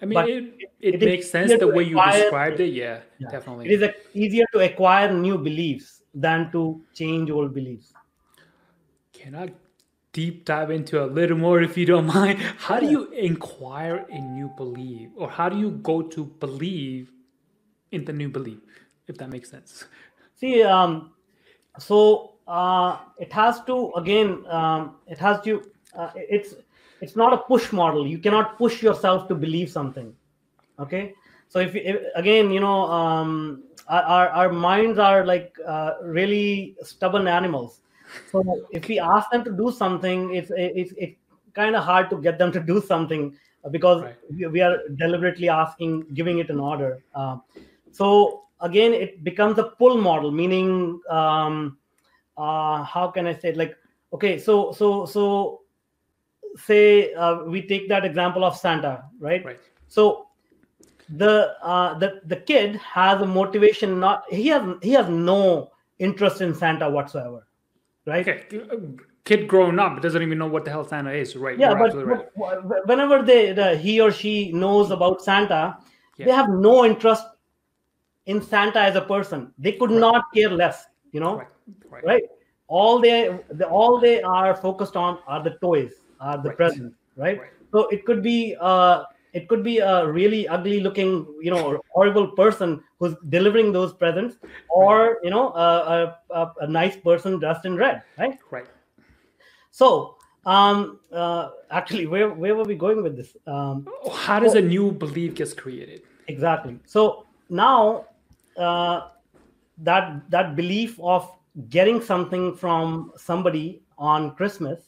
i 0.00 0.04
mean 0.04 0.18
it, 0.18 0.70
it, 0.80 0.94
it 0.94 1.04
makes 1.04 1.30
sense 1.30 1.52
the 1.58 1.66
way 1.66 1.84
acquire, 1.84 2.16
you 2.16 2.22
described 2.22 2.60
it 2.60 2.72
yeah, 2.72 3.00
yeah. 3.18 3.30
definitely 3.30 3.66
it 3.66 3.72
is 3.72 3.82
a, 3.82 3.94
easier 4.14 4.44
to 4.52 4.58
acquire 4.60 5.12
new 5.12 5.38
beliefs 5.38 6.02
than 6.14 6.50
to 6.50 6.82
change 6.94 7.30
old 7.30 7.54
beliefs 7.54 7.92
can 9.12 9.34
i 9.36 9.48
deep 10.12 10.44
dive 10.44 10.70
into 10.70 11.02
a 11.02 11.06
little 11.06 11.36
more 11.36 11.62
if 11.62 11.76
you 11.76 11.86
don't 11.86 12.06
mind 12.20 12.38
how 12.58 12.78
do 12.78 12.86
you 12.86 13.10
inquire 13.12 14.04
a 14.10 14.18
new 14.18 14.50
belief 14.56 15.08
or 15.16 15.30
how 15.30 15.48
do 15.48 15.58
you 15.58 15.70
go 15.70 16.02
to 16.02 16.24
believe 16.24 17.10
in 17.92 18.04
the 18.04 18.12
new 18.12 18.28
belief, 18.28 18.58
if 19.06 19.16
that 19.18 19.30
makes 19.30 19.50
sense. 19.50 19.84
See, 20.34 20.62
um, 20.62 21.12
so 21.78 22.34
uh, 22.48 22.98
it 23.18 23.32
has 23.32 23.62
to 23.64 23.92
again, 23.96 24.44
um, 24.48 24.96
it 25.06 25.18
has 25.18 25.40
to. 25.42 25.62
Uh, 25.96 26.10
it's 26.16 26.54
it's 27.00 27.14
not 27.14 27.32
a 27.32 27.36
push 27.36 27.70
model. 27.70 28.06
You 28.06 28.18
cannot 28.18 28.58
push 28.58 28.82
yourself 28.82 29.28
to 29.28 29.34
believe 29.34 29.70
something. 29.70 30.14
Okay, 30.78 31.12
so 31.48 31.60
if, 31.60 31.76
if 31.76 32.02
again, 32.16 32.50
you 32.50 32.60
know, 32.60 32.84
um, 32.90 33.62
our 33.88 34.28
our 34.30 34.50
minds 34.50 34.98
are 34.98 35.24
like 35.24 35.54
uh, 35.66 35.92
really 36.02 36.76
stubborn 36.82 37.28
animals. 37.28 37.80
So 38.30 38.66
if 38.70 38.88
we 38.88 38.98
ask 38.98 39.30
them 39.30 39.44
to 39.44 39.52
do 39.52 39.70
something, 39.72 40.34
it's 40.34 40.50
it's 40.56 40.92
it's 40.96 41.16
kind 41.54 41.76
of 41.76 41.84
hard 41.84 42.10
to 42.10 42.16
get 42.16 42.38
them 42.38 42.52
to 42.52 42.60
do 42.60 42.80
something 42.80 43.36
because 43.70 44.02
right. 44.02 44.16
we, 44.30 44.46
we, 44.46 44.60
are 44.60 44.78
deliberately 44.96 45.48
asking, 45.48 46.06
giving 46.14 46.38
it 46.38 46.50
an 46.50 46.58
order. 46.58 47.02
Uh, 47.14 47.36
so 47.92 48.44
again, 48.60 48.92
it 48.92 49.22
becomes 49.22 49.58
a 49.58 49.64
pull 49.64 49.98
model, 49.98 50.30
meaning 50.30 51.00
um, 51.08 51.78
uh, 52.36 52.82
how 52.82 53.08
can 53.08 53.26
I 53.26 53.34
say 53.34 53.50
it? 53.50 53.56
Like, 53.56 53.76
okay, 54.12 54.38
so 54.38 54.72
so 54.72 55.06
so 55.06 55.60
say 56.56 57.12
uh, 57.14 57.44
we 57.44 57.62
take 57.62 57.88
that 57.88 58.04
example 58.04 58.44
of 58.44 58.56
Santa, 58.56 59.04
right? 59.18 59.44
Right. 59.44 59.60
So 59.88 60.28
the 61.10 61.54
uh, 61.62 61.98
the 61.98 62.20
the 62.26 62.36
kid 62.36 62.76
has 62.76 63.20
a 63.20 63.26
motivation. 63.26 64.00
Not 64.00 64.24
he 64.30 64.48
has 64.48 64.62
he 64.82 64.92
has 64.92 65.08
no 65.08 65.70
interest 65.98 66.40
in 66.40 66.54
Santa 66.54 66.88
whatsoever, 66.88 67.46
right? 68.06 68.26
Okay. 68.26 68.60
Kid 69.24 69.46
growing 69.46 69.78
up 69.78 70.02
doesn't 70.02 70.22
even 70.22 70.38
know 70.38 70.48
what 70.48 70.64
the 70.64 70.70
hell 70.70 70.84
Santa 70.84 71.12
is, 71.12 71.36
right? 71.36 71.56
Yeah, 71.56 71.74
but, 71.74 71.94
right. 71.94 72.26
but, 72.36 72.86
whenever 72.88 73.22
they 73.22 73.52
the, 73.52 73.76
he 73.76 74.00
or 74.00 74.10
she 74.10 74.50
knows 74.52 74.90
about 74.90 75.22
Santa, 75.22 75.78
yeah. 76.16 76.26
they 76.26 76.32
have 76.32 76.48
no 76.48 76.84
interest 76.84 77.24
in 78.26 78.42
Santa 78.42 78.80
as 78.80 78.96
a 78.96 79.00
person. 79.00 79.52
They 79.58 79.72
could 79.72 79.90
right. 79.90 80.00
not 80.00 80.24
care 80.34 80.50
less, 80.50 80.86
you 81.12 81.20
know, 81.20 81.36
right? 81.36 81.46
right. 81.88 82.04
right? 82.04 82.22
All 82.66 82.98
they, 82.98 83.38
the, 83.50 83.68
all 83.68 84.00
they 84.00 84.22
are 84.22 84.56
focused 84.56 84.96
on 84.96 85.18
are 85.28 85.42
the 85.42 85.56
toys, 85.62 85.92
are 86.20 86.42
the 86.42 86.48
right. 86.48 86.56
presents, 86.56 86.96
right? 87.16 87.40
So 87.70 87.86
it 87.88 88.04
could 88.04 88.22
be, 88.22 88.56
uh, 88.60 89.04
it 89.32 89.48
could 89.48 89.62
be 89.62 89.78
a 89.78 90.06
really 90.06 90.46
ugly 90.46 90.80
looking, 90.80 91.26
you 91.40 91.50
know, 91.50 91.80
horrible 91.90 92.28
person 92.28 92.82
who's 92.98 93.14
delivering 93.28 93.72
those 93.72 93.92
presents, 93.92 94.36
or 94.68 95.18
you 95.22 95.30
know, 95.30 95.48
a, 95.54 96.16
a, 96.30 96.52
a 96.60 96.66
nice 96.66 96.96
person 96.96 97.38
dressed 97.38 97.64
in 97.64 97.76
red, 97.76 98.02
right? 98.18 98.38
Right. 98.50 98.66
So 99.70 100.16
um 100.44 100.98
uh 101.12 101.50
actually 101.70 102.06
where 102.06 102.30
where 102.30 102.56
were 102.56 102.64
we 102.64 102.74
going 102.74 103.00
with 103.00 103.16
this 103.16 103.36
um 103.46 103.86
how 104.12 104.40
does 104.40 104.54
a 104.54 104.60
new 104.60 104.90
belief 104.90 105.36
get 105.36 105.56
created 105.56 106.02
exactly 106.26 106.80
so 106.84 107.26
now 107.48 108.06
uh, 108.56 109.08
that 109.78 110.28
that 110.30 110.56
belief 110.56 110.98
of 111.00 111.30
getting 111.68 112.00
something 112.00 112.54
from 112.56 113.12
somebody 113.16 113.82
on 113.98 114.34
Christmas 114.34 114.80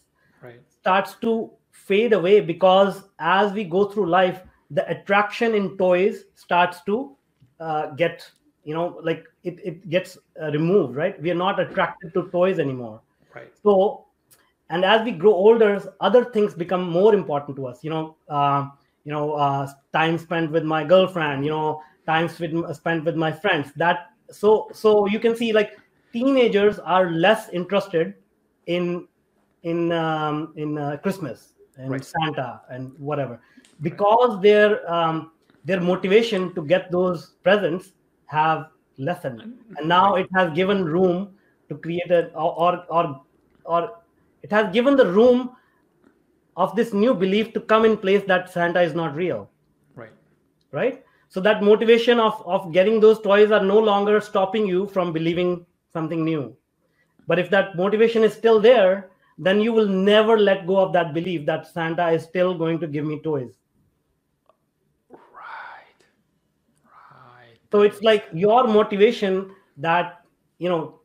right. 0.43 0.61
starts 0.69 1.15
to 1.21 1.51
fade 1.75 2.13
away 2.13 2.41
because 2.41 3.03
as 3.19 3.53
we 3.53 3.65
go 3.65 3.85
through 3.85 4.07
life, 4.07 4.41
the 4.71 4.89
attraction 4.89 5.55
in 5.55 5.77
toys 5.77 6.25
starts 6.35 6.83
to 6.85 7.17
uh, 7.61 7.87
get 7.91 8.29
you 8.65 8.75
know 8.75 8.99
like 9.03 9.27
it, 9.43 9.59
it 9.63 9.91
gets 9.91 10.17
uh, 10.41 10.51
removed 10.53 10.97
right? 10.97 11.21
We 11.21 11.31
are 11.31 11.41
not 11.47 11.61
attracted 11.61 12.15
to 12.15 12.31
toys 12.31 12.59
anymore. 12.59 13.03
Right. 13.35 13.53
So 13.63 14.07
and 14.71 14.85
as 14.85 15.05
we 15.05 15.13
grow 15.13 15.35
older 15.35 15.83
other 16.01 16.25
things 16.25 16.55
become 16.55 16.89
more 16.89 17.15
important 17.15 17.57
to 17.57 17.67
us. 17.67 17.85
You 17.85 17.91
know 17.91 18.17
uh, 18.29 18.69
you 19.05 19.13
know 19.13 19.33
uh, 19.33 19.69
time 19.93 20.17
spent 20.17 20.51
with 20.51 20.65
my 20.65 20.85
girlfriend 20.85 21.45
you 21.45 21.51
know 21.51 21.83
time 22.07 22.29
spent 22.29 23.05
with 23.05 23.17
my 23.17 23.33
friends 23.33 23.73
that 23.77 24.11
so 24.31 24.69
so 24.73 25.07
you 25.07 25.19
can 25.19 25.37
see 25.37 25.53
like 25.53 25.79
teenagers 26.13 26.79
are 26.79 27.11
less 27.11 27.49
interested 27.51 28.15
in 28.67 29.07
in 29.63 29.93
um, 29.93 30.53
in 30.57 30.79
uh, 30.79 30.97
christmas 31.03 31.54
and 31.77 31.91
right. 31.91 32.05
santa 32.05 32.61
and 32.71 32.93
whatever. 32.99 33.41
Because 33.83 34.41
their 34.41 34.91
um, 34.93 35.33
their 35.65 35.81
motivation 35.81 36.55
to 36.55 36.63
get 36.63 36.91
those 36.91 37.35
presents 37.43 37.93
have 38.27 38.69
lessened. 38.99 39.43
And 39.77 39.89
now 39.89 40.15
it 40.15 40.29
has 40.35 40.53
given 40.53 40.85
room 40.85 41.35
to 41.69 41.77
create 41.77 42.11
a 42.11 42.33
or 42.35 42.85
or 42.89 43.23
or 43.65 43.99
it 44.43 44.51
has 44.51 44.73
given 44.73 44.97
the 44.97 45.07
room 45.07 45.57
of 46.57 46.77
this 46.77 46.93
new 46.93 47.15
belief 47.15 47.53
to 47.53 47.61
come 47.61 47.85
in 47.85 47.97
place 47.97 48.23
that 48.27 48.53
santa 48.53 48.81
is 48.81 48.95
not 48.95 49.17
real. 49.17 49.51
Right. 49.95 50.13
Right? 50.71 51.05
So 51.29 51.41
that 51.41 51.63
motivation 51.63 52.21
of 52.21 52.43
of 52.47 52.73
getting 52.73 53.01
those 53.01 53.21
toys 53.21 53.51
are 53.51 53.65
no 53.65 53.79
longer 53.79 54.21
stopping 54.21 54.67
you 54.67 54.87
from 54.87 55.13
believing 55.13 55.67
something 55.93 56.25
new. 56.25 56.57
But 57.27 57.39
if 57.39 57.51
that 57.51 57.77
motivation 57.77 58.23
is 58.23 58.35
still 58.35 58.61
there 58.61 59.11
then 59.39 59.61
you 59.61 59.73
will 59.73 59.89
never 59.89 60.39
let 60.39 60.67
go 60.67 60.79
of 60.79 60.93
that 60.93 61.13
belief 61.15 61.45
that 61.47 61.67
santa 61.67 62.09
is 62.11 62.23
still 62.25 62.55
going 62.57 62.79
to 62.79 62.87
give 62.87 63.05
me 63.05 63.21
toys. 63.21 63.59
Right. 65.11 66.05
Right. 66.85 67.59
So 67.73 67.83
it's 67.83 68.01
like 68.03 68.25
your 68.33 68.67
motivation 68.67 69.51
that 69.79 70.21
you 70.59 70.69
know 70.69 71.01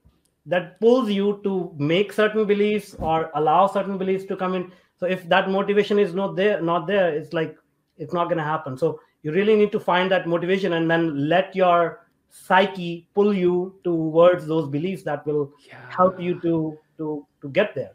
that 0.45 0.80
pulls 0.80 1.09
you 1.09 1.39
to 1.43 1.73
make 1.77 2.11
certain 2.13 2.45
beliefs 2.45 2.95
or 2.99 3.32
allow 3.36 3.67
certain 3.67 3.97
beliefs 3.97 4.25
to 4.25 4.36
come 4.36 4.53
in. 4.55 4.71
So 4.97 5.05
if 5.05 5.27
that 5.30 5.49
motivation 5.49 5.99
is 5.99 6.13
not 6.13 6.36
there 6.36 6.61
not 6.61 6.88
there 6.88 7.09
it's 7.15 7.34
like 7.34 7.55
it's 7.97 8.13
not 8.13 8.25
going 8.25 8.38
to 8.38 8.43
happen. 8.43 8.77
So 8.77 8.99
you 9.23 9.32
really 9.32 9.55
need 9.55 9.71
to 9.73 9.80
find 9.80 10.09
that 10.11 10.27
motivation 10.27 10.73
and 10.73 10.89
then 10.89 11.27
let 11.27 11.55
your 11.55 12.07
psyche 12.30 13.07
pull 13.15 13.34
you 13.34 13.80
towards 13.84 14.45
those 14.47 14.67
beliefs 14.69 15.03
that 15.03 15.25
will 15.25 15.51
Yeah. 15.67 15.86
help 15.97 16.19
you 16.19 16.39
to 16.41 16.77
to 16.97 17.25
to 17.41 17.49
get 17.49 17.73
there 17.75 17.93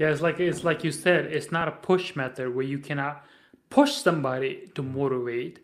Yeah, 0.00 0.08
it's 0.12 0.22
like 0.22 0.40
it's 0.40 0.64
like 0.64 0.82
you 0.82 0.92
said, 0.92 1.26
it's 1.26 1.52
not 1.52 1.68
a 1.68 1.72
push 1.72 2.16
method 2.16 2.54
where 2.54 2.64
you 2.64 2.78
cannot 2.78 3.14
push 3.68 3.92
somebody 3.92 4.70
to 4.76 4.82
motivate. 4.82 5.56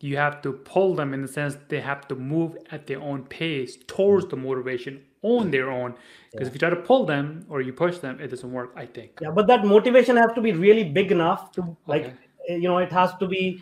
You 0.00 0.16
have 0.16 0.42
to 0.42 0.52
pull 0.52 0.94
them 0.94 1.12
in 1.12 1.22
the 1.22 1.28
sense 1.38 1.56
they 1.68 1.80
have 1.80 2.06
to 2.10 2.14
move 2.14 2.56
at 2.70 2.86
their 2.86 3.00
own 3.00 3.24
pace 3.24 3.76
towards 3.88 4.26
the 4.28 4.36
motivation 4.36 5.00
on 5.22 5.50
their 5.50 5.68
own. 5.72 5.94
Because 6.30 6.46
if 6.46 6.54
you 6.54 6.60
try 6.60 6.70
to 6.70 6.82
pull 6.90 7.04
them 7.04 7.44
or 7.48 7.60
you 7.60 7.72
push 7.72 7.98
them, 7.98 8.20
it 8.20 8.28
doesn't 8.28 8.52
work, 8.52 8.70
I 8.76 8.86
think. 8.86 9.10
yeah 9.20 9.32
but 9.38 9.48
that 9.48 9.64
motivation 9.64 10.16
has 10.16 10.30
to 10.36 10.40
be 10.40 10.52
really 10.52 10.84
big 10.84 11.10
enough 11.10 11.50
to 11.56 11.76
like 11.92 12.04
Okay. 12.04 12.14
eh, 12.48 12.56
you 12.62 12.68
know 12.70 12.78
it 12.78 12.92
has 12.92 13.10
to 13.22 13.26
be 13.26 13.60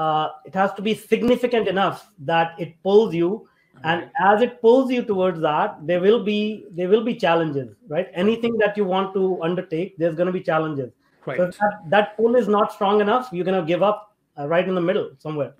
uh, 0.00 0.28
it 0.44 0.54
has 0.54 0.70
to 0.74 0.82
be 0.82 0.94
significant 0.94 1.66
enough 1.66 2.10
that 2.32 2.48
it 2.64 2.70
pulls 2.82 3.14
you 3.14 3.48
and 3.84 4.10
as 4.18 4.42
it 4.42 4.60
pulls 4.60 4.90
you 4.90 5.02
towards 5.02 5.40
that 5.40 5.76
there 5.86 6.00
will 6.00 6.22
be 6.22 6.66
there 6.72 6.88
will 6.88 7.04
be 7.04 7.14
challenges 7.14 7.74
right? 7.88 8.08
Anything 8.14 8.56
that 8.58 8.76
you 8.76 8.84
want 8.84 9.14
to 9.14 9.42
undertake 9.42 9.96
there's 9.98 10.14
going 10.14 10.26
to 10.26 10.32
be 10.32 10.40
challenges. 10.40 10.92
Right. 11.26 11.36
so 11.36 11.46
that, 11.46 11.80
that 11.88 12.16
pull 12.16 12.34
is 12.36 12.48
not 12.48 12.72
strong 12.72 13.00
enough 13.00 13.28
you're 13.32 13.44
going 13.44 13.60
to 13.60 13.66
give 13.66 13.82
up 13.82 14.16
uh, 14.38 14.46
right 14.46 14.66
in 14.66 14.74
the 14.74 14.80
middle 14.80 15.10
somewhere. 15.18 15.54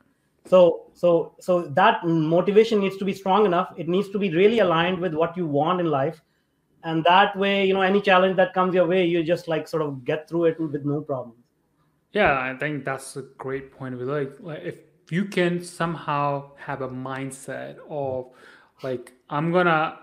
So 0.46 0.86
so 0.94 1.34
so 1.40 1.62
that 1.62 2.04
motivation 2.04 2.80
needs 2.80 2.96
to 2.96 3.04
be 3.04 3.14
strong 3.14 3.46
enough. 3.46 3.72
It 3.76 3.88
needs 3.88 4.08
to 4.10 4.18
be 4.18 4.30
really 4.30 4.60
aligned 4.60 4.98
with 4.98 5.14
what 5.14 5.36
you 5.36 5.46
want 5.46 5.80
in 5.80 5.86
life. 5.86 6.22
And 6.82 7.04
that 7.04 7.36
way 7.36 7.66
you 7.66 7.74
know 7.74 7.82
any 7.82 8.00
challenge 8.00 8.36
that 8.36 8.54
comes 8.54 8.74
your 8.74 8.86
way 8.86 9.04
you 9.04 9.22
just 9.22 9.48
like 9.48 9.68
sort 9.68 9.82
of 9.82 10.04
get 10.04 10.28
through 10.28 10.46
it 10.46 10.60
with 10.60 10.84
no 10.84 11.02
problem 11.02 11.36
Yeah, 12.12 12.40
I 12.40 12.56
think 12.58 12.84
that's 12.84 13.16
a 13.16 13.22
great 13.38 13.72
point 13.72 13.94
of. 13.94 14.00
Like, 14.00 14.32
like 14.40 14.62
if 14.64 14.76
you 15.12 15.24
can 15.24 15.62
somehow 15.62 16.50
have 16.56 16.82
a 16.82 16.88
mindset 16.88 17.76
of 17.88 18.26
like 18.82 19.12
I'm 19.28 19.52
gonna 19.52 19.98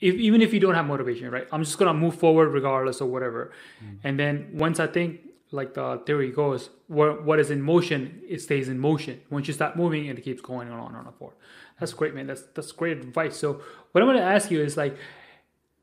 if 0.00 0.14
even 0.14 0.40
if 0.40 0.52
you 0.54 0.60
don't 0.60 0.74
have 0.74 0.86
motivation, 0.86 1.30
right? 1.30 1.46
I'm 1.52 1.62
just 1.62 1.78
gonna 1.78 1.94
move 1.94 2.14
forward 2.14 2.48
regardless 2.48 3.00
of 3.00 3.08
whatever. 3.08 3.52
Mm. 3.84 3.98
And 4.04 4.18
then 4.18 4.50
once 4.54 4.80
I 4.80 4.86
think 4.86 5.20
like 5.52 5.74
the 5.74 6.00
theory 6.06 6.30
goes, 6.30 6.70
what 6.86 7.24
what 7.24 7.38
is 7.38 7.50
in 7.50 7.60
motion, 7.62 8.20
it 8.28 8.40
stays 8.40 8.68
in 8.68 8.78
motion. 8.78 9.20
Once 9.30 9.48
you 9.48 9.54
start 9.54 9.76
moving, 9.76 10.06
it 10.06 10.22
keeps 10.22 10.40
going 10.40 10.70
on 10.70 10.88
and 10.88 10.96
on 10.96 11.06
and 11.06 11.14
forth. 11.16 11.34
That's 11.78 11.92
great, 11.92 12.14
man. 12.14 12.26
That's 12.26 12.42
that's 12.54 12.72
great 12.72 12.98
advice. 12.98 13.36
So 13.36 13.60
what 13.92 14.02
I'm 14.02 14.08
gonna 14.08 14.20
ask 14.20 14.50
you 14.50 14.62
is 14.62 14.76
like, 14.76 14.96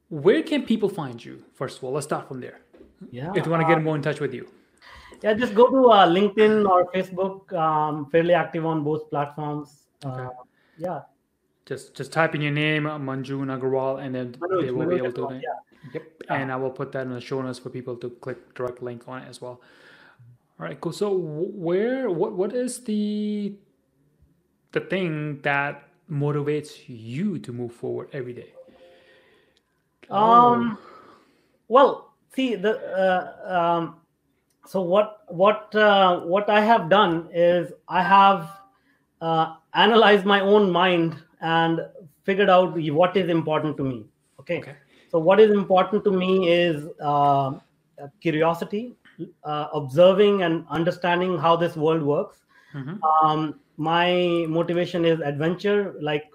where 0.10 0.42
can 0.42 0.64
people 0.64 0.90
find 0.90 1.24
you? 1.24 1.44
First 1.54 1.78
of 1.78 1.84
all, 1.84 1.92
let's 1.92 2.06
start 2.06 2.28
from 2.28 2.40
there. 2.42 2.60
yeah 3.12 3.32
If 3.36 3.46
you 3.46 3.52
want 3.52 3.62
to 3.62 3.68
get 3.68 3.78
uh, 3.78 3.82
more 3.82 3.96
in 3.96 4.02
touch 4.02 4.20
with 4.20 4.34
you. 4.34 4.50
Yeah 5.24 5.34
just 5.34 5.56
go 5.56 5.68
to 5.70 5.90
uh, 5.90 6.08
linkedin 6.08 6.68
or 6.70 6.92
facebook 6.92 7.54
um, 7.54 8.06
fairly 8.12 8.34
active 8.34 8.66
on 8.66 8.84
both 8.84 9.10
platforms 9.10 9.88
uh, 10.06 10.30
yeah 10.78 11.02
Just 11.68 11.96
just 11.96 12.14
type 12.14 12.34
in 12.34 12.42
your 12.42 12.54
name, 12.54 12.84
Manju 12.84 13.44
Agarwal, 13.52 14.00
and 14.02 14.16
then 14.16 14.32
Manoj, 14.40 14.62
they 14.64 14.72
will 14.72 14.88
be 14.88 14.96
able 14.96 15.12
to. 15.20 15.36
Yeah. 15.36 15.60
Yep. 15.94 16.04
And 16.30 16.52
I 16.52 16.56
will 16.56 16.72
put 16.72 16.94
that 16.94 17.04
in 17.04 17.12
the 17.12 17.20
show 17.20 17.42
notes 17.42 17.60
for 17.60 17.70
people 17.70 17.96
to 17.98 18.10
click 18.10 18.56
direct 18.56 18.82
link 18.82 19.04
on 19.08 19.22
it 19.24 19.28
as 19.28 19.42
well. 19.42 19.62
All 20.60 20.66
right, 20.66 20.80
cool. 20.80 20.94
So 20.94 21.12
where 21.12 22.10
what 22.10 22.34
what 22.40 22.54
is 22.54 22.86
the 22.86 23.54
the 24.72 24.80
thing 24.80 25.42
that 25.44 25.90
motivates 26.10 26.88
you 26.88 27.38
to 27.40 27.52
move 27.52 27.74
forward 27.74 28.10
every 28.14 28.34
day? 28.34 28.54
Um, 30.10 30.78
well, 31.68 32.14
see 32.34 32.56
the 32.56 32.80
uh, 32.96 33.56
um, 33.60 33.96
so 34.68 34.82
what 34.82 35.22
what 35.28 35.74
uh, 35.76 36.20
what 36.22 36.50
I 36.50 36.62
have 36.62 36.90
done 36.90 37.30
is 37.34 37.72
I 37.88 38.02
have 38.04 38.50
uh, 39.22 39.56
analyzed 39.74 40.26
my 40.26 40.42
own 40.42 40.70
mind 40.72 41.16
and 41.42 41.82
figured 42.24 42.50
out 42.50 42.78
what 42.92 43.16
is 43.16 43.30
important 43.30 43.78
to 43.78 43.84
me. 43.84 44.06
Okay. 44.40 44.60
Okay. 44.60 44.76
So 45.10 45.20
what 45.20 45.40
is 45.40 45.52
important 45.52 46.04
to 46.06 46.12
me 46.12 46.50
is 46.52 46.88
uh, 47.02 47.54
curiosity, 48.22 48.96
uh, 49.44 49.68
observing 49.74 50.44
and 50.44 50.66
understanding 50.70 51.38
how 51.38 51.56
this 51.56 51.76
world 51.78 52.04
works. 52.04 52.44
Mhm. 52.76 53.00
Um, 53.24 53.60
my 53.78 54.46
motivation 54.50 55.06
is 55.06 55.22
adventure, 55.22 55.96
like 56.02 56.26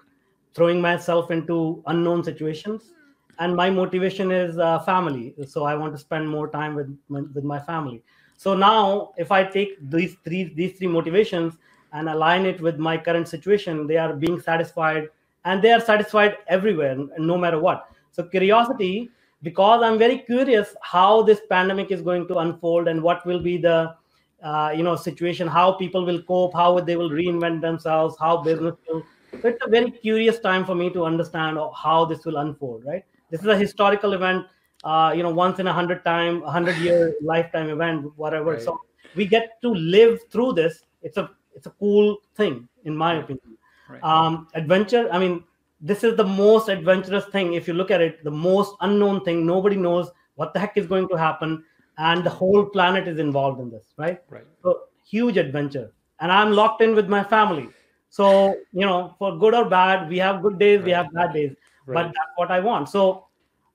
throwing 0.55 0.81
myself 0.81 1.29
into 1.31 1.83
unknown 1.87 2.23
situations 2.23 2.91
and 3.39 3.55
my 3.55 3.69
motivation 3.69 4.31
is 4.31 4.57
uh, 4.57 4.79
family 4.79 5.33
so 5.47 5.63
i 5.63 5.73
want 5.75 5.91
to 5.93 5.97
spend 5.97 6.27
more 6.29 6.49
time 6.49 6.75
with 6.75 6.87
my, 7.09 7.21
with 7.33 7.43
my 7.43 7.59
family 7.59 8.03
so 8.43 8.53
now 8.53 9.11
if 9.23 9.31
i 9.37 9.43
take 9.55 9.73
these 9.95 10.15
three 10.25 10.43
these 10.59 10.77
three 10.77 10.91
motivations 10.95 11.57
and 11.93 12.09
align 12.09 12.45
it 12.51 12.61
with 12.67 12.77
my 12.87 12.95
current 13.07 13.27
situation 13.33 13.87
they 13.87 13.97
are 14.05 14.13
being 14.23 14.39
satisfied 14.47 15.09
and 15.45 15.61
they 15.61 15.71
are 15.71 15.81
satisfied 15.81 16.37
everywhere 16.47 16.95
no 17.17 17.37
matter 17.37 17.59
what. 17.59 17.89
So 18.11 18.23
curiosity 18.23 19.09
because 19.41 19.81
i'm 19.83 19.97
very 19.99 20.19
curious 20.19 20.75
how 20.81 21.21
this 21.29 21.41
pandemic 21.49 21.91
is 21.91 22.01
going 22.01 22.27
to 22.27 22.37
unfold 22.43 22.87
and 22.87 23.01
what 23.01 23.25
will 23.25 23.41
be 23.41 23.57
the 23.57 23.93
uh, 24.41 24.71
you 24.75 24.83
know 24.83 24.95
situation 24.95 25.47
how 25.47 25.71
people 25.73 26.05
will 26.05 26.21
cope 26.23 26.53
how 26.53 26.79
they 26.79 26.95
will 26.95 27.09
reinvent 27.09 27.61
themselves 27.61 28.15
how 28.19 28.37
business 28.37 28.75
will 28.87 29.03
so 29.41 29.47
it's 29.49 29.65
a 29.65 29.69
very 29.69 29.91
curious 29.91 30.39
time 30.39 30.63
for 30.65 30.75
me 30.75 30.89
to 30.91 31.05
understand 31.05 31.57
how 31.75 32.05
this 32.05 32.25
will 32.25 32.37
unfold 32.37 32.85
right? 32.85 33.03
This 33.31 33.41
is 33.41 33.47
a 33.47 33.57
historical 33.57 34.13
event 34.13 34.45
uh, 34.83 35.13
you 35.15 35.23
know 35.23 35.29
once 35.29 35.59
in 35.59 35.67
a 35.67 35.73
hundred 35.73 36.03
time 36.05 36.43
a 36.43 36.51
hundred 36.51 36.77
year 36.77 37.15
lifetime 37.21 37.69
event 37.69 38.11
whatever. 38.17 38.53
Right. 38.53 38.61
so 38.61 38.79
we 39.15 39.25
get 39.25 39.61
to 39.61 39.69
live 39.69 40.19
through 40.31 40.53
this. 40.53 40.83
It's 41.01 41.17
a 41.17 41.29
it's 41.55 41.67
a 41.67 41.71
cool 41.71 42.17
thing 42.35 42.67
in 42.85 42.95
my 42.95 43.15
opinion. 43.15 43.57
Right. 43.89 44.01
um, 44.01 44.47
adventure 44.55 45.09
i 45.11 45.19
mean 45.19 45.43
this 45.81 46.05
is 46.05 46.15
the 46.15 46.23
most 46.23 46.69
adventurous 46.69 47.25
thing 47.25 47.53
if 47.53 47.67
you 47.67 47.73
look 47.73 47.91
at 47.91 47.99
it 48.01 48.23
the 48.23 48.31
most 48.31 48.75
unknown 48.81 49.23
thing. 49.25 49.45
Nobody 49.45 49.75
knows 49.75 50.09
what 50.35 50.53
the 50.53 50.59
heck 50.59 50.77
is 50.77 50.87
going 50.87 51.09
to 51.09 51.15
happen 51.15 51.63
and 51.97 52.23
the 52.23 52.29
whole 52.29 52.65
planet 52.65 53.07
is 53.07 53.19
involved 53.19 53.59
in 53.59 53.69
this 53.69 53.85
right? 53.97 54.21
Right. 54.29 54.45
so 54.63 54.83
huge 55.05 55.37
adventure. 55.37 55.91
And 56.21 56.31
i'm 56.31 56.53
locked 56.53 56.81
in 56.81 56.95
with 56.95 57.09
my 57.09 57.23
family. 57.23 57.69
So 58.09 58.55
you 58.71 58.85
know 58.85 59.15
for 59.19 59.37
good 59.37 59.53
or 59.53 59.65
bad 59.65 60.09
we 60.09 60.17
have 60.19 60.41
good 60.41 60.57
days 60.57 60.81
we 60.81 60.91
have 60.91 61.11
bad 61.13 61.33
days 61.33 61.53
Right. 61.85 61.95
but 61.95 62.03
that's 62.07 62.33
what 62.37 62.49
i 62.51 62.59
want. 62.61 62.87
So 62.89 63.25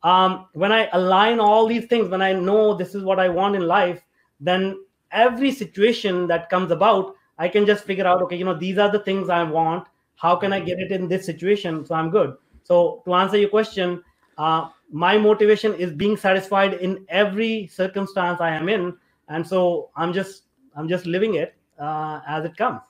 um, 0.02 0.46
when 0.52 0.72
i 0.72 0.88
align 0.92 1.40
all 1.40 1.66
these 1.66 1.86
things 1.86 2.08
when 2.08 2.22
i 2.22 2.32
know 2.32 2.74
this 2.74 2.94
is 2.94 3.02
what 3.02 3.18
i 3.18 3.28
want 3.28 3.56
in 3.56 3.62
life 3.62 4.02
then 4.40 4.78
every 5.12 5.50
situation 5.50 6.26
that 6.26 6.48
comes 6.48 6.70
about 6.70 7.14
i 7.38 7.48
can 7.48 7.66
just 7.66 7.84
figure 7.84 8.06
out 8.06 8.22
okay 8.22 8.36
you 8.36 8.44
know 8.44 8.58
these 8.58 8.78
are 8.78 8.90
the 8.90 9.00
things 9.00 9.28
i 9.28 9.42
want. 9.42 9.86
How 10.16 10.34
can 10.34 10.52
i 10.52 10.58
get 10.58 10.80
it 10.80 10.90
in 10.90 11.06
this 11.06 11.24
situation? 11.24 11.86
So 11.86 11.94
i'm 11.94 12.10
good. 12.10 12.36
So 12.64 13.02
to 13.04 13.14
answer 13.14 13.38
your 13.38 13.48
question 13.50 14.02
uh, 14.36 14.68
my 14.90 15.18
motivation 15.18 15.74
is 15.74 15.92
being 15.92 16.16
satisfied 16.16 16.74
in 16.74 17.04
every 17.08 17.68
circumstance 17.68 18.40
i 18.40 18.50
am 18.50 18.68
in. 18.68 18.96
And 19.28 19.46
so 19.46 19.90
i'm 19.96 20.12
just 20.12 20.44
i'm 20.76 20.88
just 20.88 21.06
living 21.06 21.34
it 21.34 21.54
uh, 21.78 22.20
as 22.26 22.44
it 22.44 22.56
comes. 22.56 22.80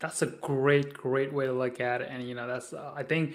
That's 0.00 0.22
a 0.22 0.26
great, 0.26 0.94
great 0.94 1.32
way 1.32 1.46
to 1.46 1.52
look 1.52 1.80
at 1.80 2.02
it. 2.02 2.08
And, 2.10 2.26
you 2.26 2.34
know, 2.34 2.46
that's, 2.46 2.72
uh, 2.72 2.92
I 2.94 3.02
think 3.02 3.34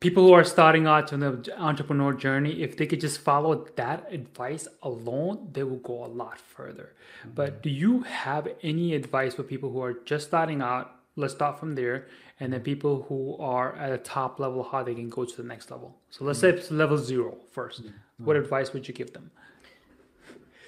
people 0.00 0.26
who 0.26 0.32
are 0.32 0.44
starting 0.44 0.86
out 0.86 1.12
on 1.12 1.20
the 1.20 1.54
entrepreneur 1.58 2.12
journey, 2.12 2.62
if 2.62 2.76
they 2.76 2.86
could 2.86 3.00
just 3.00 3.20
follow 3.20 3.66
that 3.76 4.06
advice 4.12 4.68
alone, 4.82 5.48
they 5.52 5.62
will 5.62 5.78
go 5.78 6.04
a 6.04 6.06
lot 6.06 6.38
further. 6.38 6.92
But 7.34 7.52
mm-hmm. 7.52 7.62
do 7.62 7.70
you 7.70 8.00
have 8.02 8.48
any 8.62 8.94
advice 8.94 9.34
for 9.34 9.42
people 9.42 9.70
who 9.70 9.82
are 9.82 9.94
just 10.04 10.26
starting 10.28 10.62
out? 10.62 10.92
Let's 11.16 11.34
start 11.34 11.58
from 11.58 11.74
there. 11.74 12.06
And 12.40 12.52
then 12.52 12.60
people 12.60 13.06
who 13.08 13.36
are 13.38 13.74
at 13.76 13.90
a 13.92 13.98
top 13.98 14.38
level, 14.38 14.62
how 14.62 14.82
they 14.82 14.94
can 14.94 15.08
go 15.08 15.24
to 15.24 15.36
the 15.36 15.42
next 15.42 15.70
level. 15.70 15.96
So 16.10 16.24
let's 16.24 16.38
say 16.38 16.48
mm-hmm. 16.48 16.58
it's 16.58 16.70
level 16.70 16.98
zero 16.98 17.38
first. 17.50 17.82
Mm-hmm. 17.82 18.24
What 18.24 18.36
advice 18.36 18.72
would 18.72 18.86
you 18.86 18.94
give 18.94 19.12
them? 19.12 19.30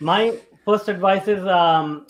my 0.00 0.36
first 0.64 0.88
advice 0.88 1.26
is 1.28 1.44
um, 1.46 2.06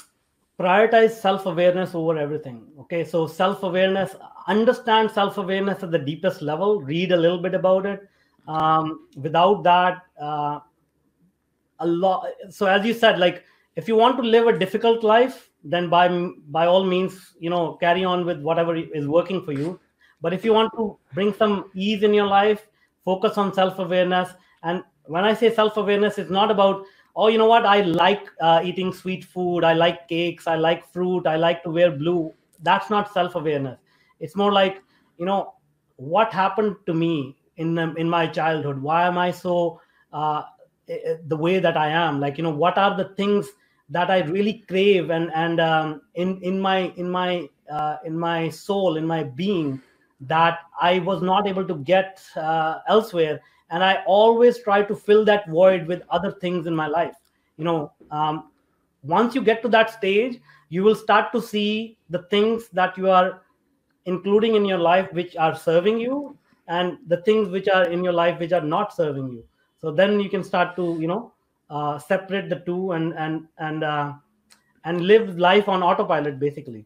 prioritize 0.58 1.10
self-awareness 1.10 1.94
over 1.94 2.18
everything 2.18 2.66
okay 2.78 3.04
so 3.04 3.26
self-awareness 3.26 4.16
understand 4.48 5.10
self-awareness 5.10 5.82
at 5.82 5.90
the 5.90 5.98
deepest 5.98 6.42
level 6.42 6.80
read 6.80 7.12
a 7.12 7.16
little 7.16 7.38
bit 7.38 7.54
about 7.54 7.86
it. 7.86 8.08
Um, 8.48 9.08
without 9.16 9.62
that 9.64 10.02
uh, 10.20 10.60
a 11.80 11.86
lot 11.86 12.26
so 12.48 12.64
as 12.64 12.84
you 12.84 12.94
said 12.94 13.18
like 13.18 13.44
if 13.76 13.86
you 13.86 13.94
want 13.94 14.16
to 14.16 14.22
live 14.22 14.46
a 14.46 14.58
difficult 14.58 15.04
life 15.04 15.50
then 15.62 15.90
by 15.90 16.08
by 16.48 16.66
all 16.66 16.82
means 16.82 17.34
you 17.38 17.50
know 17.50 17.74
carry 17.74 18.04
on 18.04 18.24
with 18.24 18.40
whatever 18.40 18.74
is 18.74 19.06
working 19.06 19.44
for 19.44 19.52
you. 19.52 19.78
But 20.22 20.32
if 20.32 20.44
you 20.44 20.52
want 20.54 20.72
to 20.76 20.98
bring 21.12 21.34
some 21.34 21.70
ease 21.74 22.02
in 22.02 22.14
your 22.14 22.26
life 22.26 22.66
focus 23.04 23.36
on 23.36 23.52
self-awareness. 23.52 24.30
And 24.62 24.82
when 25.04 25.24
i 25.24 25.34
say 25.34 25.54
self-awareness 25.54 26.18
it's 26.18 26.30
not 26.30 26.50
about 26.50 26.84
oh 27.16 27.28
you 27.28 27.36
know 27.36 27.46
what? 27.46 27.66
I 27.66 27.82
like 27.82 28.30
uh, 28.40 28.62
eating 28.64 28.92
sweet 28.92 29.24
food. 29.24 29.62
I 29.64 29.74
like 29.74 30.08
cakes. 30.08 30.46
I 30.46 30.54
like 30.54 30.90
fruit. 30.90 31.26
I 31.26 31.36
like 31.36 31.62
to 31.64 31.70
wear 31.70 31.90
blue. 31.90 32.32
That's 32.62 32.88
not 32.88 33.12
self-awareness 33.12 33.78
it's 34.20 34.36
more 34.36 34.52
like 34.52 34.82
you 35.18 35.26
know 35.26 35.54
what 35.96 36.32
happened 36.32 36.76
to 36.86 36.94
me 36.94 37.36
in 37.56 37.78
in 37.96 38.08
my 38.08 38.26
childhood 38.26 38.80
why 38.80 39.06
am 39.06 39.18
i 39.18 39.30
so 39.30 39.80
uh, 40.12 40.42
eh, 40.88 40.98
eh, 41.04 41.16
the 41.26 41.36
way 41.36 41.58
that 41.58 41.76
i 41.76 41.88
am 41.88 42.20
like 42.20 42.38
you 42.38 42.44
know 42.44 42.56
what 42.64 42.78
are 42.78 42.96
the 42.96 43.08
things 43.16 43.48
that 43.90 44.10
i 44.10 44.20
really 44.22 44.64
crave 44.68 45.10
and 45.10 45.30
and 45.34 45.60
um, 45.60 46.02
in 46.14 46.40
in 46.42 46.60
my 46.60 46.92
in 46.96 47.10
my 47.10 47.48
uh, 47.70 47.96
in 48.04 48.18
my 48.18 48.48
soul 48.48 48.96
in 48.96 49.06
my 49.06 49.22
being 49.22 49.80
that 50.20 50.60
I 50.80 50.98
was 51.00 51.22
not 51.22 51.46
able 51.46 51.66
to 51.66 51.76
get 51.76 52.20
uh, 52.36 52.78
elsewhere. 52.88 53.40
And 53.70 53.84
I 53.84 54.02
always 54.06 54.58
try 54.58 54.82
to 54.82 54.96
fill 54.96 55.24
that 55.26 55.48
void 55.48 55.86
with 55.86 56.02
other 56.10 56.32
things 56.32 56.66
in 56.66 56.74
my 56.74 56.86
life. 56.86 57.14
You 57.56 57.64
know, 57.64 57.92
um, 58.10 58.50
once 59.02 59.34
you 59.34 59.42
get 59.42 59.62
to 59.62 59.68
that 59.68 59.90
stage, 59.90 60.40
you 60.70 60.82
will 60.82 60.94
start 60.94 61.32
to 61.32 61.42
see 61.42 61.96
the 62.10 62.22
things 62.24 62.68
that 62.72 62.96
you 62.96 63.10
are 63.10 63.42
including 64.12 64.54
in 64.58 64.64
your 64.64 64.82
life 64.90 65.12
which 65.12 65.36
are 65.36 65.54
serving 65.54 65.98
you 66.00 66.36
and 66.66 66.98
the 67.08 67.18
things 67.28 67.48
which 67.56 67.68
are 67.68 67.84
in 67.96 68.04
your 68.04 68.12
life 68.12 68.38
which 68.38 68.52
are 68.52 68.66
not 68.76 68.94
serving 68.94 69.28
you. 69.32 69.44
So 69.80 69.90
then 69.90 70.20
you 70.20 70.28
can 70.28 70.44
start 70.44 70.76
to 70.76 70.86
you 71.00 71.08
know 71.08 71.32
uh, 71.70 71.98
separate 71.98 72.48
the 72.48 72.60
two 72.68 72.92
and 72.92 73.12
and 73.14 73.48
and 73.58 73.84
uh, 73.84 74.12
and 74.84 75.02
live 75.02 75.38
life 75.38 75.68
on 75.68 75.82
autopilot 75.82 76.38
basically. 76.38 76.84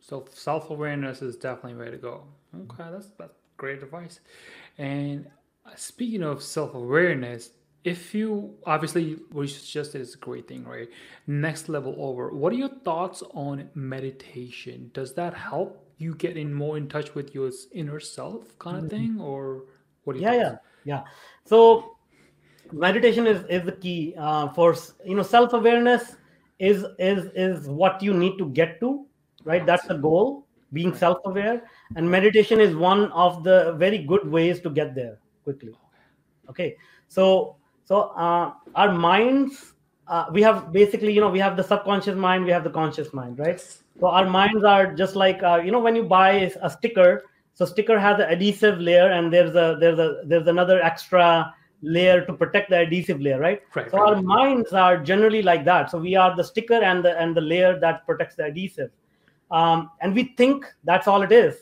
So 0.00 0.24
self-awareness 0.32 1.22
is 1.22 1.36
definitely 1.36 1.84
way 1.84 1.90
to 1.90 1.98
go. 1.98 2.24
Okay 2.62 2.90
that's 2.90 3.10
that's 3.18 3.38
great 3.56 3.82
advice. 3.82 4.20
And 4.78 5.26
speaking 5.76 6.22
of 6.22 6.42
self-awareness 6.42 7.50
if 7.84 8.14
you 8.14 8.54
obviously 8.66 9.16
what 9.32 9.42
you 9.42 9.48
suggested 9.48 10.00
is 10.00 10.14
a 10.14 10.18
great 10.18 10.46
thing 10.46 10.64
right? 10.64 10.88
Next 11.26 11.68
level 11.68 11.94
over. 11.98 12.30
What 12.30 12.52
are 12.52 12.56
your 12.56 12.68
thoughts 12.68 13.22
on 13.32 13.70
meditation? 13.74 14.90
Does 14.92 15.14
that 15.14 15.34
help 15.34 15.86
you 15.98 16.14
get 16.14 16.36
in 16.36 16.52
more 16.52 16.76
in 16.76 16.88
touch 16.88 17.14
with 17.14 17.34
your 17.34 17.50
inner 17.72 18.00
self 18.00 18.58
kind 18.58 18.76
of 18.76 18.84
mm-hmm. 18.84 18.96
thing 18.96 19.20
or 19.20 19.64
what 20.04 20.14
do 20.14 20.20
you 20.20 20.26
yeah 20.26 20.34
yeah 20.34 20.56
yeah. 20.84 21.02
So 21.44 21.96
meditation 22.72 23.26
is 23.26 23.44
is 23.48 23.64
the 23.64 23.72
key 23.72 24.14
uh, 24.18 24.48
for 24.48 24.76
you 25.04 25.14
know 25.14 25.22
self 25.22 25.52
awareness 25.52 26.16
is 26.58 26.84
is 26.98 27.30
is 27.34 27.68
what 27.68 28.02
you 28.02 28.12
need 28.12 28.36
to 28.38 28.48
get 28.50 28.80
to 28.80 29.06
right? 29.44 29.64
That's 29.64 29.86
the 29.86 29.94
goal 29.94 30.46
being 30.72 30.94
self 30.94 31.18
aware 31.24 31.62
and 31.96 32.10
meditation 32.10 32.60
is 32.60 32.76
one 32.76 33.10
of 33.12 33.42
the 33.42 33.74
very 33.78 33.98
good 33.98 34.28
ways 34.30 34.60
to 34.60 34.70
get 34.70 34.94
there 34.94 35.18
quickly. 35.44 35.72
Okay. 36.48 36.76
So 37.08 37.56
so 37.90 38.02
uh, 38.14 38.52
our 38.76 38.92
minds 38.92 39.74
uh, 40.06 40.26
we 40.32 40.42
have 40.42 40.72
basically 40.72 41.12
you 41.12 41.20
know 41.20 41.28
we 41.28 41.40
have 41.40 41.56
the 41.56 41.64
subconscious 41.64 42.14
mind 42.14 42.44
we 42.44 42.52
have 42.52 42.62
the 42.62 42.70
conscious 42.70 43.12
mind 43.12 43.36
right? 43.38 43.60
So 44.00 44.06
our 44.06 44.30
minds 44.30 44.62
are 44.62 44.94
just 44.94 45.16
like 45.16 45.42
uh, 45.42 45.60
you 45.64 45.72
know 45.72 45.80
when 45.80 45.96
you 45.96 46.04
buy 46.04 46.52
a 46.62 46.70
sticker 46.70 47.24
so 47.54 47.64
sticker 47.64 47.98
has 47.98 48.20
an 48.20 48.28
adhesive 48.30 48.78
layer 48.78 49.10
and 49.10 49.32
there's 49.32 49.56
a 49.56 49.76
there's 49.80 49.98
a 49.98 50.22
there's 50.24 50.46
another 50.46 50.80
extra 50.82 51.52
layer 51.82 52.24
to 52.26 52.32
protect 52.32 52.70
the 52.70 52.78
adhesive 52.78 53.20
layer 53.20 53.40
right, 53.40 53.62
right 53.74 53.90
so 53.90 53.98
right. 53.98 54.14
our 54.14 54.22
minds 54.22 54.72
are 54.72 54.96
generally 54.96 55.42
like 55.42 55.64
that. 55.64 55.90
So 55.90 55.98
we 55.98 56.14
are 56.14 56.36
the 56.36 56.44
sticker 56.44 56.80
and 56.90 57.04
the 57.04 57.18
and 57.20 57.36
the 57.36 57.40
layer 57.40 57.80
that 57.80 58.06
protects 58.06 58.36
the 58.36 58.44
adhesive. 58.44 58.90
Um, 59.50 59.90
and 60.00 60.14
we 60.14 60.34
think 60.36 60.64
that's 60.84 61.08
all 61.08 61.22
it 61.22 61.32
is. 61.32 61.56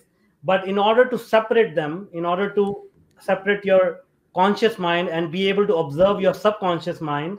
But 0.44 0.68
in 0.68 0.76
order 0.76 1.06
to 1.06 1.18
separate 1.18 1.74
them 1.74 2.08
in 2.12 2.26
order 2.26 2.50
to 2.50 2.84
separate 3.18 3.64
your 3.64 4.00
conscious 4.40 4.78
mind 4.78 5.08
and 5.08 5.32
be 5.32 5.48
able 5.48 5.66
to 5.66 5.76
observe 5.76 6.20
your 6.20 6.34
subconscious 6.34 7.00
mind 7.00 7.38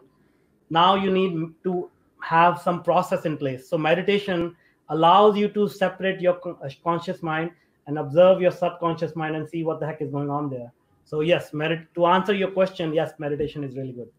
now 0.69 0.95
you 0.95 1.11
need 1.11 1.37
to 1.63 1.89
have 2.21 2.61
some 2.61 2.81
process 2.83 3.25
in 3.25 3.37
place 3.37 3.69
so 3.69 3.77
meditation 3.77 4.55
allows 4.89 5.37
you 5.37 5.47
to 5.47 5.67
separate 5.67 6.19
your 6.19 6.37
uh, 6.47 6.69
conscious 6.83 7.21
mind 7.21 7.51
and 7.87 7.97
observe 7.97 8.41
your 8.41 8.51
subconscious 8.51 9.15
mind 9.15 9.35
and 9.35 9.47
see 9.47 9.63
what 9.63 9.79
the 9.79 9.85
heck 9.85 10.01
is 10.01 10.11
going 10.11 10.29
on 10.29 10.49
there 10.49 10.71
so 11.09 11.21
yes, 11.21 11.53
merit 11.53 11.87
to 11.95 12.05
answer 12.05 12.35
your 12.35 12.51
question, 12.51 12.93
yes, 12.93 13.13
meditation 13.17 13.63
is 13.63 13.75
really 13.75 13.93
good. 13.93 14.09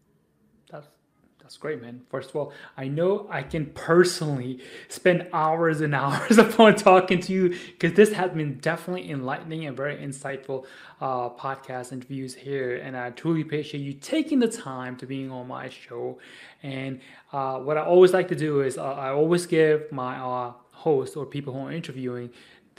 That's 1.51 1.57
great, 1.57 1.81
man. 1.81 1.99
First 2.09 2.29
of 2.29 2.37
all, 2.37 2.53
I 2.77 2.87
know 2.87 3.27
I 3.29 3.43
can 3.43 3.65
personally 3.65 4.59
spend 4.87 5.27
hours 5.33 5.81
and 5.81 5.93
hours 6.03 6.37
upon 6.37 6.75
talking 6.75 7.19
to 7.19 7.33
you 7.33 7.49
because 7.49 7.91
this 7.91 8.13
has 8.13 8.31
been 8.31 8.59
definitely 8.59 9.11
enlightening 9.11 9.65
and 9.65 9.75
very 9.75 9.97
insightful 9.97 10.63
uh, 11.01 11.27
podcast 11.31 11.91
interviews 11.91 12.35
here, 12.35 12.77
and 12.77 12.95
I 12.95 13.09
truly 13.09 13.41
appreciate 13.41 13.81
you 13.81 13.91
taking 13.91 14.39
the 14.39 14.47
time 14.47 14.95
to 14.95 15.05
being 15.05 15.29
on 15.29 15.49
my 15.49 15.67
show. 15.67 16.19
And 16.63 17.01
uh, 17.33 17.57
what 17.57 17.77
I 17.77 17.81
always 17.81 18.13
like 18.13 18.29
to 18.29 18.35
do 18.35 18.61
is 18.61 18.77
uh, 18.77 18.83
I 18.83 19.09
always 19.09 19.45
give 19.45 19.91
my 19.91 20.19
uh, 20.19 20.53
host 20.71 21.17
or 21.17 21.25
people 21.25 21.51
who 21.51 21.67
are 21.67 21.71
interviewing 21.73 22.29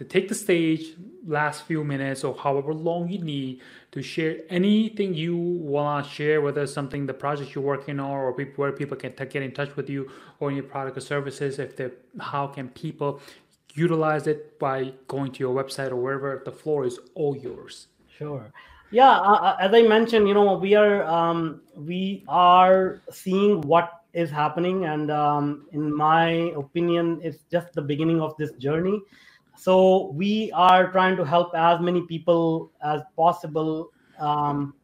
to 0.02 0.08
take 0.08 0.28
the 0.28 0.34
stage 0.34 0.94
last 1.26 1.62
few 1.62 1.84
minutes 1.84 2.24
or 2.24 2.34
however 2.34 2.74
long 2.74 3.08
you 3.08 3.18
need 3.18 3.60
to 3.92 4.02
share 4.02 4.38
anything 4.50 5.14
you 5.14 5.36
want 5.36 6.04
to 6.04 6.10
share 6.10 6.40
whether 6.40 6.62
it's 6.62 6.72
something 6.72 7.06
the 7.06 7.14
project 7.14 7.54
you're 7.54 7.62
working 7.62 8.00
on 8.00 8.10
or 8.10 8.32
people, 8.32 8.54
where 8.56 8.72
people 8.72 8.96
can 8.96 9.12
t- 9.12 9.24
get 9.26 9.42
in 9.42 9.52
touch 9.52 9.76
with 9.76 9.88
you 9.88 10.10
or 10.40 10.50
your 10.50 10.64
product 10.64 10.96
or 10.96 11.00
services 11.00 11.60
if 11.60 11.76
they 11.76 11.90
how 12.18 12.48
can 12.48 12.68
people 12.70 13.20
utilize 13.74 14.26
it 14.26 14.58
by 14.58 14.92
going 15.06 15.30
to 15.30 15.38
your 15.38 15.54
website 15.54 15.90
or 15.92 15.96
wherever 15.96 16.42
the 16.44 16.50
floor 16.50 16.84
is 16.84 16.98
all 17.14 17.36
yours. 17.36 17.86
Sure. 18.18 18.52
Yeah 18.90 19.16
uh, 19.30 19.38
uh, 19.48 19.56
as 19.60 19.72
i 19.72 19.82
mentioned 19.82 20.26
you 20.28 20.34
know 20.34 20.54
we 20.54 20.74
are 20.74 21.04
um, 21.04 21.62
we 21.76 22.24
are 22.28 23.02
seeing 23.10 23.60
what 23.62 24.02
is 24.12 24.30
happening 24.30 24.84
and 24.84 25.10
um, 25.10 25.66
in 25.72 25.94
my 25.96 26.52
opinion 26.64 27.20
it's 27.22 27.38
just 27.50 27.72
the 27.72 27.80
beginning 27.80 28.20
of 28.20 28.36
this 28.36 28.52
journey 28.66 29.00
so 29.62 30.10
we 30.12 30.50
are 30.54 30.90
trying 30.90 31.16
to 31.16 31.24
help 31.24 31.54
as 31.54 31.80
many 31.80 32.00
people 32.02 32.72
as 32.82 33.00
possible 33.16 33.92
um, 34.18 34.74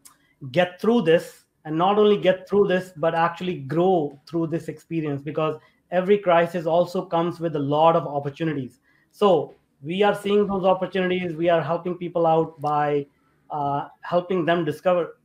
get 0.52 0.80
through 0.80 1.02
this 1.02 1.46
and 1.64 1.76
not 1.76 1.98
only 1.98 2.16
get 2.16 2.48
through 2.48 2.68
this 2.68 2.92
but 2.96 3.12
actually 3.12 3.56
grow 3.56 4.16
through 4.28 4.46
this 4.46 4.68
experience 4.68 5.20
because 5.20 5.56
every 5.90 6.16
crisis 6.16 6.64
also 6.64 7.04
comes 7.04 7.40
with 7.40 7.56
a 7.56 7.58
lot 7.58 7.96
of 7.96 8.06
opportunities. 8.06 8.78
So 9.10 9.52
we 9.82 10.04
are 10.04 10.14
seeing 10.14 10.46
those 10.46 10.64
opportunities. 10.64 11.34
We 11.34 11.48
are 11.48 11.60
helping 11.60 11.96
people 11.96 12.24
out 12.24 12.60
by 12.60 13.06
uh, 13.50 13.88
helping 14.02 14.44
them 14.44 14.64
discover 14.64 15.18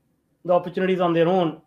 the 0.46 0.54
opportunities 0.54 1.00
on 1.00 1.14
their 1.14 1.28
own. 1.28 1.62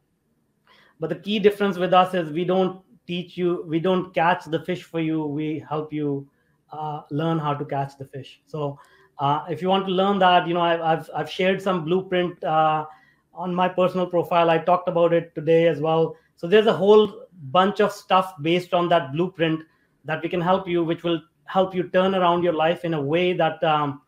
But 0.99 1.11
the 1.11 1.21
key 1.21 1.39
difference 1.39 1.79
with 1.79 1.95
us 1.95 2.15
is 2.15 2.33
we 2.33 2.45
don't 2.45 2.83
teach 3.07 3.37
you 3.37 3.65
we 3.69 3.79
don't 3.79 4.13
catch 4.13 4.45
the 4.47 4.59
fish 4.65 4.83
for 4.83 4.99
you. 4.99 5.25
We 5.25 5.65
help 5.69 5.93
you 5.93 6.29
uh, 6.73 7.03
learn 7.11 7.39
how 7.39 7.55
to 7.55 7.65
catch 7.65 7.97
the 7.99 8.05
fish. 8.05 8.41
So 8.47 8.79
uh, 9.19 9.45
if 9.49 9.63
you 9.63 9.69
want 9.69 9.87
to 9.87 9.93
learn 9.93 10.19
that, 10.19 10.47
you 10.47 10.55
know, 10.55 10.61
I've, 10.61 10.81
I've, 10.81 11.11
I've 11.15 11.31
shared 11.31 11.63
some 11.63 11.85
blueprint 11.85 12.43
uh, 12.45 12.87
on 13.35 13.55
my 13.55 13.69
personal 13.69 14.07
profile. 14.07 14.51
I 14.51 14.59
talked 14.59 14.89
about 14.89 15.13
it 15.13 15.35
today 15.35 15.69
as 15.69 15.81
well. 15.81 16.17
So 16.37 16.47
there's 16.47 16.67
a 16.67 16.73
whole 16.73 17.27
bunch 17.51 17.81
of 17.81 17.93
stuff 17.93 18.35
based 18.43 18.75
on 18.75 18.89
that 18.91 19.13
blueprint 19.13 19.63
that 20.05 20.23
we 20.23 20.29
can 20.29 20.41
help 20.41 20.69
you, 20.69 20.85
which 20.85 21.03
will 21.03 21.21
help 21.45 21.75
you 21.75 21.89
turn 21.89 22.15
around 22.15 22.43
your 22.43 22.53
life 22.53 22.85
in 22.85 22.95
a 22.95 23.01
way 23.01 23.33
that 23.33 23.63
um, 23.63 24.03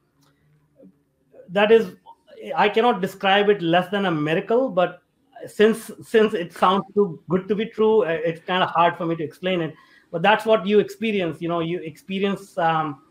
that 1.48 1.70
is 1.70 1.96
I 2.54 2.68
cannot 2.68 3.00
describe 3.00 3.48
it 3.48 3.62
less 3.62 3.88
than 3.90 4.06
a 4.06 4.10
miracle, 4.10 4.68
but 4.68 5.02
since 5.46 5.90
since 6.02 6.34
it 6.34 6.52
sounds 6.52 6.84
too 6.94 7.22
good 7.28 7.48
to 7.48 7.54
be 7.54 7.66
true, 7.66 8.02
it's 8.02 8.44
kind 8.44 8.62
of 8.62 8.70
hard 8.70 8.96
for 8.96 9.06
me 9.06 9.16
to 9.16 9.24
explain 9.24 9.60
it 9.60 9.74
but 10.10 10.22
that's 10.22 10.44
what 10.44 10.66
you 10.66 10.78
experience 10.78 11.40
you 11.40 11.48
know 11.48 11.60
you 11.60 11.80
experience 11.80 12.56
um, 12.58 13.02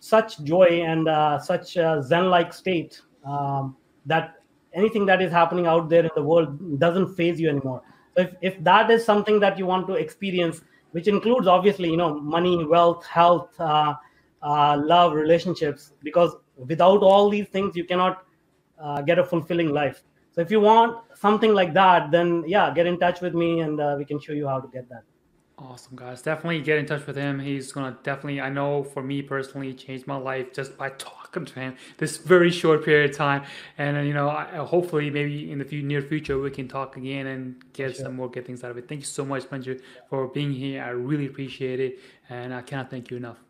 such 0.00 0.42
joy 0.44 0.82
and 0.84 1.08
uh, 1.08 1.38
such 1.38 1.76
a 1.76 2.02
zen-like 2.02 2.52
state 2.52 3.00
um, 3.24 3.76
that 4.04 4.36
anything 4.72 5.06
that 5.06 5.22
is 5.22 5.32
happening 5.32 5.66
out 5.66 5.88
there 5.88 6.04
in 6.04 6.10
the 6.14 6.22
world 6.22 6.78
doesn't 6.78 7.14
phase 7.16 7.40
you 7.40 7.48
anymore. 7.48 7.82
So 8.14 8.22
if, 8.22 8.30
if 8.42 8.64
that 8.64 8.90
is 8.90 9.04
something 9.04 9.40
that 9.40 9.58
you 9.58 9.66
want 9.66 9.86
to 9.88 9.94
experience 9.94 10.60
which 10.92 11.08
includes 11.08 11.46
obviously 11.46 11.90
you 11.90 11.96
know 11.96 12.20
money 12.20 12.64
wealth 12.64 13.04
health 13.04 13.58
uh, 13.60 13.94
uh, 14.42 14.76
love 14.78 15.12
relationships 15.12 15.92
because 16.02 16.36
without 16.56 17.02
all 17.02 17.28
these 17.28 17.48
things 17.48 17.76
you 17.76 17.84
cannot 17.84 18.24
uh, 18.80 19.02
get 19.02 19.18
a 19.18 19.24
fulfilling 19.24 19.72
life. 19.72 20.02
So 20.32 20.40
if 20.42 20.50
you 20.50 20.60
want 20.60 20.98
something 21.14 21.52
like 21.52 21.74
that 21.74 22.10
then 22.10 22.44
yeah 22.46 22.72
get 22.72 22.86
in 22.86 22.98
touch 22.98 23.20
with 23.20 23.34
me 23.34 23.60
and 23.60 23.80
uh, 23.80 23.94
we 23.98 24.04
can 24.04 24.20
show 24.20 24.32
you 24.32 24.46
how 24.46 24.60
to 24.60 24.68
get 24.68 24.88
that 24.88 25.02
Awesome, 25.58 25.96
guys. 25.96 26.20
Definitely 26.20 26.60
get 26.60 26.76
in 26.76 26.84
touch 26.84 27.06
with 27.06 27.16
him. 27.16 27.38
He's 27.38 27.72
going 27.72 27.90
to 27.90 27.98
definitely, 28.02 28.42
I 28.42 28.50
know 28.50 28.84
for 28.84 29.02
me 29.02 29.22
personally, 29.22 29.72
change 29.72 30.06
my 30.06 30.16
life 30.16 30.52
just 30.52 30.76
by 30.76 30.90
talking 30.90 31.46
to 31.46 31.54
him 31.54 31.76
this 31.96 32.18
very 32.18 32.50
short 32.50 32.84
period 32.84 33.10
of 33.10 33.16
time. 33.16 33.42
And, 33.78 33.96
uh, 33.96 34.00
you 34.00 34.12
know, 34.12 34.28
I, 34.28 34.44
hopefully 34.56 35.08
maybe 35.08 35.50
in 35.50 35.58
the 35.58 35.64
few, 35.64 35.82
near 35.82 36.02
future, 36.02 36.38
we 36.38 36.50
can 36.50 36.68
talk 36.68 36.98
again 36.98 37.26
and 37.26 37.56
get 37.72 37.96
sure. 37.96 38.04
some 38.04 38.16
more 38.16 38.30
good 38.30 38.46
things 38.46 38.64
out 38.64 38.70
of 38.70 38.76
it. 38.76 38.86
Thank 38.86 39.00
you 39.00 39.06
so 39.06 39.24
much, 39.24 39.44
Benji, 39.44 39.80
for 40.10 40.26
being 40.28 40.52
here. 40.52 40.82
I 40.82 40.90
really 40.90 41.24
appreciate 41.24 41.80
it. 41.80 42.00
And 42.28 42.52
I 42.52 42.60
cannot 42.60 42.90
thank 42.90 43.10
you 43.10 43.16
enough. 43.16 43.38